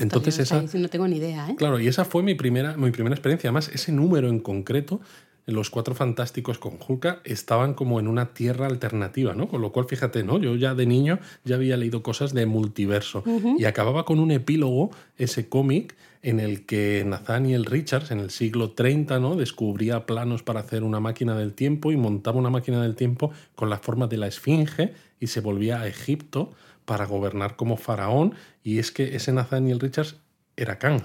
Entonces 0.00 0.38
esa, 0.38 0.62
no 0.62 0.88
tengo 0.88 1.08
ni 1.08 1.16
idea, 1.16 1.50
¿eh? 1.50 1.56
claro, 1.56 1.80
y 1.80 1.88
esa 1.88 2.04
fue 2.04 2.22
mi 2.22 2.34
primera, 2.34 2.76
mi 2.76 2.90
primera 2.90 3.14
experiencia. 3.14 3.48
Además, 3.48 3.70
ese 3.72 3.92
número 3.92 4.28
en 4.28 4.40
concreto, 4.40 5.00
los 5.46 5.70
Cuatro 5.70 5.94
Fantásticos 5.94 6.58
con 6.58 6.78
Hulka 6.86 7.20
estaban 7.24 7.74
como 7.74 8.00
en 8.00 8.08
una 8.08 8.34
tierra 8.34 8.66
alternativa, 8.66 9.34
¿no? 9.34 9.48
Con 9.48 9.62
lo 9.62 9.70
cual, 9.70 9.86
fíjate, 9.86 10.24
¿no? 10.24 10.38
Yo 10.38 10.56
ya 10.56 10.74
de 10.74 10.86
niño 10.86 11.20
ya 11.44 11.54
había 11.54 11.76
leído 11.76 12.02
cosas 12.02 12.34
de 12.34 12.46
multiverso 12.46 13.22
y 13.58 13.64
acababa 13.64 14.04
con 14.04 14.18
un 14.18 14.32
epílogo 14.32 14.90
ese 15.18 15.48
cómic 15.48 15.94
en 16.22 16.40
el 16.40 16.66
que 16.66 17.04
Nathaniel 17.06 17.64
Richards 17.64 18.10
en 18.10 18.18
el 18.18 18.30
siglo 18.30 18.72
30 18.72 19.20
¿no? 19.20 19.36
descubría 19.36 20.06
planos 20.06 20.42
para 20.42 20.58
hacer 20.58 20.82
una 20.82 20.98
máquina 20.98 21.36
del 21.36 21.52
tiempo 21.52 21.92
y 21.92 21.96
montaba 21.96 22.38
una 22.38 22.50
máquina 22.50 22.82
del 22.82 22.96
tiempo 22.96 23.30
con 23.54 23.70
la 23.70 23.78
forma 23.78 24.08
de 24.08 24.16
la 24.16 24.26
esfinge 24.26 24.92
y 25.20 25.28
se 25.28 25.40
volvía 25.40 25.80
a 25.80 25.86
Egipto 25.86 26.50
para 26.86 27.04
gobernar 27.04 27.56
como 27.56 27.76
faraón 27.76 28.34
y 28.62 28.78
es 28.78 28.90
que 28.90 29.14
ese 29.16 29.32
Nathaniel 29.32 29.78
Richards 29.80 30.16
era 30.56 30.78
Kang. 30.78 31.02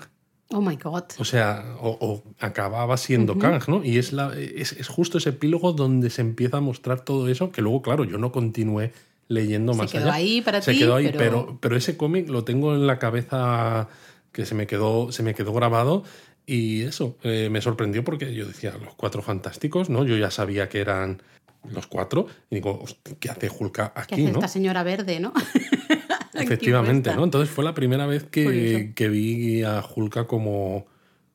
Oh 0.54 0.62
my 0.62 0.76
God. 0.76 1.04
O 1.18 1.26
sea, 1.26 1.76
o, 1.80 1.98
o 2.02 2.24
acababa 2.40 2.96
siendo 2.98 3.38
Kang, 3.38 3.62
¿no? 3.68 3.84
Y 3.84 3.98
es, 3.98 4.12
la, 4.14 4.34
es, 4.38 4.72
es 4.74 4.88
justo 4.88 5.18
ese 5.18 5.30
epílogo 5.30 5.74
donde 5.74 6.10
se 6.10 6.22
empieza 6.22 6.58
a 6.58 6.62
mostrar 6.62 7.02
todo 7.02 7.28
eso, 7.30 7.52
que 7.52 7.62
luego, 7.62 7.82
claro, 7.82 8.04
yo 8.06 8.18
no 8.18 8.32
continué 8.32 8.92
leyendo 9.30 9.72
Se 9.74 9.78
más 9.80 9.92
quedó 9.92 10.04
allá. 10.06 10.14
ahí 10.16 10.42
para 10.42 10.62
se 10.62 10.74
ti, 10.74 10.80
quedó 10.80 10.96
ahí, 10.96 11.06
pero- 11.06 11.18
pero, 11.18 11.58
pero 11.62 11.76
ese 11.78 11.96
cómic 11.98 12.28
lo 12.30 12.44
tengo 12.44 12.74
en 12.76 12.86
la 12.86 13.00
cabeza 13.00 13.88
que 14.34 14.46
se 14.46 14.56
me 14.56 14.68
quedó, 14.68 15.12
se 15.12 15.24
me 15.24 15.34
quedó 15.34 15.54
grabado. 15.54 16.04
Y 16.46 16.82
eso, 16.82 17.18
eh, 17.24 17.48
me 17.50 17.62
sorprendió 17.62 18.04
porque 18.04 18.34
yo 18.34 18.46
decía, 18.46 18.74
los 18.84 18.94
cuatro 18.96 19.22
fantásticos, 19.22 19.90
¿no? 19.90 20.04
Yo 20.06 20.18
ya 20.18 20.32
sabía 20.32 20.68
que 20.68 20.80
eran 20.82 21.22
los 21.70 21.88
cuatro. 21.88 22.28
Y 22.50 22.56
digo, 22.56 22.80
"Hostia, 22.82 23.16
¿qué 23.20 23.30
hace 23.30 23.50
Hulka 23.50 23.94
¿Qué 23.94 24.02
aquí, 24.02 24.14
hace 24.14 24.24
no? 24.24 24.40
esta 24.40 24.48
señora 24.48 24.84
verde, 24.84 25.20
no? 25.20 25.34
Efectivamente. 26.34 27.14
¿no? 27.16 27.24
Entonces 27.24 27.54
fue 27.54 27.64
la 27.64 27.74
primera 27.74 28.06
vez 28.06 28.24
que, 28.24 28.94
que 28.96 29.10
vi 29.10 29.64
a 29.64 29.84
Hulka 29.84 30.28
como, 30.28 30.86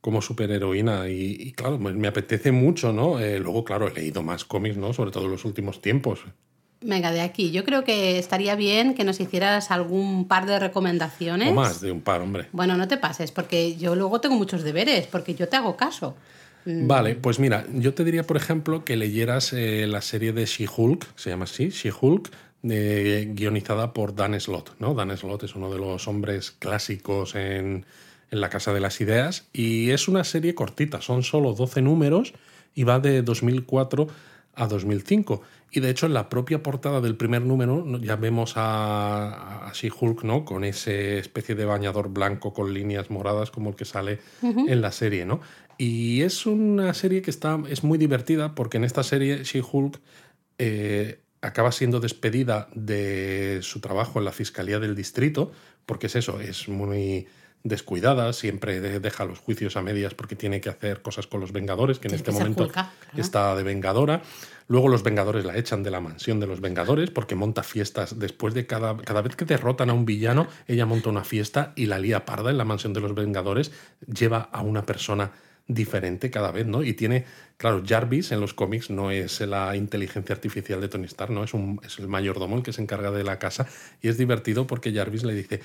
como 0.01 0.23
superheroína 0.23 1.09
y, 1.09 1.37
y 1.39 1.53
claro, 1.53 1.79
me, 1.79 1.93
me 1.93 2.09
apetece 2.09 2.53
mucho, 2.53 2.93
¿no? 2.93 3.21
Eh, 3.21 3.39
luego, 3.39 3.65
claro, 3.65 3.89
he 3.89 3.93
leído 3.95 4.23
más 4.23 4.45
cómics, 4.45 4.77
¿no? 4.77 4.93
Sobre 4.93 5.11
todo 5.11 5.25
en 5.27 5.33
los 5.33 5.45
últimos 5.45 5.81
tiempos. 5.81 6.21
Venga, 6.83 7.11
de 7.11 7.23
aquí. 7.23 7.51
Yo 7.53 7.65
creo 7.65 7.85
que 7.85 8.19
estaría 8.19 8.55
bien 8.55 8.95
que 8.95 9.05
nos 9.05 9.19
hicieras 9.19 9.71
algún 9.71 10.29
par 10.29 10.47
de 10.47 10.59
recomendaciones. 10.59 11.49
O 11.51 11.55
más 11.55 11.81
de 11.81 11.91
un 11.91 12.03
par, 12.03 12.21
hombre. 12.21 12.49
Bueno, 12.53 12.77
no 12.77 12.87
te 12.87 12.97
pases, 12.99 13.33
porque 13.33 13.77
yo 13.77 13.97
luego 13.97 14.21
tengo 14.21 14.37
muchos 14.37 14.62
deberes, 14.62 15.07
porque 15.07 15.35
yo 15.35 15.49
te 15.49 15.57
hago 15.57 15.77
caso. 15.77 16.17
Mm. 16.66 16.87
Vale, 16.88 17.14
pues 17.14 17.38
mira, 17.38 17.64
yo 17.72 17.94
te 17.94 18.05
diría, 18.05 18.24
por 18.24 18.37
ejemplo, 18.37 18.85
que 18.85 18.96
leyeras 18.96 19.52
eh, 19.52 19.87
la 19.87 20.02
serie 20.02 20.33
de 20.33 20.44
She-Hulk, 20.44 21.07
se 21.14 21.31
llama 21.31 21.44
así, 21.44 21.68
She-Hulk, 21.68 22.31
eh, 22.68 23.33
guionizada 23.35 23.92
por 23.92 24.14
Dan 24.16 24.38
Slott, 24.40 24.72
¿no? 24.81 24.92
Dan 24.92 25.16
Slott 25.16 25.44
es 25.44 25.55
uno 25.55 25.72
de 25.72 25.79
los 25.79 26.09
hombres 26.09 26.50
clásicos 26.50 27.37
en, 27.37 27.87
en 28.31 28.40
la 28.40 28.50
Casa 28.50 28.72
de 28.74 28.81
las 28.81 29.00
Ideas 29.00 29.46
y 29.52 29.90
es 29.90 30.09
una 30.09 30.24
serie 30.24 30.55
cortita, 30.57 31.00
son 31.00 31.22
solo 31.22 31.52
12 31.52 31.83
números 31.83 32.35
y 32.74 32.83
va 32.83 32.98
de 32.98 33.22
2004 33.22 34.09
a 34.57 34.66
2005. 34.66 35.42
Y 35.70 35.81
de 35.81 35.90
hecho 35.90 36.07
en 36.07 36.14
la 36.14 36.29
propia 36.29 36.62
portada 36.62 37.00
del 37.00 37.16
primer 37.16 37.42
número 37.42 37.98
ya 37.98 38.16
vemos 38.16 38.55
a, 38.57 39.68
a 39.68 39.72
She-Hulk 39.72 40.24
¿no? 40.24 40.44
con 40.44 40.64
ese 40.64 41.18
especie 41.18 41.55
de 41.55 41.64
bañador 41.64 42.09
blanco 42.09 42.52
con 42.52 42.72
líneas 42.72 43.11
moradas 43.11 43.50
como 43.50 43.70
el 43.70 43.76
que 43.76 43.85
sale 43.85 44.20
en 44.42 44.81
la 44.81 44.92
serie. 44.92 45.26
¿no? 45.26 45.40
Y 45.79 46.23
es 46.23 46.47
una 46.47 46.95
serie 46.95 47.23
que 47.23 47.31
está, 47.31 47.61
es 47.69 47.85
muy 47.85 47.99
divertida 47.99 48.55
porque 48.55 48.77
en 48.79 48.85
esta 48.85 49.03
serie 49.03 49.45
She-Hulk 49.45 50.01
eh, 50.59 51.21
acaba 51.43 51.71
siendo 51.73 52.01
despedida 52.01 52.69
de 52.75 53.59
su 53.62 53.81
trabajo 53.81 54.19
en 54.19 54.25
la 54.25 54.33
Fiscalía 54.33 54.79
del 54.79 54.95
Distrito, 54.95 55.53
porque 55.85 56.07
es 56.07 56.17
eso, 56.17 56.41
es 56.41 56.69
muy 56.69 57.27
descuidada, 57.62 58.33
siempre 58.33 58.81
de- 58.81 59.01
deja 59.01 59.25
los 59.25 59.41
juicios 59.41 59.77
a 59.77 59.83
medias 59.83 60.15
porque 60.15 60.37
tiene 60.37 60.61
que 60.61 60.69
hacer 60.69 61.03
cosas 61.03 61.27
con 61.27 61.41
los 61.41 61.53
Vengadores, 61.53 61.99
que 61.99 62.09
en 62.09 62.15
este 62.15 62.31
que 62.31 62.39
momento 62.39 62.65
Hulka, 62.65 62.93
claro. 63.01 63.21
está 63.21 63.55
de 63.57 63.62
Vengadora. 63.65 64.23
Luego 64.69 64.89
los 64.89 65.03
Vengadores 65.03 65.45
la 65.45 65.57
echan 65.57 65.83
de 65.83 65.91
la 65.91 66.01
mansión 66.01 66.41
de 66.41 66.47
los 66.47 66.61
Vengadores 66.61 67.11
porque 67.11 67.35
monta 67.35 67.62
fiestas. 67.62 68.19
Después 68.19 68.55
de 68.55 68.67
cada, 68.67 68.97
cada 68.97 69.21
vez 69.23 69.37
que 69.37 69.45
derrotan 69.45 69.91
a 69.91 69.93
un 69.93 70.07
villano, 70.07 70.49
ella 70.67 70.87
monta 70.87 71.09
una 71.11 71.23
fiesta 71.25 71.73
y 71.77 71.87
la 71.87 71.99
lía 71.99 72.25
parda 72.25 72.51
en 72.51 72.59
la 72.59 72.65
mansión 72.65 72.93
de 72.93 73.01
los 73.01 73.15
Vengadores. 73.15 73.73
Lleva 74.07 74.49
a 74.53 74.62
una 74.62 74.85
persona 74.87 75.33
diferente 75.68 76.31
cada 76.31 76.52
vez, 76.52 76.66
¿no? 76.66 76.83
Y 76.83 76.92
tiene, 76.92 77.24
claro, 77.57 77.83
Jarvis 77.87 78.33
en 78.33 78.40
los 78.40 78.55
cómics 78.55 78.90
no 78.90 79.11
es 79.11 79.40
la 79.40 79.76
inteligencia 79.76 80.35
artificial 80.35 80.81
de 80.81 80.88
Tony 80.88 81.07
Stark, 81.07 81.33
¿no? 81.33 81.44
Es, 81.44 81.55
un, 81.55 81.81
es 81.85 81.98
el 81.98 82.09
mayordomo 82.09 82.57
el 82.57 82.62
que 82.62 82.72
se 82.72 82.83
encarga 82.83 83.11
de 83.11 83.24
la 83.24 83.38
casa 83.38 83.66
y 84.00 84.09
es 84.09 84.16
divertido 84.18 84.66
porque 84.66 84.92
Jarvis 84.92 85.24
le 85.24 85.35
dice, 85.35 85.61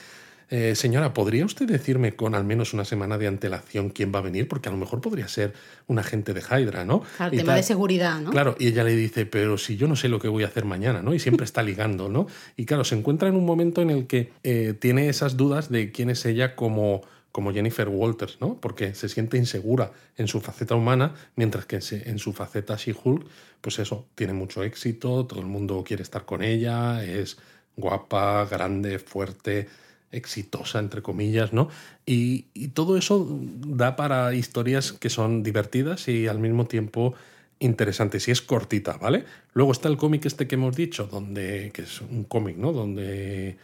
eh, 0.49 0.75
señora, 0.75 1.13
¿podría 1.13 1.45
usted 1.45 1.65
decirme 1.65 2.13
con 2.13 2.35
al 2.35 2.43
menos 2.43 2.73
una 2.73 2.83
semana 2.83 3.17
de 3.17 3.25
antelación 3.27 3.89
quién 3.89 4.11
va 4.13 4.19
a 4.19 4.21
venir? 4.21 4.49
Porque 4.49 4.67
a 4.67 4.71
lo 4.73 4.77
mejor 4.77 4.99
podría 4.99 5.27
ser 5.29 5.53
un 5.87 5.97
agente 5.97 6.33
de 6.33 6.41
Hydra, 6.41 6.83
¿no? 6.83 7.03
Claro, 7.15 7.33
Y 7.33 7.37
tema 7.37 7.53
tal. 7.53 7.57
de 7.57 7.63
seguridad, 7.63 8.19
¿no? 8.19 8.31
Claro, 8.31 8.55
y 8.59 8.67
ella 8.67 8.83
le 8.83 8.95
dice, 8.95 9.25
pero 9.25 9.57
si 9.57 9.77
yo 9.77 9.87
no 9.87 9.95
sé 9.95 10.09
lo 10.09 10.19
que 10.19 10.27
voy 10.27 10.43
a 10.43 10.47
hacer 10.47 10.65
mañana, 10.65 11.01
¿no? 11.01 11.13
Y 11.13 11.19
siempre 11.19 11.45
está 11.45 11.63
ligando, 11.63 12.09
¿no? 12.09 12.27
Y 12.57 12.65
claro, 12.65 12.83
se 12.83 12.95
encuentra 12.95 13.29
en 13.29 13.35
un 13.35 13.45
momento 13.45 13.81
en 13.81 13.91
el 13.91 14.07
que 14.07 14.31
eh, 14.43 14.73
tiene 14.77 15.07
esas 15.07 15.37
dudas 15.37 15.69
de 15.69 15.91
quién 15.93 16.09
es 16.09 16.25
ella 16.25 16.55
como, 16.57 17.01
como 17.31 17.53
Jennifer 17.53 17.87
Walters, 17.87 18.37
¿no? 18.41 18.59
Porque 18.59 18.93
se 18.93 19.09
siente 19.09 19.37
insegura 19.37 19.91
en 20.17 20.27
su 20.27 20.41
faceta 20.41 20.75
humana, 20.75 21.15
mientras 21.35 21.65
que 21.65 21.79
en 21.91 22.19
su 22.19 22.33
faceta 22.33 22.75
She-Hulk, 22.75 23.25
pues 23.61 23.79
eso, 23.79 24.07
tiene 24.15 24.33
mucho 24.33 24.63
éxito, 24.63 25.25
todo 25.25 25.39
el 25.39 25.45
mundo 25.45 25.83
quiere 25.85 26.03
estar 26.03 26.25
con 26.25 26.43
ella, 26.43 27.03
es 27.03 27.37
guapa, 27.77 28.45
grande, 28.45 28.99
fuerte, 28.99 29.69
exitosa, 30.11 30.79
entre 30.79 31.01
comillas, 31.01 31.53
¿no? 31.53 31.69
Y, 32.05 32.47
y 32.53 32.69
todo 32.69 32.97
eso 32.97 33.27
da 33.65 33.95
para 33.95 34.33
historias 34.33 34.91
que 34.91 35.09
son 35.09 35.41
divertidas 35.41 36.07
y 36.09 36.27
al 36.27 36.39
mismo 36.39 36.65
tiempo 36.65 37.15
interesantes. 37.59 38.27
Y 38.27 38.31
es 38.31 38.41
cortita, 38.41 38.97
¿vale? 38.97 39.23
Luego 39.53 39.71
está 39.71 39.87
el 39.87 39.97
cómic 39.97 40.25
este 40.25 40.47
que 40.47 40.55
hemos 40.55 40.75
dicho, 40.75 41.07
donde, 41.07 41.71
que 41.73 41.83
es 41.83 42.01
un 42.01 42.25
cómic, 42.25 42.57
¿no? 42.57 42.73
Donde 42.73 43.57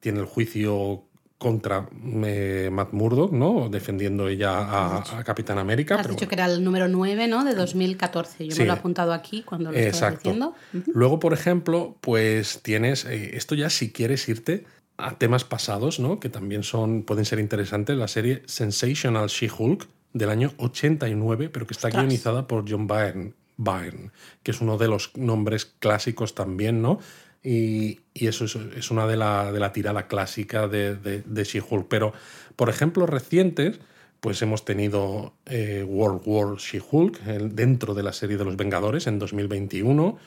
tiene 0.00 0.20
el 0.20 0.26
juicio 0.26 1.04
contra 1.42 1.88
eh, 2.24 2.70
Matt 2.70 2.92
Murdock, 2.92 3.32
¿no? 3.32 3.68
Defendiendo 3.68 4.28
ella 4.28 4.58
a, 4.58 5.18
a 5.18 5.24
Capitán 5.24 5.58
América. 5.58 5.96
Has 5.96 6.02
pero 6.02 6.14
dicho 6.14 6.28
que 6.28 6.36
era 6.36 6.46
el 6.46 6.62
número 6.62 6.86
9, 6.86 7.26
¿no? 7.26 7.42
De 7.44 7.52
2014. 7.54 8.46
Yo 8.46 8.54
Sí. 8.54 8.60
me 8.60 8.66
lo 8.68 8.74
he 8.74 8.76
apuntado 8.76 9.12
aquí 9.12 9.42
cuando 9.42 9.72
lo 9.72 9.76
Exacto. 9.78 10.20
diciendo. 10.30 10.54
Luego, 10.94 11.18
por 11.18 11.32
ejemplo, 11.32 11.96
pues 12.00 12.60
tienes 12.62 13.04
eh, 13.04 13.36
esto 13.36 13.56
ya 13.56 13.68
si 13.70 13.90
quieres 13.90 14.28
irte 14.28 14.64
a 14.96 15.18
temas 15.18 15.42
pasados, 15.42 15.98
¿no? 15.98 16.20
Que 16.20 16.28
también 16.28 16.62
son 16.62 17.02
pueden 17.02 17.24
ser 17.24 17.40
interesantes. 17.40 17.96
La 17.96 18.06
serie 18.06 18.42
Sensational 18.46 19.26
She-Hulk 19.28 19.88
del 20.12 20.30
año 20.30 20.52
89, 20.58 21.48
pero 21.52 21.66
que 21.66 21.72
está 21.72 21.88
Ostras. 21.88 22.04
guionizada 22.04 22.46
por 22.46 22.70
John 22.70 22.86
Byrne, 22.86 23.32
Byrne, 23.56 24.10
que 24.44 24.52
es 24.52 24.60
uno 24.60 24.78
de 24.78 24.86
los 24.88 25.10
nombres 25.16 25.64
clásicos 25.66 26.34
también, 26.34 26.82
¿no? 26.82 27.00
Y, 27.44 28.00
eso 28.14 28.44
es, 28.44 28.90
una 28.90 29.06
de 29.06 29.16
la, 29.16 29.50
de 29.50 29.58
la 29.58 29.72
tirada 29.72 30.06
clásica 30.06 30.68
de, 30.68 30.94
de, 30.94 31.44
She-Hulk. 31.44 31.88
Pero, 31.88 32.12
por 32.56 32.68
ejemplo, 32.68 33.06
recientes, 33.06 33.80
pues 34.20 34.40
hemos 34.42 34.64
tenido 34.64 35.34
eh, 35.46 35.84
World 35.86 36.22
War 36.24 36.56
She-Hulk 36.56 37.20
dentro 37.50 37.94
de 37.94 38.02
la 38.04 38.12
serie 38.12 38.36
de 38.36 38.44
los 38.44 38.56
Vengadores 38.56 39.06
en 39.06 39.18
2021. 39.18 40.18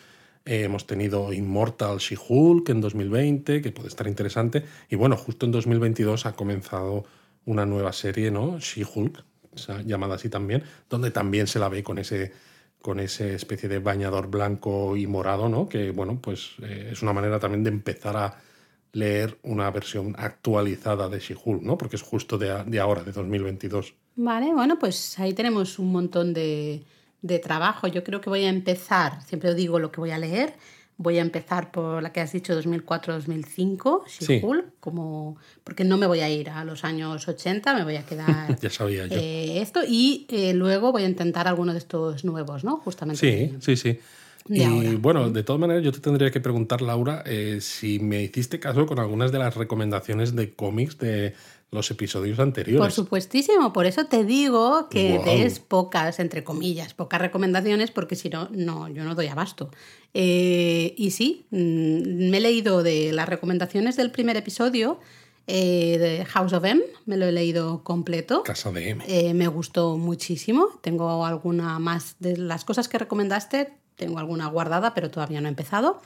Eh, 0.45 0.63
hemos 0.63 0.85
tenido 0.85 1.31
Immortal 1.31 1.97
She-Hulk 1.99 2.69
en 2.69 2.81
2020, 2.81 3.61
que 3.61 3.71
puede 3.71 3.87
estar 3.87 4.07
interesante. 4.07 4.65
Y 4.89 4.95
bueno, 4.95 5.15
justo 5.15 5.45
en 5.45 5.53
2022 5.53 6.25
ha 6.25 6.33
comenzado 6.33 7.05
una 7.45 7.65
nueva 7.65 7.93
serie, 7.93 8.29
¿no? 8.31 8.59
She-Hulk, 8.59 9.23
llamada 9.85 10.15
así 10.15 10.29
también, 10.29 10.63
donde 10.89 11.11
también 11.11 11.47
se 11.47 11.59
la 11.59 11.69
ve 11.69 11.81
con 11.81 11.97
ese 11.97 12.33
con 12.85 12.99
esa 12.99 13.25
especie 13.25 13.67
de 13.67 13.79
bañador 13.79 14.27
blanco 14.27 14.95
y 14.95 15.07
morado, 15.07 15.49
¿no? 15.49 15.67
Que, 15.67 15.89
bueno, 15.89 16.19
pues 16.21 16.51
eh, 16.61 16.89
es 16.91 17.01
una 17.01 17.13
manera 17.13 17.39
también 17.39 17.63
de 17.63 17.71
empezar 17.71 18.15
a 18.15 18.37
leer 18.91 19.39
una 19.41 19.71
versión 19.71 20.13
actualizada 20.19 21.09
de 21.09 21.17
She-Hulk, 21.17 21.63
¿no? 21.63 21.79
Porque 21.79 21.95
es 21.95 22.03
justo 22.03 22.37
de, 22.37 22.63
de, 22.65 22.79
ahora, 22.79 23.01
de 23.01 23.11
2022. 23.11 23.95
Vale, 24.17 24.53
bueno, 24.53 24.77
pues 24.77 25.17
ahí 25.17 25.33
tenemos 25.33 25.79
un 25.79 25.91
montón 25.91 26.31
de, 26.35 26.83
de 27.23 27.39
trabajo. 27.39 27.87
Yo 27.87 28.03
creo 28.03 28.21
que 28.21 28.29
voy 28.29 28.45
a 28.45 28.49
empezar, 28.49 29.23
siempre 29.23 29.55
digo 29.55 29.79
lo 29.79 29.91
que 29.91 29.99
voy 29.99 30.11
a 30.11 30.19
leer, 30.19 30.53
voy 30.97 31.17
a 31.17 31.21
empezar 31.21 31.71
por 31.71 32.01
la 32.01 32.11
que 32.11 32.21
has 32.21 32.31
dicho 32.31 32.59
2004-2005, 32.59 34.03
she 34.07 34.41
como 34.79 35.37
porque 35.63 35.83
no 35.83 35.97
me 35.97 36.07
voy 36.07 36.21
a 36.21 36.29
ir 36.29 36.49
a 36.49 36.63
los 36.63 36.83
años 36.83 37.27
80, 37.27 37.75
me 37.75 37.83
voy 37.83 37.95
a 37.95 38.05
quedar 38.05 38.57
ya 38.61 38.69
sabía 38.69 39.07
yo. 39.07 39.17
Eh, 39.17 39.61
esto 39.61 39.81
y 39.87 40.25
eh, 40.29 40.53
luego 40.53 40.91
voy 40.91 41.03
a 41.03 41.07
intentar 41.07 41.47
alguno 41.47 41.73
de 41.73 41.79
estos 41.79 42.23
nuevos, 42.23 42.63
¿no? 42.63 42.77
Justamente. 42.77 43.19
Sí, 43.19 43.57
sí, 43.59 43.75
sí. 43.75 43.99
Y 44.47 44.95
bueno, 44.95 45.31
de 45.31 45.41
todas 45.41 45.59
maneras, 45.59 45.83
yo 45.83 45.91
te 45.91 45.99
tendría 45.99 46.29
que 46.29 46.39
preguntar, 46.39 46.83
Laura, 46.83 47.23
eh, 47.25 47.57
si 47.61 47.97
me 47.97 48.21
hiciste 48.21 48.59
caso 48.59 48.85
con 48.85 48.99
algunas 48.99 49.31
de 49.31 49.39
las 49.39 49.55
recomendaciones 49.55 50.35
de 50.35 50.53
cómics 50.53 50.99
de 50.99 51.33
los 51.71 51.91
episodios 51.91 52.39
anteriores. 52.39 52.79
Por 52.79 52.91
supuestísimo, 52.91 53.73
por 53.73 53.85
eso 53.85 54.05
te 54.05 54.23
digo 54.23 54.87
que 54.89 55.19
des 55.19 55.59
pocas, 55.59 56.19
entre 56.19 56.43
comillas, 56.43 56.93
pocas 56.93 57.19
recomendaciones, 57.19 57.91
porque 57.91 58.15
si 58.15 58.29
no, 58.29 58.49
no, 58.51 58.87
yo 58.87 59.03
no 59.03 59.15
doy 59.15 59.27
abasto. 59.27 59.69
Eh, 60.13 60.93
y 60.97 61.11
sí, 61.11 61.45
mm, 61.51 62.29
me 62.29 62.37
he 62.37 62.41
leído 62.41 62.83
de 62.83 63.11
las 63.11 63.27
recomendaciones 63.27 63.95
del 63.95 64.11
primer 64.11 64.37
episodio. 64.37 64.99
Eh, 65.47 65.99
de 65.99 66.25
House 66.25 66.53
of 66.53 66.65
M, 66.65 66.81
me 67.05 67.17
lo 67.17 67.27
he 67.27 67.31
leído 67.31 67.83
completo. 67.83 68.41
Casa 68.41 68.71
de 68.71 68.89
M. 68.89 69.03
Eh, 69.07 69.35
me 69.35 69.47
gustó 69.47 69.95
muchísimo. 69.95 70.69
Tengo 70.81 71.23
alguna 71.23 71.77
más 71.77 72.15
de 72.17 72.35
las 72.35 72.65
cosas 72.65 72.87
que 72.87 72.97
recomendaste, 72.97 73.71
tengo 73.95 74.17
alguna 74.17 74.47
guardada, 74.47 74.95
pero 74.95 75.11
todavía 75.11 75.41
no 75.41 75.47
he 75.47 75.49
empezado. 75.49 76.01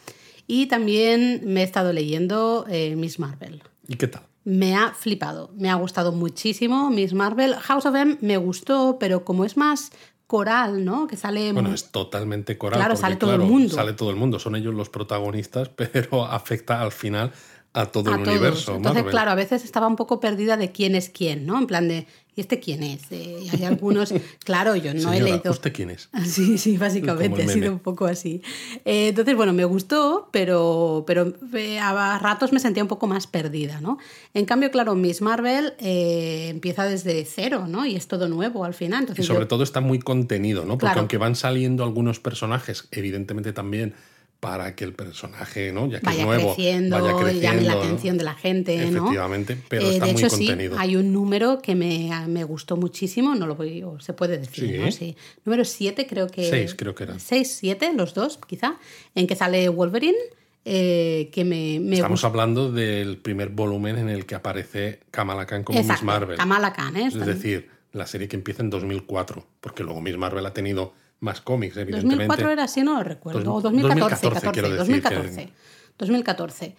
Y 0.45 0.65
también 0.65 1.41
me 1.45 1.61
he 1.61 1.63
estado 1.63 1.93
leyendo 1.93 2.65
Miss 2.97 3.19
Marvel. 3.19 3.63
¿Y 3.87 3.95
qué 3.95 4.07
tal? 4.07 4.28
Me 4.43 4.75
ha 4.75 4.93
flipado, 4.93 5.51
me 5.55 5.69
ha 5.69 5.75
gustado 5.75 6.11
muchísimo 6.11 6.89
Miss 6.89 7.13
Marvel. 7.13 7.55
House 7.55 7.85
of 7.85 7.95
M 7.95 8.17
me 8.21 8.37
gustó, 8.37 8.97
pero 8.99 9.25
como 9.25 9.45
es 9.45 9.57
más 9.57 9.91
coral, 10.27 10.85
¿no? 10.85 11.07
Que 11.07 11.17
sale... 11.17 11.51
Bueno, 11.53 11.73
es 11.73 11.91
totalmente 11.91 12.57
coral. 12.57 12.79
Claro, 12.79 12.95
sale 12.95 13.15
todo 13.15 13.33
el 13.33 13.41
mundo. 13.41 13.73
Sale 13.73 13.93
todo 13.93 14.11
el 14.11 14.15
mundo, 14.15 14.37
son 14.37 14.55
ellos 14.55 14.75
los 14.75 14.89
protagonistas, 14.89 15.69
pero 15.75 16.25
afecta 16.25 16.81
al 16.81 16.91
final 16.91 17.31
a 17.73 17.85
todo 17.87 18.13
el 18.13 18.21
universo. 18.21 18.75
Entonces, 18.75 19.05
claro, 19.05 19.31
a 19.31 19.35
veces 19.35 19.63
estaba 19.63 19.87
un 19.87 19.95
poco 19.95 20.19
perdida 20.19 20.57
de 20.57 20.71
quién 20.71 20.95
es 20.95 21.09
quién, 21.09 21.45
¿no? 21.45 21.57
En 21.57 21.67
plan 21.67 21.87
de, 21.87 22.07
¿y 22.39 22.41
este 22.41 22.61
quién 22.61 22.83
es? 22.83 23.01
Eh, 23.11 23.49
hay 23.51 23.65
algunos, 23.65 24.13
claro, 24.45 24.73
yo 24.77 24.93
no 24.93 25.11
he 25.11 25.19
leído. 25.19 25.51
¿Usted 25.51 25.73
quién 25.73 25.89
es? 25.89 26.09
Sí, 26.25 26.57
sí, 26.57 26.77
básicamente, 26.77 27.43
ha 27.43 27.47
sido 27.49 27.73
un 27.73 27.79
poco 27.79 28.05
así. 28.05 28.41
Eh, 28.85 29.09
entonces, 29.09 29.35
bueno, 29.35 29.51
me 29.51 29.65
gustó, 29.65 30.29
pero, 30.31 31.03
pero 31.05 31.33
eh, 31.53 31.79
a 31.79 32.17
ratos 32.17 32.53
me 32.53 32.61
sentía 32.61 32.81
un 32.81 32.87
poco 32.87 33.07
más 33.07 33.27
perdida, 33.27 33.81
¿no? 33.81 33.97
En 34.33 34.45
cambio, 34.45 34.71
claro, 34.71 34.95
Miss 34.95 35.21
Marvel 35.21 35.73
empieza 35.79 36.85
desde 36.85 37.25
cero, 37.25 37.65
¿no? 37.67 37.85
Y 37.85 37.97
es 37.97 38.07
todo 38.07 38.29
nuevo 38.29 38.63
al 38.63 38.73
final. 38.73 39.01
Entonces, 39.01 39.25
y 39.25 39.27
sobre 39.27 39.45
todo 39.45 39.63
está 39.63 39.81
muy 39.81 39.99
contenido, 39.99 40.63
¿no? 40.63 40.77
Porque 40.77 40.97
aunque 40.97 41.17
van 41.17 41.35
saliendo 41.35 41.83
algunos 41.83 42.21
personajes, 42.21 42.87
evidentemente 42.91 43.51
también 43.51 43.95
para 44.39 44.73
que 44.73 44.85
el 44.85 44.93
personaje, 44.93 45.73
¿no? 45.73 45.87
ya 45.87 45.99
que 45.99 46.05
vaya 46.05 46.19
es 46.21 46.25
nuevo, 46.25 46.55
creciendo, 46.55 47.01
vaya 47.01 47.17
creciendo, 47.17 47.41
llame 47.41 47.61
la 47.63 47.73
atención 47.73 48.17
de 48.17 48.23
la 48.23 48.35
gente, 48.35 48.77
¿no? 48.77 48.99
Efectivamente, 48.99 49.57
pero 49.67 49.85
eh, 49.85 49.93
está 49.93 50.05
de 50.05 50.13
muy 50.13 50.21
hecho, 50.23 50.29
contenido. 50.29 50.75
Sí, 50.75 50.81
hay 50.81 50.95
un 50.95 51.11
número 51.11 51.61
que 51.61 51.75
me, 51.75 52.09
me, 52.27 52.43
gustó 52.45 52.77
muchísimo, 52.77 53.35
no 53.35 53.47
lo 53.47 53.55
voy, 53.55 53.83
o 53.83 53.99
se 53.99 54.13
puede 54.13 54.37
decir, 54.37 54.79
¿no? 54.79 54.91
Sí. 54.91 55.17
Número 55.43 55.65
7 55.65 56.07
creo 56.07 56.27
que... 56.27 56.49
6 56.49 56.75
creo 56.75 56.95
que 56.95 57.03
era. 57.03 57.19
6, 57.19 57.57
7, 57.59 57.93
los 57.95 58.13
dos 58.13 58.39
quizá, 58.47 58.77
en 59.13 59.27
que 59.27 59.35
sale 59.35 59.67
Wolverine. 59.69 60.17
Eh, 60.65 61.29
que 61.31 61.45
me, 61.45 61.79
me 61.79 61.95
Estamos 61.95 62.23
hablando 62.25 62.71
del 62.71 63.17
primer 63.17 63.49
volumen 63.49 63.97
en 63.97 64.09
el 64.09 64.25
que 64.25 64.35
aparece 64.35 64.99
Kamala 65.09 65.45
Khan 65.47 65.63
como 65.63 65.81
Miss 65.81 66.03
Marvel. 66.03 66.37
Kamala 66.37 66.73
Khan, 66.73 66.95
¿eh? 66.97 67.07
Es 67.07 67.25
decir, 67.25 67.69
la 67.93 68.05
serie 68.05 68.27
que 68.27 68.35
empieza 68.35 68.61
en 68.61 68.69
2004, 68.69 69.47
porque 69.61 69.83
luego 69.83 70.01
Miss 70.01 70.17
Marvel 70.17 70.45
ha 70.45 70.53
tenido 70.53 70.93
más 71.19 71.41
cómics, 71.41 71.77
evidentemente. 71.77 72.25
2004 72.25 72.51
era 72.51 72.63
así, 72.63 72.83
no 72.83 72.95
lo 72.95 73.03
recuerdo. 73.03 73.53
o 73.53 73.61
2014, 73.61 74.29
2014, 74.29 74.75
2014. 74.77 75.53
2014. 75.99 76.75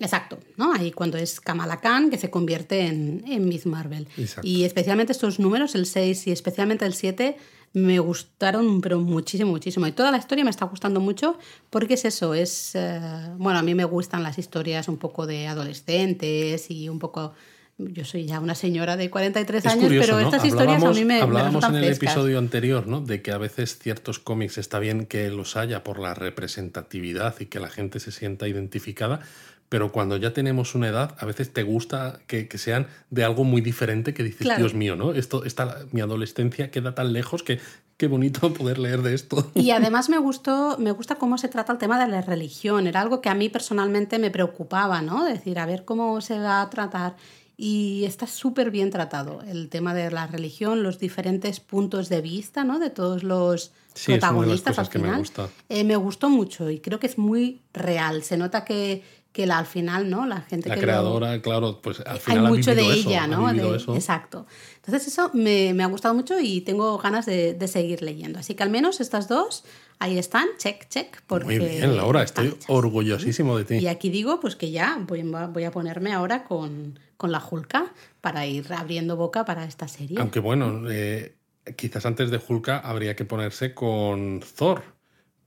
exacto, 0.00 0.38
¿no? 0.56 0.72
Ahí 0.72 0.90
cuando 0.90 1.18
es 1.18 1.40
Kamala 1.40 1.80
Khan 1.80 2.08
que 2.08 2.16
se 2.16 2.30
convierte 2.30 2.86
en, 2.86 3.22
en 3.26 3.46
Miss 3.46 3.66
Marvel. 3.66 4.08
Y 4.42 4.64
especialmente 4.64 5.12
estos 5.12 5.38
números, 5.38 5.74
el 5.74 5.86
6 5.86 6.28
y 6.28 6.32
especialmente 6.32 6.86
el 6.86 6.94
7, 6.94 7.36
me 7.74 7.98
gustaron, 7.98 8.80
pero 8.80 8.98
muchísimo, 9.00 9.50
muchísimo. 9.50 9.86
Y 9.86 9.92
toda 9.92 10.10
la 10.10 10.16
historia 10.16 10.44
me 10.44 10.50
está 10.50 10.64
gustando 10.64 10.98
mucho 10.98 11.38
porque 11.68 11.94
es 11.94 12.06
eso, 12.06 12.32
es... 12.32 12.74
Eh, 12.74 13.00
bueno, 13.36 13.58
a 13.58 13.62
mí 13.62 13.74
me 13.74 13.84
gustan 13.84 14.22
las 14.22 14.38
historias 14.38 14.88
un 14.88 14.96
poco 14.96 15.26
de 15.26 15.46
adolescentes 15.46 16.70
y 16.70 16.88
un 16.88 16.98
poco 16.98 17.34
yo 17.78 18.04
soy 18.04 18.26
ya 18.26 18.40
una 18.40 18.54
señora 18.54 18.96
de 18.96 19.10
43 19.10 19.66
años, 19.66 19.92
pero 20.00 20.18
estas 20.18 20.44
historias 20.44 20.82
a 20.82 20.90
mí 20.92 21.04
me 21.04 21.20
Hablábamos 21.20 21.64
en 21.64 21.76
el 21.76 21.84
episodio 21.84 22.38
anterior, 22.38 22.86
¿no? 22.86 23.00
De 23.00 23.20
que 23.20 23.32
a 23.32 23.38
veces 23.38 23.78
ciertos 23.78 24.18
cómics 24.18 24.56
está 24.58 24.78
bien 24.78 25.06
que 25.06 25.30
los 25.30 25.56
haya 25.56 25.84
por 25.84 25.98
la 25.98 26.14
representatividad 26.14 27.34
y 27.40 27.46
que 27.46 27.60
la 27.60 27.68
gente 27.68 28.00
se 28.00 28.12
sienta 28.12 28.48
identificada, 28.48 29.20
pero 29.68 29.92
cuando 29.92 30.16
ya 30.16 30.32
tenemos 30.32 30.74
una 30.74 30.88
edad, 30.88 31.16
a 31.18 31.26
veces 31.26 31.52
te 31.52 31.64
gusta 31.64 32.20
que, 32.26 32.48
sean 32.56 32.86
de 33.10 33.24
algo 33.24 33.44
muy 33.44 33.60
diferente 33.60 34.14
que 34.14 34.22
dices, 34.22 34.56
Dios 34.56 34.74
mío, 34.74 34.96
¿no? 34.96 35.12
Esto, 35.12 35.44
esta, 35.44 35.80
mi 35.92 36.00
adolescencia 36.00 36.70
queda 36.70 36.94
tan 36.94 37.12
lejos 37.12 37.42
que 37.42 37.60
qué 37.98 38.06
bonito 38.06 38.52
poder 38.54 38.78
leer 38.78 39.02
de 39.02 39.14
esto. 39.14 39.50
Y 39.54 39.72
además 39.72 40.08
me 40.08 40.18
gustó, 40.18 40.76
me 40.78 40.92
gusta 40.92 41.16
cómo 41.16 41.36
se 41.36 41.48
trata 41.48 41.72
el 41.72 41.78
tema 41.78 42.02
de 42.02 42.10
la 42.10 42.22
religión. 42.22 42.86
Era 42.86 43.00
algo 43.00 43.20
que 43.20 43.28
a 43.28 43.34
mí 43.34 43.48
personalmente 43.48 44.18
me 44.18 44.30
preocupaba, 44.30 45.02
¿no? 45.02 45.24
Decir, 45.24 45.58
a 45.58 45.66
ver 45.66 45.84
cómo 45.84 46.20
se 46.20 46.38
va 46.38 46.62
a 46.62 46.70
tratar 46.70 47.16
y 47.56 48.04
está 48.04 48.26
súper 48.26 48.70
bien 48.70 48.90
tratado 48.90 49.40
el 49.48 49.68
tema 49.68 49.94
de 49.94 50.10
la 50.10 50.26
religión, 50.26 50.82
los 50.82 50.98
diferentes 50.98 51.60
puntos 51.60 52.08
de 52.08 52.20
vista 52.20 52.64
¿no? 52.64 52.78
de 52.78 52.90
todos 52.90 53.22
los 53.22 53.72
protagonistas 54.04 54.78
al 54.78 54.86
final. 54.86 55.24
Me, 55.68 55.80
eh, 55.80 55.84
me, 55.84 55.96
gustó 55.96 56.28
mucho 56.28 56.68
y 56.68 56.80
creo 56.80 56.98
que 56.98 57.06
es 57.06 57.16
muy 57.16 57.62
real. 57.72 58.22
Se 58.22 58.36
nota 58.36 58.64
que, 58.64 59.02
que 59.32 59.46
la, 59.46 59.58
al 59.58 59.66
final, 59.66 60.10
¿no? 60.10 60.26
La 60.26 60.42
gente 60.42 60.68
la 60.68 60.74
que 60.74 60.82
creadora, 60.82 61.40
claro, 61.40 61.80
pues 61.80 62.00
al 62.00 62.18
final 62.18 62.46
hay 62.46 62.52
mucho 62.52 62.74
de 62.74 62.82
ella, 62.82 63.26
¿no? 63.26 63.50
eso. 63.50 63.94
Exacto. 63.94 64.46
Entonces 64.86 65.08
eso 65.08 65.30
me, 65.34 65.74
me, 65.74 65.82
ha 65.82 65.86
gustado 65.86 66.14
mucho 66.14 66.38
y 66.40 66.60
tengo 66.60 66.96
ganas 66.98 67.26
de, 67.26 67.54
de, 67.54 67.68
seguir 67.68 68.02
leyendo. 68.02 68.38
Así 68.38 68.54
que 68.54 68.62
al 68.62 68.70
menos 68.70 69.00
estas 69.00 69.28
dos 69.28 69.64
ahí 69.98 70.16
están, 70.16 70.46
check, 70.58 70.88
check. 70.88 71.20
Porque 71.26 71.58
Muy 71.58 71.58
bien, 71.58 71.96
Laura, 71.96 72.22
estoy 72.22 72.56
orgullosísimo 72.68 73.58
de 73.58 73.64
ti. 73.64 73.74
Y 73.76 73.88
aquí 73.88 74.10
digo, 74.10 74.40
pues 74.40 74.56
que 74.56 74.70
ya 74.70 74.98
voy, 75.00 75.22
voy 75.22 75.64
a 75.64 75.70
ponerme 75.70 76.12
ahora 76.12 76.44
con 76.44 76.98
con 77.16 77.32
la 77.32 77.42
Hulka 77.42 77.92
para 78.20 78.46
ir 78.46 78.72
abriendo 78.72 79.16
boca 79.16 79.44
para 79.44 79.64
esta 79.64 79.88
serie. 79.88 80.18
Aunque 80.20 80.40
bueno, 80.40 80.82
eh, 80.90 81.34
quizás 81.76 82.06
antes 82.06 82.30
de 82.30 82.40
Hulka 82.46 82.78
habría 82.78 83.16
que 83.16 83.24
ponerse 83.24 83.74
con 83.74 84.42
Thor, 84.56 84.82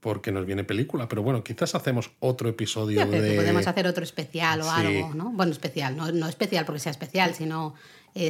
porque 0.00 0.32
nos 0.32 0.46
viene 0.46 0.64
película, 0.64 1.08
pero 1.08 1.22
bueno, 1.22 1.44
quizás 1.44 1.74
hacemos 1.74 2.10
otro 2.20 2.48
episodio 2.48 3.04
de... 3.06 3.36
Podemos 3.36 3.66
hacer 3.66 3.86
otro 3.86 4.02
especial 4.02 4.62
o 4.62 4.70
algo, 4.70 5.14
¿no? 5.14 5.30
Bueno, 5.30 5.52
especial, 5.52 5.96
no, 5.96 6.10
no 6.10 6.26
especial 6.26 6.64
porque 6.64 6.80
sea 6.80 6.92
especial, 6.92 7.34
sino 7.34 7.74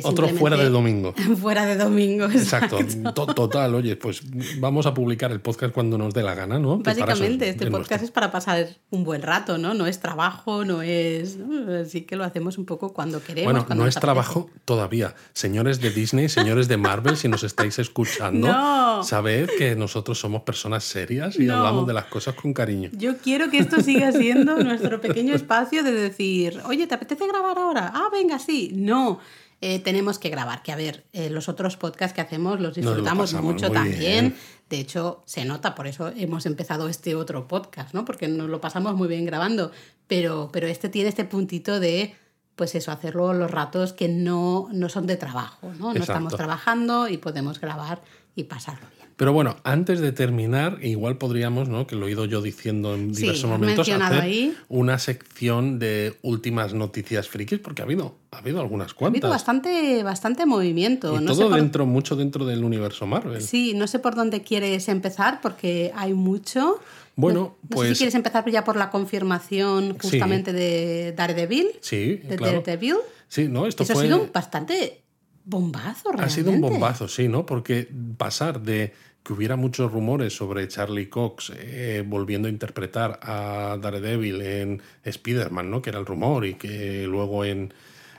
otro 0.03 0.28
fuera 0.28 0.57
de 0.57 0.68
domingo. 0.68 1.14
fuera 1.41 1.66
de 1.66 1.76
domingo. 1.76 2.26
Exacto. 2.26 2.78
Total, 3.14 3.74
oye, 3.74 3.97
pues 3.97 4.22
vamos 4.59 4.87
a 4.87 4.95
publicar 4.95 5.33
el 5.33 5.41
podcast 5.41 5.72
cuando 5.72 5.97
nos 5.99 6.12
dé 6.14 6.22
la 6.22 6.35
gana, 6.35 6.59
¿no? 6.59 6.78
Básicamente, 6.78 7.49
este 7.49 7.70
podcast 7.70 8.05
es 8.05 8.11
para 8.11 8.31
pasar 8.31 8.76
un 8.91 9.05
buen 9.05 9.22
rato, 9.22 9.59
¿no? 9.59 9.74
No 9.74 9.87
es 9.87 10.01
trabajo, 10.01 10.64
no 10.64 10.83
es. 10.83 11.39
Así 11.83 12.03
que 12.03 12.16
lo 12.16 12.24
hacemos 12.24 12.59
un 12.59 12.66
poco 12.66 12.93
cuando 12.93 13.22
queremos. 13.22 13.53
Bueno, 13.53 13.66
no 13.74 13.87
es 13.87 13.95
trabajo 13.95 14.51
todavía. 14.64 15.14
Señores 15.33 15.81
de 15.81 15.91
Disney, 15.91 16.28
señores 16.28 16.68
de 16.68 16.76
Marvel, 16.76 17.16
si 17.16 17.28
nos 17.28 17.43
estáis 17.43 17.78
escuchando, 17.78 19.03
sabed 19.03 19.49
que 19.57 19.76
nosotros 19.76 20.18
somos 20.18 20.43
personas 20.43 20.85
serias 20.85 21.39
y 21.39 21.49
hablamos 21.49 21.87
de 21.87 21.95
las 21.95 22.05
cosas 22.07 22.35
con 22.35 22.53
cariño. 22.53 22.91
Yo 22.93 23.18
quiero 23.18 23.51
que 23.51 23.59
esto 23.59 23.81
siga 23.81 24.12
siendo 24.12 24.57
nuestro 24.62 25.01
pequeño 25.01 25.35
espacio 25.35 25.83
de 25.83 25.93
decir, 25.93 26.61
oye, 26.66 26.87
¿te 26.87 26.95
apetece 26.95 27.26
grabar 27.26 27.59
ahora? 27.59 27.93
Ah, 27.95 28.09
venga, 28.12 28.39
sí. 28.39 28.72
No 28.74 29.20
eh, 29.61 29.78
tenemos 29.78 30.18
que 30.18 30.30
grabar. 30.30 30.62
Que 30.62 30.72
a 30.72 30.76
ver, 30.76 31.04
eh, 31.12 31.30
los 31.30 31.48
otros 31.48 31.76
podcasts 31.76 32.14
que 32.14 32.20
hacemos 32.20 32.61
los 32.61 32.74
disfrutamos 32.74 33.34
mucho 33.34 33.70
también. 33.70 34.36
De 34.68 34.78
hecho, 34.78 35.22
se 35.26 35.44
nota, 35.44 35.74
por 35.74 35.86
eso 35.86 36.12
hemos 36.16 36.46
empezado 36.46 36.88
este 36.88 37.14
otro 37.14 37.48
podcast, 37.48 37.92
¿no? 37.92 38.04
Porque 38.04 38.28
nos 38.28 38.48
lo 38.48 38.61
pasamos 38.61 38.94
muy 38.94 39.08
bien 39.08 39.26
grabando. 39.26 39.72
Pero, 40.06 40.50
pero 40.52 40.66
este 40.66 40.88
tiene 40.88 41.08
este 41.08 41.24
puntito 41.24 41.80
de 41.80 42.14
pues 42.61 42.74
eso, 42.74 42.92
hacerlo 42.92 43.32
los 43.32 43.50
ratos 43.50 43.94
que 43.94 44.06
no, 44.06 44.68
no 44.70 44.90
son 44.90 45.06
de 45.06 45.16
trabajo, 45.16 45.72
¿no? 45.78 45.94
No 45.94 46.00
estamos 46.00 46.36
trabajando 46.36 47.08
y 47.08 47.16
podemos 47.16 47.58
grabar 47.58 48.02
y 48.36 48.44
pasarlo 48.44 48.86
bien. 48.94 48.99
Pero 49.21 49.35
bueno, 49.35 49.57
antes 49.64 50.01
de 50.01 50.12
terminar, 50.12 50.79
igual 50.81 51.18
podríamos, 51.18 51.68
¿no? 51.68 51.87
que 51.87 51.95
lo 51.95 52.09
he 52.09 52.11
ido 52.12 52.25
yo 52.25 52.41
diciendo 52.41 52.95
en 52.95 53.12
diversos 53.12 53.51
momentos, 53.51 53.87
hacer 53.87 54.01
ahí. 54.03 54.57
una 54.71 54.99
sección 54.99 55.79
de 55.79 56.14
últimas 56.23 56.73
noticias 56.73 57.29
frikis, 57.29 57.59
porque 57.59 57.83
ha 57.83 57.85
habido, 57.85 58.14
ha 58.31 58.39
habido 58.39 58.62
algunas 58.62 58.93
Ha 58.93 58.95
habido 58.95 58.99
cuantas. 59.11 59.31
bastante, 59.31 60.03
bastante 60.03 60.47
movimiento. 60.47 61.21
y 61.21 61.23
no 61.23 61.35
todo 61.35 61.51
por- 61.51 61.61
dentro, 61.61 61.85
mucho 61.85 62.16
dentro 62.16 62.47
del 62.47 62.64
universo 62.64 63.07
Marvel. 63.07 63.43
Sí, 63.43 63.75
no 63.75 63.87
sé 63.89 63.99
por 63.99 64.14
dónde 64.14 64.41
quieres 64.41 64.89
empezar 64.89 65.43
porque 65.43 65.93
hay 65.95 66.14
mucho. 66.14 66.81
Bueno, 67.14 67.41
No- 67.41 67.45
no 67.45 67.53
sé 67.53 67.83
si 67.83 67.89
pues- 67.89 67.99
quieres 67.99 68.14
empezar 68.14 68.51
ya 68.51 68.64
por 68.64 68.77
la 68.77 68.89
confirmación 68.89 69.97
Sí. 70.01 70.12
justamente 70.12 70.55
de 70.55 71.12
Daredevil. 71.14 71.68
Sí, 71.83 72.14
de 72.27 72.37
claro. 72.37 72.62
Daredevil. 72.64 72.97
Sí, 73.29 73.49
no, 73.49 73.66
esto 73.66 73.83
Eso 73.83 73.93
fue... 73.93 74.05
ha 74.05 74.07
sido 74.07 74.23
un 74.23 74.33
bastante 74.33 75.03
bombazo, 75.45 76.11
realmente. 76.12 76.25
Ha 76.25 76.35
sido 76.35 76.51
un 76.53 76.61
bombazo, 76.62 77.07
sí, 77.09 77.29
¿no? 77.29 77.45
Porque 77.45 77.87
pasar 78.16 78.61
de 78.62 78.93
que 79.23 79.33
hubiera 79.33 79.57
muchos 79.57 79.93
rumores 79.93 80.35
sobre 80.35 80.66
Charlie 80.68 81.09
Cox 81.09 81.53
eh, 81.57 82.03
volviendo 82.07 82.49
a 82.49 82.51
interpretar 82.51 83.21
a 83.23 83.77
Daredevil 83.81 84.41
en 84.43 84.83
Spider-Man, 85.05 85.71
¿no? 85.71 85.83
Que 85.83 85.91
era 85.91 85.99
el 85.99 86.07
rumor 86.07 86.47
y 86.47 86.55
que 86.55 87.07
luego 87.07 87.45
en, 87.45 87.75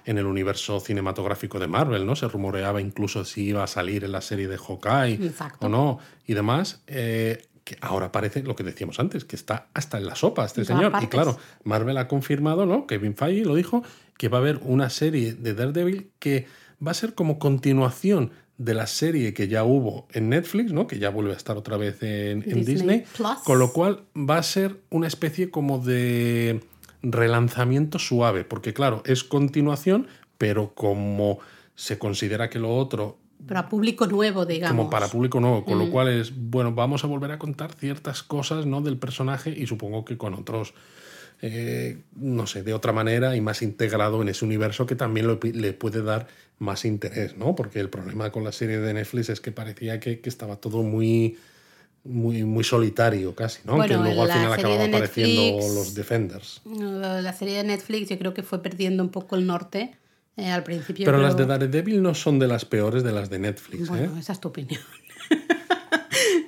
en 0.05 0.17
el 0.17 0.25
universo 0.25 0.79
cinematográfico 0.79 1.59
de 1.59 1.67
Marvel, 1.67 2.05
¿no? 2.05 2.15
Se 2.15 2.27
rumoreaba 2.27 2.81
incluso 2.81 3.25
si 3.25 3.45
iba 3.45 3.63
a 3.63 3.67
salir 3.67 4.03
en 4.03 4.11
la 4.11 4.21
serie 4.21 4.47
de 4.47 4.57
Hawkeye 4.57 5.25
Exacto. 5.25 5.65
o 5.65 5.69
no 5.69 5.99
y 6.27 6.33
demás. 6.33 6.81
eh, 6.87 7.45
que 7.63 7.77
ahora 7.81 8.11
parece 8.11 8.41
lo 8.41 8.55
que 8.55 8.63
decíamos 8.63 8.99
antes, 8.99 9.23
que 9.23 9.35
está 9.35 9.67
hasta 9.75 9.99
en 9.99 10.07
la 10.07 10.15
sopa 10.15 10.45
este 10.45 10.65
señor. 10.65 10.91
Y 10.99 11.05
claro, 11.05 11.37
Marvel 11.63 11.95
ha 11.97 12.07
confirmado, 12.07 12.65
¿no? 12.65 12.87
Kevin 12.87 13.15
Feige 13.15 13.45
lo 13.45 13.53
dijo, 13.53 13.83
que 14.17 14.29
va 14.29 14.39
a 14.39 14.41
haber 14.41 14.59
una 14.63 14.89
serie 14.89 15.33
de 15.33 15.53
Daredevil 15.53 16.09
que 16.17 16.47
va 16.85 16.89
a 16.89 16.95
ser 16.95 17.13
como 17.13 17.37
continuación 17.37 18.31
de 18.63 18.73
la 18.73 18.85
serie 18.87 19.33
que 19.33 19.47
ya 19.47 19.63
hubo 19.63 20.07
en 20.13 20.29
Netflix, 20.29 20.71
¿no? 20.71 20.85
Que 20.87 20.99
ya 20.99 21.09
vuelve 21.09 21.33
a 21.33 21.37
estar 21.37 21.57
otra 21.57 21.77
vez 21.77 22.01
en, 22.03 22.43
en 22.43 22.63
Disney 22.63 22.63
Disney. 22.65 23.03
Plus. 23.17 23.37
Con 23.43 23.57
lo 23.59 23.71
cual 23.73 24.01
va 24.15 24.37
a 24.37 24.43
ser 24.43 24.77
una 24.89 25.07
especie 25.07 25.49
como 25.49 25.79
de 25.79 26.61
relanzamiento 27.01 27.99
suave, 27.99 28.43
porque 28.43 28.73
claro, 28.73 29.01
es 29.05 29.23
continuación, 29.23 30.07
pero 30.37 30.73
como 30.73 31.39
se 31.75 31.97
considera 31.97 32.49
que 32.49 32.59
lo 32.59 32.75
otro 32.75 33.17
Pero 33.47 33.59
a 33.59 33.67
público 33.69 34.05
nuevo, 34.05 34.45
digamos. 34.45 34.77
como 34.77 34.89
para 34.91 35.07
público 35.07 35.39
nuevo, 35.39 35.65
con 35.65 35.77
Mm. 35.77 35.79
lo 35.79 35.89
cual 35.91 36.09
es, 36.09 36.31
bueno, 36.35 36.73
vamos 36.73 37.03
a 37.03 37.07
volver 37.07 37.31
a 37.31 37.39
contar 37.39 37.73
ciertas 37.73 38.21
cosas 38.21 38.67
¿no? 38.67 38.81
del 38.81 38.97
personaje 38.97 39.49
y 39.57 39.65
supongo 39.65 40.05
que 40.05 40.15
con 40.17 40.35
otros, 40.35 40.75
eh, 41.41 41.97
no 42.15 42.45
sé, 42.47 42.63
de 42.63 42.73
otra 42.73 42.91
manera 42.93 43.35
y 43.35 43.41
más 43.41 43.61
integrado 43.61 44.21
en 44.21 44.29
ese 44.29 44.45
universo 44.45 44.85
que 44.85 44.95
también 44.95 45.27
lo- 45.27 45.39
le 45.41 45.73
puede 45.73 46.01
dar 46.03 46.27
más 46.59 46.85
interés, 46.85 47.35
¿no? 47.37 47.55
Porque 47.55 47.79
el 47.79 47.89
problema 47.89 48.31
con 48.31 48.43
la 48.43 48.51
serie 48.51 48.77
de 48.79 48.93
Netflix 48.93 49.29
es 49.29 49.41
que 49.41 49.51
parecía 49.51 49.99
que, 49.99 50.19
que 50.19 50.29
estaba 50.29 50.55
todo 50.57 50.83
muy... 50.83 51.37
Muy, 52.03 52.43
muy 52.45 52.63
solitario 52.63 53.35
casi, 53.35 53.59
¿no? 53.63 53.75
Bueno, 53.75 53.87
que 53.87 53.93
luego 54.03 54.23
al 54.23 54.31
final 54.31 54.53
acababa 54.53 54.85
apareciendo 54.85 55.39
Netflix- 55.43 55.75
los 55.75 55.93
Defenders. 55.93 56.61
La 56.65 57.31
serie 57.31 57.57
de 57.57 57.63
Netflix 57.63 58.09
yo 58.09 58.17
creo 58.17 58.33
que 58.33 58.41
fue 58.41 58.63
perdiendo 58.63 59.03
un 59.03 59.09
poco 59.09 59.35
el 59.35 59.45
norte 59.45 59.95
eh, 60.35 60.49
al 60.49 60.63
principio. 60.63 61.05
Pero 61.05 61.19
las 61.19 61.37
de 61.37 61.45
Daredevil 61.45 62.01
no 62.01 62.15
son 62.15 62.39
de 62.39 62.47
las 62.47 62.65
peores 62.65 63.03
de 63.03 63.11
las 63.11 63.29
de 63.29 63.37
Netflix, 63.37 63.83
¿eh? 63.83 63.85
Bueno, 63.87 64.17
esa 64.17 64.33
es 64.33 64.39
tu 64.39 64.47
opinión. 64.47 64.81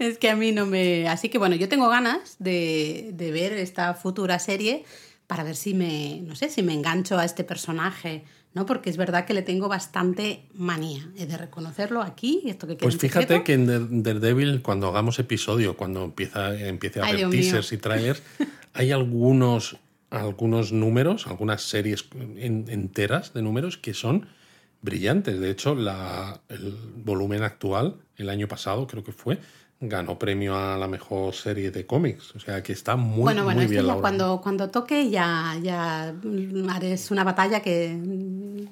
es 0.04 0.18
que 0.18 0.30
a 0.30 0.36
mí 0.36 0.51
no 0.51 0.66
me... 0.66 1.08
Así 1.08 1.30
que 1.30 1.38
bueno, 1.38 1.56
yo 1.56 1.68
tengo 1.70 1.89
ganas 1.89 2.36
de, 2.39 3.12
de 3.14 3.32
ver 3.32 3.54
esta 3.54 3.93
futura 3.93 4.39
serie 4.39 4.84
para 5.28 5.43
ver 5.43 5.56
si 5.56 5.74
me, 5.74 6.22
no 6.22 6.36
sé, 6.36 6.49
si 6.49 6.62
me 6.64 6.74
engancho 6.74 7.18
a 7.18 7.26
este 7.26 7.43
personaje, 7.43 8.24
¿no? 8.54 8.66
Porque 8.66 8.89
es 8.89 8.97
verdad 8.97 9.26
que 9.26 9.34
le 9.34 9.41
tengo 9.41 9.68
bastante 9.68 10.43
manía. 10.54 11.10
He 11.18 11.26
de 11.26 11.38
reconocerlo 11.38 12.01
aquí, 12.01 12.41
esto 12.45 12.68
que 12.68 12.76
Pues 12.76 12.97
fíjate 12.97 13.22
secreto. 13.28 13.43
que 13.45 13.54
en 13.54 13.66
Dare- 13.66 13.88
Daredevil, 13.89 14.62
cuando 14.62 14.88
hagamos 14.89 15.18
episodio, 15.20 15.76
cuando 15.78 16.04
empieza, 16.04 16.54
empiece 16.60 16.99
a 16.99 17.04
haber 17.04 17.18
Dios 17.18 17.32
mío. 17.32 17.41
teasers 17.41 17.72
y 17.74 17.78
trailers, 17.78 18.22
hay 18.74 18.91
algunos, 18.91 19.78
algunos 20.12 20.72
números, 20.72 21.26
algunas 21.26 21.64
series 21.64 22.06
en- 22.38 22.66
enteras 22.70 23.34
de 23.34 23.41
números 23.41 23.78
que 23.78 23.93
son 23.95 24.28
brillantes. 24.82 25.39
De 25.39 25.49
hecho, 25.49 25.74
la, 25.74 26.41
el 26.49 26.76
volumen 26.97 27.41
actual, 27.43 27.95
el 28.18 28.30
año 28.30 28.47
pasado 28.49 28.86
creo 28.86 29.04
que 29.04 29.14
fue, 29.14 29.39
ganó 29.88 30.17
premio 30.17 30.55
a 30.57 30.77
la 30.77 30.88
mejor 30.88 31.34
serie 31.34 31.71
de 31.71 31.86
cómics. 31.86 32.36
O 32.36 32.39
sea 32.39 32.61
que 32.63 32.73
está 32.73 32.95
muy, 32.95 33.21
bueno, 33.21 33.43
bueno, 33.43 33.59
muy 33.61 33.67
bien 33.69 33.81
ya 33.81 33.93
logrado. 33.93 34.01
cuando, 34.01 34.41
cuando 34.41 34.69
toque 34.69 35.09
ya, 35.09 35.55
ya 35.61 36.13
haré 36.69 36.93
es 36.93 37.11
una 37.11 37.23
batalla 37.23 37.61
que 37.61 37.97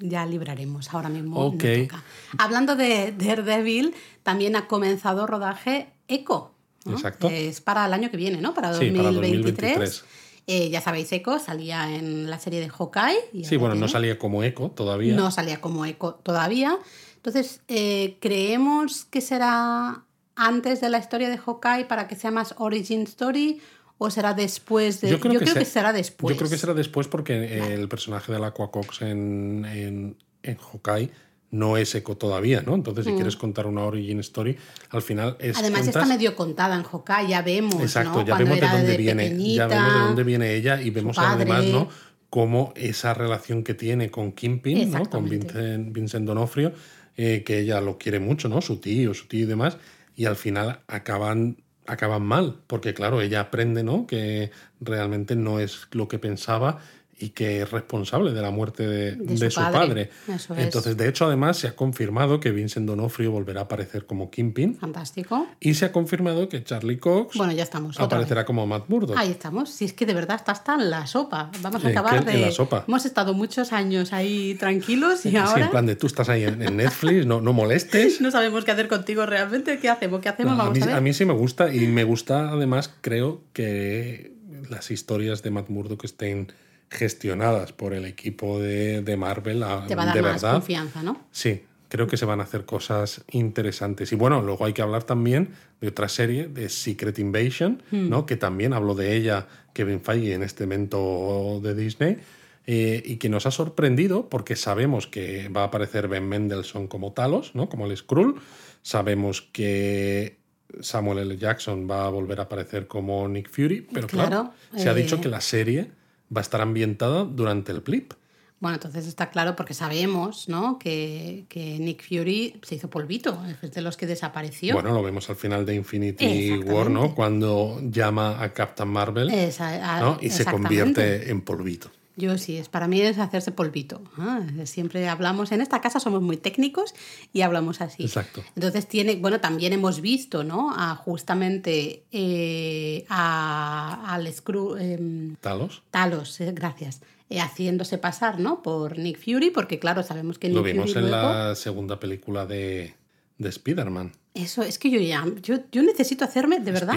ya 0.00 0.26
libraremos 0.26 0.92
ahora 0.92 1.08
mismo. 1.08 1.40
no 1.40 1.46
Ok. 1.48 1.64
toca. 1.88 2.02
Hablando 2.38 2.76
de 2.76 3.12
Daredevil, 3.16 3.94
también 4.22 4.56
ha 4.56 4.66
comenzado 4.66 5.26
rodaje 5.26 5.88
Echo. 6.08 6.52
¿no? 6.84 6.92
Exacto. 6.94 7.28
Es 7.30 7.60
para 7.60 7.86
el 7.86 7.92
año 7.92 8.10
que 8.10 8.16
viene, 8.16 8.40
¿no? 8.40 8.54
Para 8.54 8.72
Sí, 8.74 8.90
para 8.90 9.10
2023. 9.12 9.74
2023. 9.78 10.04
Eh, 10.48 10.70
ya 10.70 10.80
sabéis, 10.80 11.12
Echo 11.12 11.38
salía 11.38 11.94
en 11.94 12.28
la 12.28 12.38
serie 12.40 12.58
de 12.60 12.68
Hawkeye. 12.68 13.16
y 13.32 13.44
Sí, 13.44 13.56
bueno, 13.56 13.76
no 13.76 13.86
salía 13.86 14.18
como 14.18 14.42
eco 14.42 14.70
todavía. 14.72 15.14
no 15.14 15.30
salía 15.30 15.60
como 15.60 15.84
eco 15.86 16.14
todavía. 16.16 16.76
Entonces, 17.16 17.60
eh, 17.68 18.16
creemos 18.20 19.04
que 19.04 19.20
será 19.20 20.02
antes 20.36 20.80
de 20.80 20.88
la 20.88 20.98
historia 20.98 21.28
de 21.28 21.38
Hawkeye 21.38 21.84
para 21.86 22.08
que 22.08 22.16
sea 22.16 22.30
más 22.30 22.54
origin 22.58 23.02
story 23.02 23.60
o 23.98 24.10
será 24.10 24.34
después 24.34 25.00
de. 25.00 25.10
Yo 25.10 25.20
creo, 25.20 25.38
que, 25.38 25.46
se- 25.46 25.64
será 25.64 25.92
después. 25.92 26.34
Yo 26.34 26.38
creo 26.38 26.50
que 26.50 26.58
será 26.58 26.74
después 26.74 27.08
porque 27.08 27.74
el 27.74 27.88
personaje 27.88 28.32
de 28.32 28.38
la 28.38 28.48
Aquacox 28.48 29.02
en, 29.02 29.64
en, 29.64 30.16
en 30.42 30.56
Hawkeye 30.56 31.10
no 31.52 31.76
es 31.76 31.94
eco 31.94 32.16
todavía, 32.16 32.62
¿no? 32.62 32.74
Entonces, 32.74 33.04
si 33.04 33.12
quieres 33.12 33.36
contar 33.36 33.66
una 33.66 33.82
origin 33.84 34.18
story, 34.20 34.56
al 34.90 35.02
final 35.02 35.36
es. 35.38 35.56
Mm. 35.56 35.60
Además, 35.60 35.86
está 35.86 36.06
medio 36.06 36.34
contada 36.34 36.74
en 36.74 36.82
Hawkeye, 36.82 37.28
ya 37.28 37.42
vemos. 37.42 37.80
Exacto, 37.80 38.20
¿no? 38.20 38.26
ya 38.26 38.36
Cuando 38.36 38.54
vemos 38.54 38.60
de 38.60 38.76
dónde 38.78 38.96
viene. 38.96 39.54
Ya 39.54 39.66
vemos 39.66 39.92
de 39.92 40.00
dónde 40.00 40.24
viene 40.24 40.54
ella 40.54 40.80
y 40.80 40.90
vemos 40.90 41.18
además, 41.18 41.64
¿no? 41.66 41.88
Cómo 42.30 42.72
esa 42.74 43.12
relación 43.12 43.62
que 43.62 43.74
tiene 43.74 44.10
con 44.10 44.32
Kimpin, 44.32 44.90
¿no? 44.90 45.04
Con 45.04 45.28
Vincent 45.28 46.26
Donofrio, 46.26 46.72
eh, 47.18 47.42
que 47.44 47.60
ella 47.60 47.82
lo 47.82 47.98
quiere 47.98 48.18
mucho, 48.18 48.48
¿no? 48.48 48.62
Su 48.62 48.78
tío, 48.78 49.12
su 49.12 49.28
tío 49.28 49.42
y 49.42 49.46
demás, 49.46 49.76
y 50.16 50.26
al 50.26 50.36
final 50.36 50.82
acaban 50.86 51.62
acaban 51.86 52.22
mal, 52.22 52.62
porque 52.68 52.94
claro, 52.94 53.20
ella 53.20 53.40
aprende, 53.40 53.82
¿no? 53.82 54.06
Que 54.06 54.52
realmente 54.80 55.36
no 55.36 55.58
es 55.58 55.88
lo 55.92 56.08
que 56.08 56.18
pensaba 56.18 56.78
y 57.22 57.30
que 57.30 57.62
es 57.62 57.70
responsable 57.70 58.32
de 58.32 58.42
la 58.42 58.50
muerte 58.50 58.86
de, 58.86 59.12
De 59.16 59.34
de 59.36 59.50
su 59.50 59.60
su, 59.60 59.60
padre. 59.60 59.78
padre. 59.78 60.10
Eso 60.34 60.54
es. 60.54 60.60
Entonces, 60.64 60.96
de 60.96 61.08
hecho, 61.08 61.26
además 61.26 61.56
se 61.56 61.68
ha 61.68 61.76
confirmado 61.76 62.40
que 62.40 62.50
Vincent 62.50 62.86
Donofrio 62.86 63.30
volverá 63.30 63.60
a 63.60 63.64
aparecer 63.64 64.06
como 64.06 64.30
Kimpin 64.30 64.74
Fantástico. 64.76 65.46
y 65.60 65.74
se 65.74 65.84
ha 65.84 65.92
confirmado 65.92 66.48
que 66.48 66.64
Charlie 66.64 66.98
Cox 66.98 67.36
Bueno, 67.36 67.52
ya 67.52 67.62
estamos. 67.62 68.00
aparecerá 68.00 68.44
como 68.44 68.66
Matt 68.66 68.88
Murdock. 68.88 69.16
Ahí 69.16 69.30
estamos. 69.30 69.70
Si 69.70 69.84
es 69.84 69.92
que 69.92 70.04
de 70.04 70.14
verdad 70.14 70.36
está 70.36 70.52
hasta 70.52 70.74
en 70.74 70.90
la 70.90 71.06
sopa. 71.06 71.50
Vamos 71.60 71.84
a 71.84 71.90
¿En 71.90 71.96
acabar 71.96 72.24
de. 72.24 72.32
¿En 72.32 72.40
la 72.42 72.50
sopa? 72.50 72.84
Hemos 72.88 73.06
estado 73.06 73.34
muchos 73.34 73.72
años 73.72 74.12
ahí 74.12 74.56
tranquilos 74.58 75.24
y 75.24 75.30
Sí, 75.30 75.36
ahora 75.36 75.64
en 75.66 75.70
plan 75.70 75.86
de 75.86 75.94
tú 75.96 76.08
estás 76.08 76.28
ahí 76.28 76.42
en, 76.44 76.60
en 76.60 76.76
Netflix, 76.76 77.24
no, 77.24 77.40
no 77.40 77.52
molestes. 77.52 78.20
no 78.20 78.30
sabemos 78.32 78.64
qué 78.64 78.72
hacer 78.72 78.88
contigo 78.88 79.24
realmente. 79.26 79.78
¿Qué 79.78 79.88
hacemos? 79.88 80.20
¿Qué 80.20 80.28
hacemos? 80.28 80.54
No, 80.56 80.62
a, 80.62 80.64
Vamos 80.64 80.76
mí, 80.78 80.82
a 80.82 80.86
ver. 80.86 80.94
a 80.96 81.00
mí 81.00 81.12
sí 81.12 81.24
me 81.24 81.34
gusta 81.34 81.72
y 81.72 81.86
me 81.86 82.02
gusta 82.04 82.50
además 82.50 82.92
creo 83.00 83.42
que 83.52 84.32
las 84.70 84.90
historias 84.90 85.42
de 85.42 85.50
Matt 85.50 85.68
Murdock 85.68 86.04
estén 86.04 86.52
gestionadas 86.92 87.72
por 87.72 87.94
el 87.94 88.04
equipo 88.04 88.58
de, 88.60 89.02
de 89.02 89.16
Marvel 89.16 89.62
a- 89.62 89.86
Te 89.86 89.94
va 89.94 90.02
a 90.04 90.06
dar 90.06 90.14
de 90.14 90.22
más 90.22 90.42
verdad. 90.42 90.52
confianza, 90.54 91.02
¿no? 91.02 91.20
Sí, 91.30 91.62
creo 91.88 92.06
que 92.06 92.16
se 92.16 92.24
van 92.24 92.40
a 92.40 92.44
hacer 92.44 92.64
cosas 92.64 93.24
interesantes. 93.30 94.12
Y 94.12 94.16
bueno, 94.16 94.40
luego 94.42 94.64
hay 94.64 94.72
que 94.72 94.82
hablar 94.82 95.04
también 95.04 95.50
de 95.80 95.88
otra 95.88 96.08
serie, 96.08 96.46
de 96.48 96.68
Secret 96.68 97.18
Invasion, 97.18 97.82
Hmm. 97.90 98.08
¿no? 98.08 98.24
que 98.26 98.36
también 98.36 98.72
habló 98.72 98.94
de 98.94 99.16
ella 99.16 99.46
Kevin 99.72 100.00
Feige 100.00 100.34
en 100.34 100.42
este 100.42 100.64
evento 100.64 101.60
de 101.62 101.74
Disney. 101.74 102.18
eh, 102.64 103.02
y 103.04 103.16
que 103.16 103.28
nos 103.28 103.44
ha 103.46 103.50
sorprendido 103.50 104.28
porque 104.28 104.54
sabemos 104.54 105.08
que 105.08 105.48
va 105.48 105.62
a 105.62 105.64
aparecer 105.64 106.06
Ben 106.06 106.28
Mendelssohn 106.28 106.86
como 106.86 107.12
Talos, 107.12 107.56
¿no? 107.56 107.68
como 107.68 107.86
el 107.86 107.96
Skrull. 107.96 108.36
Sabemos 108.82 109.42
que 109.42 110.38
Samuel 110.80 111.18
L. 111.18 111.36
Jackson 111.38 111.88
va 111.90 112.06
a 112.06 112.08
volver 112.10 112.38
a 112.38 112.44
aparecer 112.44 112.86
como 112.86 113.26
Nick 113.28 113.50
Fury, 113.50 113.80
pero 113.92 114.06
claro, 114.06 114.28
Claro, 114.28 114.52
se 114.80 114.88
ha 114.88 114.92
eh, 114.92 114.94
dicho 114.94 115.20
que 115.20 115.28
la 115.28 115.40
serie 115.40 115.90
va 116.34 116.40
a 116.40 116.42
estar 116.42 116.60
ambientada 116.60 117.24
durante 117.24 117.72
el 117.72 117.80
blip. 117.80 118.12
Bueno, 118.60 118.76
entonces 118.76 119.08
está 119.08 119.28
claro 119.30 119.56
porque 119.56 119.74
sabemos, 119.74 120.48
¿no? 120.48 120.78
Que, 120.78 121.46
que 121.48 121.80
Nick 121.80 122.04
Fury 122.08 122.60
se 122.62 122.76
hizo 122.76 122.88
polvito, 122.88 123.42
es 123.60 123.72
de 123.72 123.80
los 123.82 123.96
que 123.96 124.06
desapareció. 124.06 124.74
Bueno, 124.74 124.92
lo 124.92 125.02
vemos 125.02 125.28
al 125.30 125.34
final 125.36 125.66
de 125.66 125.74
Infinity. 125.74 126.58
War, 126.58 126.88
¿no? 126.88 127.12
Cuando 127.12 127.80
llama 127.82 128.40
a 128.40 128.52
Captain 128.52 128.88
Marvel 128.88 129.30
Esa- 129.30 129.96
a- 129.96 130.00
¿no? 130.00 130.18
y 130.20 130.30
se 130.30 130.44
convierte 130.44 131.28
en 131.32 131.40
polvito. 131.40 131.90
Yo 132.22 132.38
sí, 132.38 132.56
es 132.56 132.68
para 132.68 132.86
mí 132.86 133.00
es 133.00 133.18
hacerse 133.18 133.50
polvito. 133.50 134.00
Ah, 134.16 134.42
siempre 134.64 135.08
hablamos, 135.08 135.50
en 135.50 135.60
esta 135.60 135.80
casa 135.80 135.98
somos 135.98 136.22
muy 136.22 136.36
técnicos 136.36 136.94
y 137.32 137.40
hablamos 137.42 137.80
así. 137.80 138.04
Exacto. 138.04 138.44
Entonces 138.54 138.86
tiene, 138.86 139.16
bueno, 139.16 139.40
también 139.40 139.72
hemos 139.72 140.00
visto, 140.00 140.44
¿no? 140.44 140.70
A 140.76 140.94
justamente 140.94 142.04
eh, 142.12 143.04
a, 143.08 144.14
al 144.14 144.32
Screw, 144.32 144.76
em, 144.76 145.34
Talos. 145.40 145.82
Talos, 145.90 146.40
eh, 146.40 146.52
gracias, 146.54 147.00
eh, 147.28 147.40
haciéndose 147.40 147.98
pasar, 147.98 148.38
¿no? 148.38 148.62
Por 148.62 148.98
Nick 148.98 149.18
Fury, 149.18 149.50
porque 149.50 149.78
claro, 149.80 150.02
sabemos 150.04 150.38
que 150.38 150.48
Nick 150.48 150.56
Lo 150.56 150.62
vimos 150.62 150.92
Fury 150.92 151.04
en 151.06 151.10
luego- 151.10 151.28
la 151.28 151.54
segunda 151.56 151.98
película 151.98 152.46
de, 152.46 152.94
de 153.38 153.48
Spider-Man. 153.48 154.12
Eso, 154.34 154.62
es 154.62 154.78
que 154.78 154.88
yo 154.90 154.98
ya, 154.98 155.26
yo, 155.42 155.56
yo 155.70 155.82
necesito 155.82 156.24
hacerme 156.24 156.58
de 156.60 156.72
verdad 156.72 156.94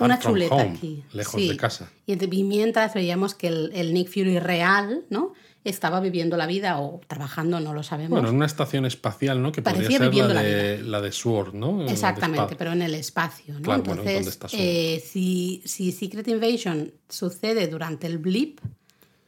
una 0.00 0.18
chuleta 0.20 0.54
Home, 0.54 0.74
aquí. 0.76 1.02
lejos 1.12 1.40
Sí. 1.40 1.48
de 1.48 1.56
casa. 1.56 1.90
Y, 2.06 2.12
ent- 2.12 2.32
y 2.32 2.44
mientras 2.44 2.94
veíamos 2.94 3.34
que 3.34 3.48
el, 3.48 3.72
el 3.74 3.92
Nick 3.92 4.08
Fury 4.08 4.38
real, 4.38 5.04
¿no? 5.10 5.32
Estaba 5.64 5.98
viviendo 5.98 6.36
la 6.36 6.46
vida 6.46 6.78
o 6.78 7.00
trabajando, 7.08 7.58
no 7.58 7.74
lo 7.74 7.82
sabemos. 7.82 8.10
Bueno, 8.10 8.28
en 8.28 8.36
una 8.36 8.46
estación 8.46 8.86
espacial, 8.86 9.42
¿no? 9.42 9.50
Que 9.50 9.62
podría 9.62 9.78
Parecía 9.88 9.98
ser 9.98 10.06
la 10.06 10.10
viviendo 10.10 10.34
la 10.34 10.42
de, 10.44 10.82
la 10.82 11.00
de 11.00 11.10
Sword, 11.10 11.54
¿no? 11.54 11.82
Exactamente, 11.88 12.54
pero 12.54 12.70
en 12.70 12.82
el 12.82 12.94
espacio, 12.94 13.54
¿no? 13.54 13.62
Claro, 13.62 13.82
bueno, 13.82 14.02
Entonces, 14.02 14.14
¿dónde 14.14 14.30
está 14.30 14.48
Sword? 14.48 14.60
eh, 14.62 15.02
si, 15.04 15.62
si 15.64 15.90
Secret 15.90 16.28
Invasion 16.28 16.92
sucede 17.08 17.66
durante 17.66 18.06
el 18.06 18.18
blip, 18.18 18.60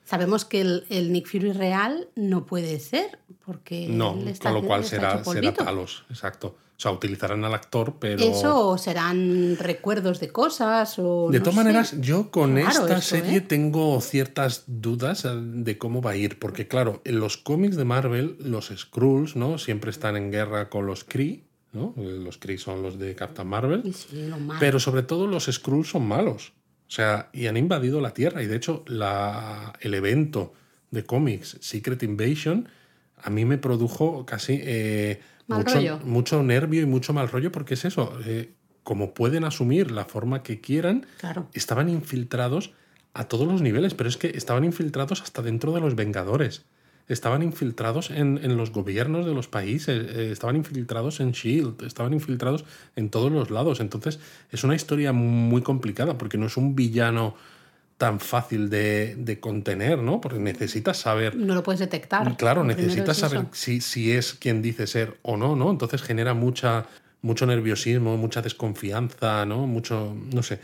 sabemos 0.04 0.44
que 0.44 0.60
el, 0.60 0.86
el 0.90 1.12
Nick 1.12 1.26
Fury 1.26 1.50
real 1.50 2.06
no 2.14 2.46
puede 2.46 2.78
ser, 2.78 3.18
porque 3.44 3.88
No, 3.88 4.14
él 4.20 4.28
está- 4.28 4.52
con 4.52 4.62
lo 4.62 4.66
cual 4.68 4.84
será, 4.84 5.24
será. 5.24 5.52
Talos, 5.54 6.04
exacto. 6.08 6.56
O 6.78 6.80
sea, 6.80 6.92
utilizarán 6.92 7.44
al 7.44 7.54
actor, 7.54 7.96
pero... 7.98 8.22
Eso 8.22 8.68
o 8.68 8.78
serán 8.78 9.56
recuerdos 9.58 10.20
de 10.20 10.28
cosas 10.28 10.96
o... 11.00 11.28
De 11.28 11.38
no 11.38 11.42
todas 11.42 11.56
sé. 11.56 11.64
maneras, 11.64 12.00
yo 12.00 12.30
con 12.30 12.56
esta 12.56 12.98
eso, 12.98 13.00
serie 13.00 13.38
¿eh? 13.38 13.40
tengo 13.40 14.00
ciertas 14.00 14.62
dudas 14.68 15.24
eh, 15.24 15.30
de 15.34 15.76
cómo 15.76 16.02
va 16.02 16.12
a 16.12 16.16
ir, 16.16 16.38
porque 16.38 16.68
claro, 16.68 17.02
en 17.04 17.18
los 17.18 17.36
cómics 17.36 17.74
de 17.74 17.84
Marvel, 17.84 18.36
los 18.38 18.68
Skrulls, 18.68 19.34
¿no? 19.34 19.58
Siempre 19.58 19.90
están 19.90 20.16
en 20.16 20.30
guerra 20.30 20.70
con 20.70 20.86
los 20.86 21.02
Kree, 21.02 21.42
¿no? 21.72 21.94
Los 21.96 22.38
Kree 22.38 22.58
son 22.58 22.80
los 22.80 22.96
de 22.96 23.16
Captain 23.16 23.48
Marvel, 23.48 23.82
Y 23.84 23.92
sí, 23.92 24.30
pero 24.60 24.78
sobre 24.78 25.02
todo 25.02 25.26
los 25.26 25.46
Skrulls 25.46 25.88
son 25.88 26.06
malos. 26.06 26.52
O 26.86 26.92
sea, 26.92 27.28
y 27.32 27.48
han 27.48 27.56
invadido 27.56 28.00
la 28.00 28.14
Tierra, 28.14 28.40
y 28.40 28.46
de 28.46 28.54
hecho 28.54 28.84
la, 28.86 29.72
el 29.80 29.94
evento 29.94 30.52
de 30.92 31.02
cómics 31.02 31.56
Secret 31.60 32.04
Invasion 32.04 32.68
a 33.16 33.30
mí 33.30 33.44
me 33.44 33.58
produjo 33.58 34.24
casi 34.24 34.60
eh, 34.62 35.20
Mal 35.48 35.60
mucho, 35.60 35.74
rollo. 35.74 35.98
mucho 36.04 36.42
nervio 36.42 36.82
y 36.82 36.86
mucho 36.86 37.12
mal 37.12 37.28
rollo, 37.28 37.50
porque 37.50 37.74
es 37.74 37.84
eso, 37.84 38.16
eh, 38.24 38.52
como 38.84 39.12
pueden 39.14 39.44
asumir 39.44 39.90
la 39.90 40.04
forma 40.04 40.42
que 40.42 40.60
quieran, 40.60 41.06
Claro. 41.18 41.48
estaban 41.54 41.88
infiltrados 41.88 42.72
a 43.14 43.24
todos 43.24 43.48
los 43.48 43.60
niveles, 43.62 43.94
pero 43.94 44.08
es 44.08 44.16
que 44.16 44.28
estaban 44.28 44.64
infiltrados 44.64 45.20
hasta 45.22 45.42
dentro 45.42 45.72
de 45.72 45.80
los 45.80 45.94
Vengadores. 45.96 46.64
Estaban 47.08 47.42
infiltrados 47.42 48.10
en, 48.10 48.38
en 48.42 48.56
los 48.58 48.70
gobiernos 48.70 49.24
de 49.24 49.32
los 49.32 49.48
países, 49.48 50.06
eh, 50.14 50.30
estaban 50.30 50.56
infiltrados 50.56 51.20
en 51.20 51.32
Shield, 51.32 51.82
estaban 51.84 52.12
infiltrados 52.12 52.64
en 52.96 53.08
todos 53.08 53.32
los 53.32 53.50
lados. 53.50 53.80
Entonces, 53.80 54.20
es 54.52 54.62
una 54.62 54.74
historia 54.74 55.12
muy 55.14 55.62
complicada 55.62 56.18
porque 56.18 56.36
no 56.36 56.46
es 56.46 56.58
un 56.58 56.76
villano 56.76 57.34
tan 57.98 58.20
fácil 58.20 58.70
de, 58.70 59.16
de 59.16 59.40
contener, 59.40 59.98
¿no? 59.98 60.20
Porque 60.20 60.38
necesitas 60.38 60.98
saber 60.98 61.34
No 61.34 61.54
lo 61.54 61.64
puedes 61.64 61.80
detectar. 61.80 62.36
Claro, 62.36 62.62
Lo 62.62 62.68
primero 62.68 62.86
necesitas 62.88 63.16
es 63.16 63.20
saber 63.20 63.46
si, 63.52 63.80
si 63.80 64.12
es 64.12 64.34
quien 64.34 64.62
dice 64.62 64.86
ser 64.86 65.18
o 65.22 65.36
no, 65.36 65.56
¿no? 65.56 65.70
Entonces 65.70 66.02
genera 66.02 66.32
mucha, 66.32 66.86
mucho 67.22 67.44
nerviosismo, 67.44 68.16
mucha 68.16 68.40
desconfianza, 68.40 69.44
¿no? 69.44 69.66
Mucho, 69.66 70.16
no 70.32 70.44
sé. 70.44 70.60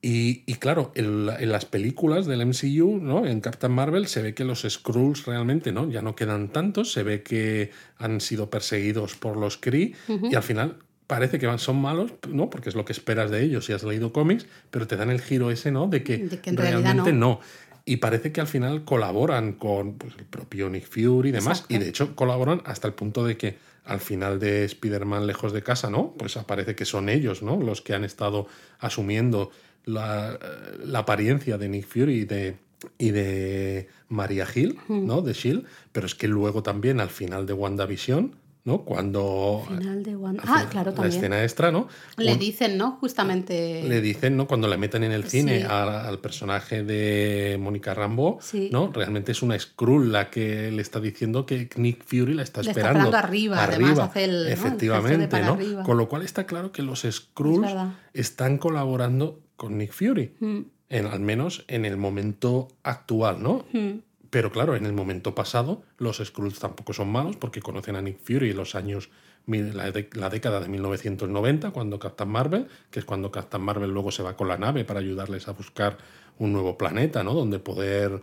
Y, 0.00 0.44
y 0.46 0.54
claro, 0.54 0.92
en, 0.94 1.28
en 1.38 1.52
las 1.52 1.66
películas 1.66 2.24
del 2.24 2.46
MCU, 2.46 2.98
¿no? 3.02 3.26
En 3.26 3.40
Captain 3.42 3.72
Marvel 3.72 4.06
se 4.06 4.22
ve 4.22 4.32
que 4.32 4.44
los 4.44 4.62
Skrulls 4.66 5.26
realmente, 5.26 5.72
¿no? 5.72 5.90
Ya 5.90 6.00
no 6.00 6.16
quedan 6.16 6.48
tantos, 6.48 6.92
se 6.92 7.02
ve 7.02 7.22
que 7.22 7.70
han 7.98 8.22
sido 8.22 8.48
perseguidos 8.48 9.14
por 9.14 9.36
los 9.36 9.58
Kree 9.58 9.94
y 10.08 10.34
al 10.34 10.42
final 10.42 10.78
parece 11.08 11.40
que 11.40 11.46
van- 11.48 11.58
son 11.58 11.80
malos, 11.80 12.12
¿no? 12.28 12.48
Porque 12.50 12.68
es 12.68 12.76
lo 12.76 12.84
que 12.84 12.92
esperas 12.92 13.30
de 13.32 13.42
ellos 13.42 13.64
si 13.66 13.72
has 13.72 13.82
leído 13.82 14.12
cómics, 14.12 14.46
pero 14.70 14.86
te 14.86 14.96
dan 14.96 15.10
el 15.10 15.20
giro 15.20 15.50
ese, 15.50 15.72
¿no? 15.72 15.88
De 15.88 16.04
que, 16.04 16.18
De 16.18 16.38
realmente 16.52 17.12
no. 17.12 17.18
no. 17.18 17.40
Y 17.84 17.96
parece 17.96 18.30
que 18.30 18.40
al 18.40 18.46
final 18.46 18.84
colaboran 18.84 19.54
con 19.54 19.94
pues, 19.94 20.14
el 20.18 20.24
propio 20.26 20.68
Nick 20.70 20.86
Fury 20.86 21.30
y 21.30 21.32
demás. 21.32 21.58
Exacto. 21.60 21.74
Y 21.74 21.78
de 21.78 21.88
hecho 21.88 22.14
colaboran 22.14 22.60
hasta 22.66 22.86
el 22.86 22.94
punto 22.94 23.24
de 23.24 23.36
que 23.36 23.56
al 23.86 24.00
final 24.00 24.38
de 24.38 24.64
Spider-Man 24.66 25.26
lejos 25.26 25.52
de 25.54 25.62
casa, 25.62 25.88
¿no? 25.88 26.12
Pues 26.18 26.36
aparece 26.36 26.74
que 26.76 26.84
son 26.84 27.08
ellos, 27.08 27.42
¿no? 27.42 27.56
Los 27.58 27.80
que 27.80 27.94
han 27.94 28.04
estado 28.04 28.46
asumiendo 28.78 29.50
la, 29.86 30.38
la 30.84 30.98
apariencia 31.00 31.56
de 31.56 31.68
Nick 31.70 31.86
Fury 31.86 32.12
y 32.20 32.24
de, 32.26 32.56
y 32.98 33.10
de 33.12 33.88
Maria 34.08 34.46
Hill, 34.54 34.78
¿no? 34.88 35.22
De 35.22 35.32
Shield. 35.32 35.64
Pero 35.92 36.04
es 36.06 36.14
que 36.14 36.28
luego 36.28 36.62
también 36.62 37.00
al 37.00 37.08
final 37.08 37.46
de 37.46 37.54
WandaVision, 37.54 38.34
¿no? 38.68 38.82
Cuando... 38.82 39.64
Final 39.66 40.02
de 40.04 40.14
Wanda. 40.14 40.42
Ah, 40.46 40.66
claro, 40.70 40.90
La 40.90 40.96
también. 40.96 41.16
escena 41.16 41.42
extra, 41.42 41.72
¿no? 41.72 41.88
Le 42.16 42.34
Un- 42.34 42.38
dicen, 42.38 42.78
¿no? 42.78 42.92
Justamente. 43.00 43.82
le 43.88 44.00
dicen, 44.00 44.36
¿no? 44.36 44.46
Cuando 44.46 44.68
le 44.68 44.76
meten 44.76 45.02
en 45.02 45.10
el 45.12 45.24
cine 45.24 45.60
Sí. 45.62 45.66
al 45.68 46.18
personaje 46.20 46.84
de 46.84 47.58
Mónica 47.60 47.94
Rambo, 47.94 48.38
Sí. 48.40 48.68
¿no? 48.70 48.92
Realmente 48.92 49.32
es 49.32 49.42
una 49.42 49.58
Skrull 49.58 50.12
la 50.12 50.30
que 50.30 50.70
le 50.70 50.82
está 50.82 51.00
diciendo 51.00 51.46
que 51.46 51.68
Nick 51.76 52.04
Fury 52.04 52.34
la 52.34 52.42
está 52.44 52.62
Le 52.62 52.70
está 52.70 52.80
esperando. 52.80 53.08
esperando 53.08 53.16
arriba, 53.26 53.64
además 53.64 53.98
hace 53.98 54.24
el- 54.24 54.30
¿no? 54.30 54.36
el 54.36 54.44
gesto 54.48 54.62
de 54.64 54.68
Efectivamente, 54.68 55.40
¿no? 55.42 55.82
Con 55.82 55.96
lo 55.96 56.08
cual 56.08 56.22
está 56.22 56.44
claro 56.46 56.70
que 56.70 56.82
los 56.82 57.02
Skrulls 57.10 57.72
están 58.12 58.58
colaborando 58.58 59.40
con 59.56 59.78
Nick 59.78 59.92
Fury. 59.92 60.34
Mm, 60.40 60.58
En, 60.90 61.04
al 61.06 61.20
menos 61.20 61.64
en 61.68 61.84
el 61.84 61.96
momento 61.98 62.68
actual, 62.82 63.42
¿no? 63.42 63.66
mm. 63.74 64.07
Pero 64.30 64.52
claro, 64.52 64.76
en 64.76 64.84
el 64.84 64.92
momento 64.92 65.34
pasado, 65.34 65.82
los 65.96 66.18
Skrulls 66.18 66.58
tampoco 66.58 66.92
son 66.92 67.10
malos 67.10 67.36
porque 67.36 67.60
conocen 67.62 67.96
a 67.96 68.02
Nick 68.02 68.18
Fury 68.18 68.50
en 68.50 68.56
los 68.58 68.74
años, 68.74 69.08
la, 69.46 69.92
la 70.12 70.28
década 70.30 70.60
de 70.60 70.68
1990, 70.68 71.70
cuando 71.70 71.98
Captain 71.98 72.28
Marvel, 72.28 72.68
que 72.90 72.98
es 72.98 73.06
cuando 73.06 73.30
Captain 73.30 73.62
Marvel 73.62 73.90
luego 73.90 74.10
se 74.10 74.22
va 74.22 74.36
con 74.36 74.48
la 74.48 74.58
nave 74.58 74.84
para 74.84 75.00
ayudarles 75.00 75.48
a 75.48 75.52
buscar 75.52 75.96
un 76.38 76.52
nuevo 76.52 76.76
planeta, 76.76 77.24
¿no? 77.24 77.32
Donde 77.32 77.58
poder 77.58 78.20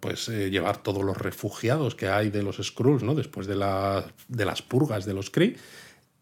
pues 0.00 0.28
eh, 0.30 0.48
llevar 0.50 0.82
todos 0.82 1.04
los 1.04 1.18
refugiados 1.18 1.94
que 1.94 2.08
hay 2.08 2.30
de 2.30 2.42
los 2.42 2.56
Skrulls, 2.56 3.02
¿no? 3.02 3.14
Después 3.14 3.46
de, 3.46 3.56
la- 3.56 4.06
de 4.28 4.44
las 4.46 4.62
purgas 4.62 5.04
de 5.04 5.12
los 5.12 5.28
Kree. 5.28 5.56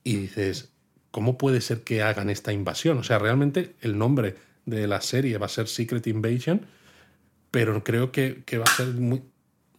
Y 0.02 0.16
dices, 0.16 0.70
¿cómo 1.12 1.38
puede 1.38 1.60
ser 1.60 1.82
que 1.82 2.02
hagan 2.02 2.30
esta 2.30 2.52
invasión? 2.52 2.98
O 2.98 3.04
sea, 3.04 3.20
realmente 3.20 3.76
el 3.80 3.96
nombre 3.96 4.34
de 4.66 4.88
la 4.88 5.00
serie 5.00 5.38
va 5.38 5.46
a 5.46 5.50
ser 5.50 5.68
Secret 5.68 6.06
Invasion, 6.08 6.66
pero 7.50 7.82
creo 7.84 8.12
que, 8.12 8.42
que 8.44 8.58
va 8.58 8.64
a 8.64 8.76
ser 8.76 8.88
muy, 8.88 9.22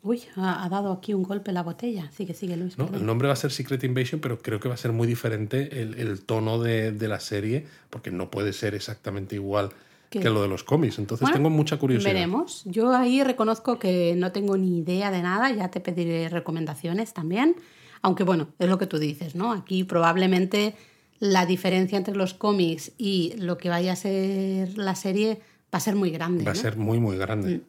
Uy, 0.03 0.23
ha, 0.35 0.65
ha 0.65 0.69
dado 0.69 0.91
aquí 0.91 1.13
un 1.13 1.23
golpe 1.23 1.51
la 1.51 1.61
botella. 1.61 2.09
Sigue, 2.11 2.33
sigue, 2.33 2.57
Luis. 2.57 2.77
¿no? 2.77 2.89
El 2.93 3.05
nombre 3.05 3.27
va 3.27 3.33
a 3.33 3.37
ser 3.37 3.51
Secret 3.51 3.83
Invasion, 3.83 4.19
pero 4.19 4.39
creo 4.39 4.59
que 4.59 4.67
va 4.67 4.73
a 4.73 4.77
ser 4.77 4.91
muy 4.93 5.07
diferente 5.07 5.81
el, 5.81 5.93
el 5.99 6.23
tono 6.23 6.59
de, 6.59 6.91
de 6.91 7.07
la 7.07 7.19
serie, 7.19 7.67
porque 7.89 8.09
no 8.09 8.31
puede 8.31 8.51
ser 8.53 8.73
exactamente 8.73 9.35
igual 9.35 9.69
¿Qué? 10.09 10.19
que 10.19 10.29
lo 10.31 10.41
de 10.41 10.47
los 10.47 10.63
cómics. 10.63 10.97
Entonces 10.97 11.21
Bueno, 11.21 11.35
tengo 11.35 11.49
mucha 11.51 11.77
curiosidad. 11.77 12.13
Veremos. 12.13 12.63
Yo 12.65 12.95
ahí 12.95 13.23
reconozco 13.23 13.77
que 13.77 14.15
no 14.17 14.31
tengo 14.31 14.57
ni 14.57 14.79
idea 14.79 15.11
de 15.11 15.21
nada, 15.21 15.51
ya 15.51 15.69
te 15.69 15.79
pediré 15.79 16.29
recomendaciones 16.29 17.13
también. 17.13 17.55
Aunque 18.01 18.23
bueno, 18.23 18.47
es 18.57 18.67
lo 18.67 18.79
que 18.79 18.87
tú 18.87 18.97
dices, 18.97 19.35
¿no? 19.35 19.51
Aquí 19.51 19.83
probablemente 19.83 20.73
la 21.19 21.45
diferencia 21.45 21.99
entre 21.99 22.15
los 22.15 22.33
cómics 22.33 22.91
y 22.97 23.35
lo 23.37 23.59
que 23.59 23.69
vaya 23.69 23.93
a 23.93 23.95
ser 23.95 24.75
la 24.79 24.95
serie 24.95 25.39
va 25.73 25.77
a 25.77 25.79
ser 25.79 25.95
muy 25.95 26.09
grande. 26.11 26.43
Va 26.43 26.51
a 26.51 26.53
¿no? 26.53 26.59
ser 26.59 26.77
muy, 26.77 26.99
muy 26.99 27.17
grande. 27.17 27.61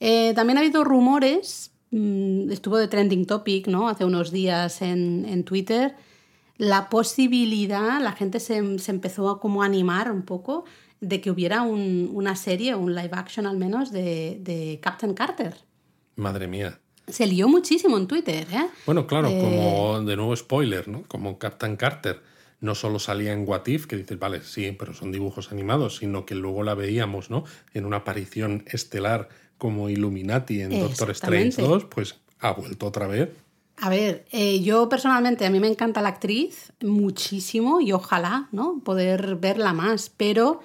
Eh, 0.00 0.32
también 0.34 0.58
ha 0.58 0.60
habido 0.62 0.84
rumores, 0.84 1.70
mm, 1.90 2.50
estuvo 2.50 2.76
de 2.76 2.88
trending 2.88 3.26
topic, 3.26 3.66
¿no? 3.68 3.88
Hace 3.88 4.04
unos 4.04 4.30
días 4.32 4.82
en, 4.82 5.24
en 5.28 5.44
Twitter, 5.44 5.94
la 6.58 6.88
posibilidad, 6.88 8.00
la 8.00 8.12
gente 8.12 8.40
se, 8.40 8.78
se 8.78 8.90
empezó 8.90 9.28
a 9.30 9.40
como 9.40 9.62
animar 9.62 10.10
un 10.10 10.22
poco 10.22 10.64
de 11.00 11.20
que 11.20 11.30
hubiera 11.30 11.62
un- 11.62 12.10
una 12.12 12.36
serie, 12.36 12.74
un 12.76 12.94
live 12.94 13.10
action 13.12 13.46
al 13.46 13.56
menos, 13.56 13.90
de, 13.90 14.38
de 14.40 14.78
Captain 14.82 15.14
Carter. 15.14 15.54
Madre 16.16 16.46
mía. 16.46 16.78
Se 17.08 17.26
lió 17.26 17.48
muchísimo 17.48 17.96
en 17.98 18.06
Twitter, 18.06 18.46
¿eh? 18.52 18.66
Bueno, 18.86 19.06
claro, 19.08 19.28
Eh, 19.28 19.40
como 19.40 20.02
de 20.02 20.14
nuevo 20.16 20.36
spoiler, 20.36 20.86
¿no? 20.86 21.02
Como 21.08 21.38
Captain 21.38 21.74
Carter 21.76 22.20
no 22.62 22.74
solo 22.74 22.98
salía 22.98 23.32
en 23.32 23.46
What 23.46 23.66
If, 23.66 23.86
que 23.86 23.96
dices, 23.96 24.18
vale, 24.18 24.40
sí, 24.42 24.74
pero 24.78 24.94
son 24.94 25.12
dibujos 25.12 25.52
animados, 25.52 25.96
sino 25.96 26.24
que 26.24 26.34
luego 26.34 26.62
la 26.62 26.74
veíamos, 26.74 27.28
¿no? 27.28 27.44
En 27.74 27.84
una 27.84 27.98
aparición 27.98 28.64
estelar 28.66 29.28
como 29.58 29.90
Illuminati 29.90 30.62
en 30.62 30.70
Doctor 30.80 31.10
Strange 31.10 31.48
Exactamente. 31.48 31.84
2, 31.84 31.84
pues 31.94 32.14
ha 32.40 32.52
vuelto 32.52 32.86
otra 32.86 33.06
vez. 33.06 33.28
A 33.78 33.88
ver, 33.90 34.24
eh, 34.30 34.60
yo 34.62 34.88
personalmente, 34.88 35.44
a 35.44 35.50
mí 35.50 35.58
me 35.60 35.66
encanta 35.68 36.00
la 36.02 36.10
actriz 36.10 36.72
muchísimo 36.82 37.80
y 37.80 37.92
ojalá, 37.92 38.48
¿no? 38.52 38.80
Poder 38.84 39.36
verla 39.36 39.72
más, 39.72 40.10
pero 40.16 40.60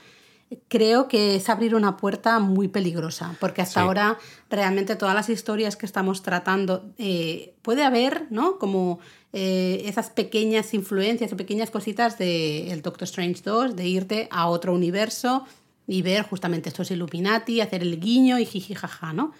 creo 0.67 1.07
que 1.07 1.35
es 1.35 1.49
abrir 1.49 1.75
una 1.75 1.97
puerta 1.97 2.39
muy 2.39 2.67
peligrosa, 2.67 3.35
porque 3.39 3.61
hasta 3.61 3.81
Sí. 3.81 3.85
ahora 3.85 4.17
realmente 4.49 4.95
todas 4.95 5.15
las 5.15 5.29
historias 5.29 5.75
que 5.75 5.85
estamos 5.85 6.21
tratando, 6.21 6.85
eh, 6.97 7.53
puede 7.63 7.83
haber, 7.83 8.27
¿no? 8.29 8.57
Como 8.59 8.99
eh, 9.39 9.83
esas 9.85 10.09
pequeñas 10.09 10.73
influencias 10.73 11.31
o 11.31 11.37
pequeñas 11.37 11.69
cositas 11.69 12.17
de 12.17 12.71
el 12.71 12.81
Doctor 12.81 13.03
Strange 13.03 13.41
2, 13.45 13.75
de 13.75 13.87
irte 13.87 14.27
a 14.31 14.47
otro 14.47 14.73
universo 14.73 15.45
y 15.85 16.01
ver 16.01 16.23
justamente 16.23 16.69
estos 16.69 16.89
Illuminati, 16.89 17.61
hacer 17.61 17.83
el 17.83 17.99
guiño 17.99 18.39
y 18.39 18.45
jiji 18.45 18.73
jaja, 18.73 19.13
¿no? 19.13 19.33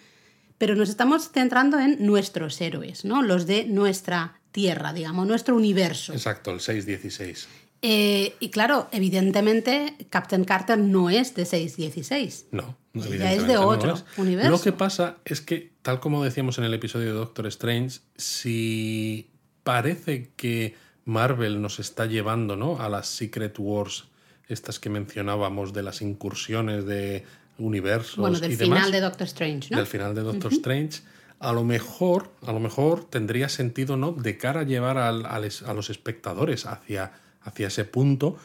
pero 0.58 0.76
nos 0.76 0.90
estamos 0.90 1.30
centrando 1.32 1.80
en 1.80 2.06
nuestros 2.06 2.60
héroes, 2.62 3.06
¿no? 3.06 3.22
Los 3.22 3.46
de 3.46 3.66
nuestra 3.66 4.40
tierra, 4.52 4.94
digamos, 4.94 5.28
nuestro 5.28 5.56
universo. 5.56 6.14
Exacto, 6.14 6.52
el 6.52 6.60
616. 6.62 7.48
Eh, 7.84 8.36
y 8.40 8.50
claro, 8.50 8.88
evidentemente 8.92 9.96
Captain 10.10 10.44
Carter 10.46 10.80
no 10.80 11.12
es 11.12 11.36
de 11.36 11.46
616. 11.46 12.48
No, 12.52 12.76
no, 12.94 13.06
Ya 13.06 13.34
es 13.34 13.46
de 13.46 13.54
no 13.54 13.68
otro 13.68 13.94
es. 13.94 14.04
universo. 14.18 14.50
Lo 14.50 14.62
que 14.62 14.72
pasa 14.72 15.18
es 15.26 15.42
que, 15.42 15.74
tal 15.84 16.00
como 16.00 16.24
decíamos 16.24 16.58
en 16.58 16.64
el 16.64 16.74
episodio 16.74 17.08
de 17.08 17.14
Doctor 17.14 17.46
Strange, 17.48 18.00
si 18.16 19.30
parece 19.68 20.32
que 20.38 20.76
Marvel 21.04 21.62
nos 21.62 21.80
está 21.80 22.06
llevando 22.06 22.56
¿no? 22.56 22.80
a 22.80 22.88
las 22.90 23.08
Secret 23.08 23.56
Wars, 23.60 24.06
estas 24.48 24.80
que 24.80 24.90
mencionábamos 24.90 25.74
de 25.74 25.84
las 25.84 26.02
incursiones 26.02 26.86
de 26.86 27.26
universos 27.58 28.16
Bueno, 28.18 28.40
del 28.40 28.54
y 28.54 28.56
final 28.56 28.78
demás, 28.78 28.92
de 28.94 29.02
Doctor 29.02 29.28
Strange, 29.28 29.68
¿no? 29.72 29.78
del 29.78 29.88
final 29.88 30.16
de 30.16 30.22
Doctor 30.22 30.54
Strange, 30.54 31.02
a 31.40 31.52
lo 31.52 31.64
mejor, 31.66 32.32
a 32.46 32.52
lo 32.54 32.60
mejor 32.62 33.04
tendría 33.10 33.50
sentido, 33.50 33.98
¿no? 33.98 34.12
De 34.14 34.38
cara 34.38 34.62
a 34.62 34.64
llevar 34.64 34.98
al- 34.98 35.44
es- 35.44 35.64
a 35.64 35.74
los 35.74 35.90
espectadores 35.90 36.66
hacia, 36.66 37.12
hacia 37.42 37.68
ese 37.68 37.84
punto, 37.84 38.38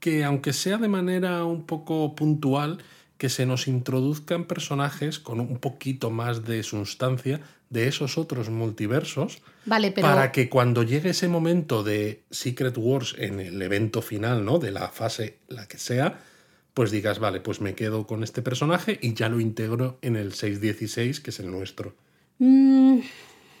que 0.00 0.24
aunque 0.24 0.52
sea 0.54 0.78
de 0.78 0.88
manera 0.88 1.44
un 1.44 1.64
poco 1.66 2.14
puntual, 2.14 2.78
que 3.18 3.28
se 3.28 3.46
nos 3.46 3.66
introduzcan 3.68 4.44
personajes 4.44 5.18
con 5.18 5.40
un 5.40 5.58
poquito 5.58 6.10
más 6.10 6.44
de 6.44 6.62
sustancia 6.62 7.40
de 7.70 7.88
esos 7.88 8.18
otros 8.18 8.50
multiversos, 8.50 9.42
Vale, 9.64 9.90
pero 9.90 10.06
para 10.06 10.30
que 10.30 10.48
cuando 10.48 10.82
llegue 10.82 11.10
ese 11.10 11.28
momento 11.28 11.82
de 11.82 12.22
Secret 12.30 12.76
Wars 12.76 13.14
en 13.18 13.40
el 13.40 13.60
evento 13.60 14.02
final, 14.02 14.44
¿no? 14.44 14.58
De 14.58 14.70
la 14.70 14.88
fase, 14.88 15.38
la 15.48 15.66
que 15.66 15.78
sea, 15.78 16.20
pues 16.74 16.90
digas, 16.90 17.18
vale, 17.18 17.40
pues 17.40 17.60
me 17.60 17.74
quedo 17.74 18.06
con 18.06 18.22
este 18.22 18.42
personaje 18.42 18.98
y 19.02 19.14
ya 19.14 19.28
lo 19.28 19.40
integro 19.40 19.98
en 20.02 20.14
el 20.14 20.34
616, 20.34 21.20
que 21.20 21.30
es 21.30 21.40
el 21.40 21.50
nuestro. 21.50 21.94
Mm, 22.38 23.00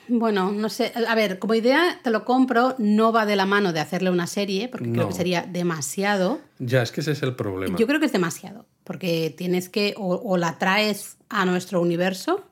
bueno, 0.08 0.52
no 0.52 0.68
sé. 0.68 0.92
A 1.08 1.14
ver, 1.14 1.38
como 1.38 1.54
idea 1.54 2.00
te 2.02 2.10
lo 2.10 2.24
compro, 2.24 2.74
no 2.78 3.12
va 3.12 3.26
de 3.26 3.36
la 3.36 3.46
mano 3.46 3.72
de 3.72 3.80
hacerle 3.80 4.10
una 4.10 4.26
serie, 4.26 4.68
porque 4.68 4.90
creo 4.90 5.08
que 5.08 5.14
sería 5.14 5.42
demasiado. 5.42 6.40
Ya, 6.58 6.82
es 6.82 6.92
que 6.92 7.00
ese 7.00 7.12
es 7.12 7.22
el 7.22 7.34
problema. 7.34 7.76
Yo 7.78 7.86
creo 7.86 8.00
que 8.00 8.06
es 8.06 8.12
demasiado, 8.12 8.66
porque 8.84 9.34
tienes 9.36 9.68
que 9.68 9.94
o, 9.96 10.14
o 10.14 10.36
la 10.36 10.58
traes 10.58 11.18
a 11.28 11.44
nuestro 11.44 11.80
universo 11.80 12.44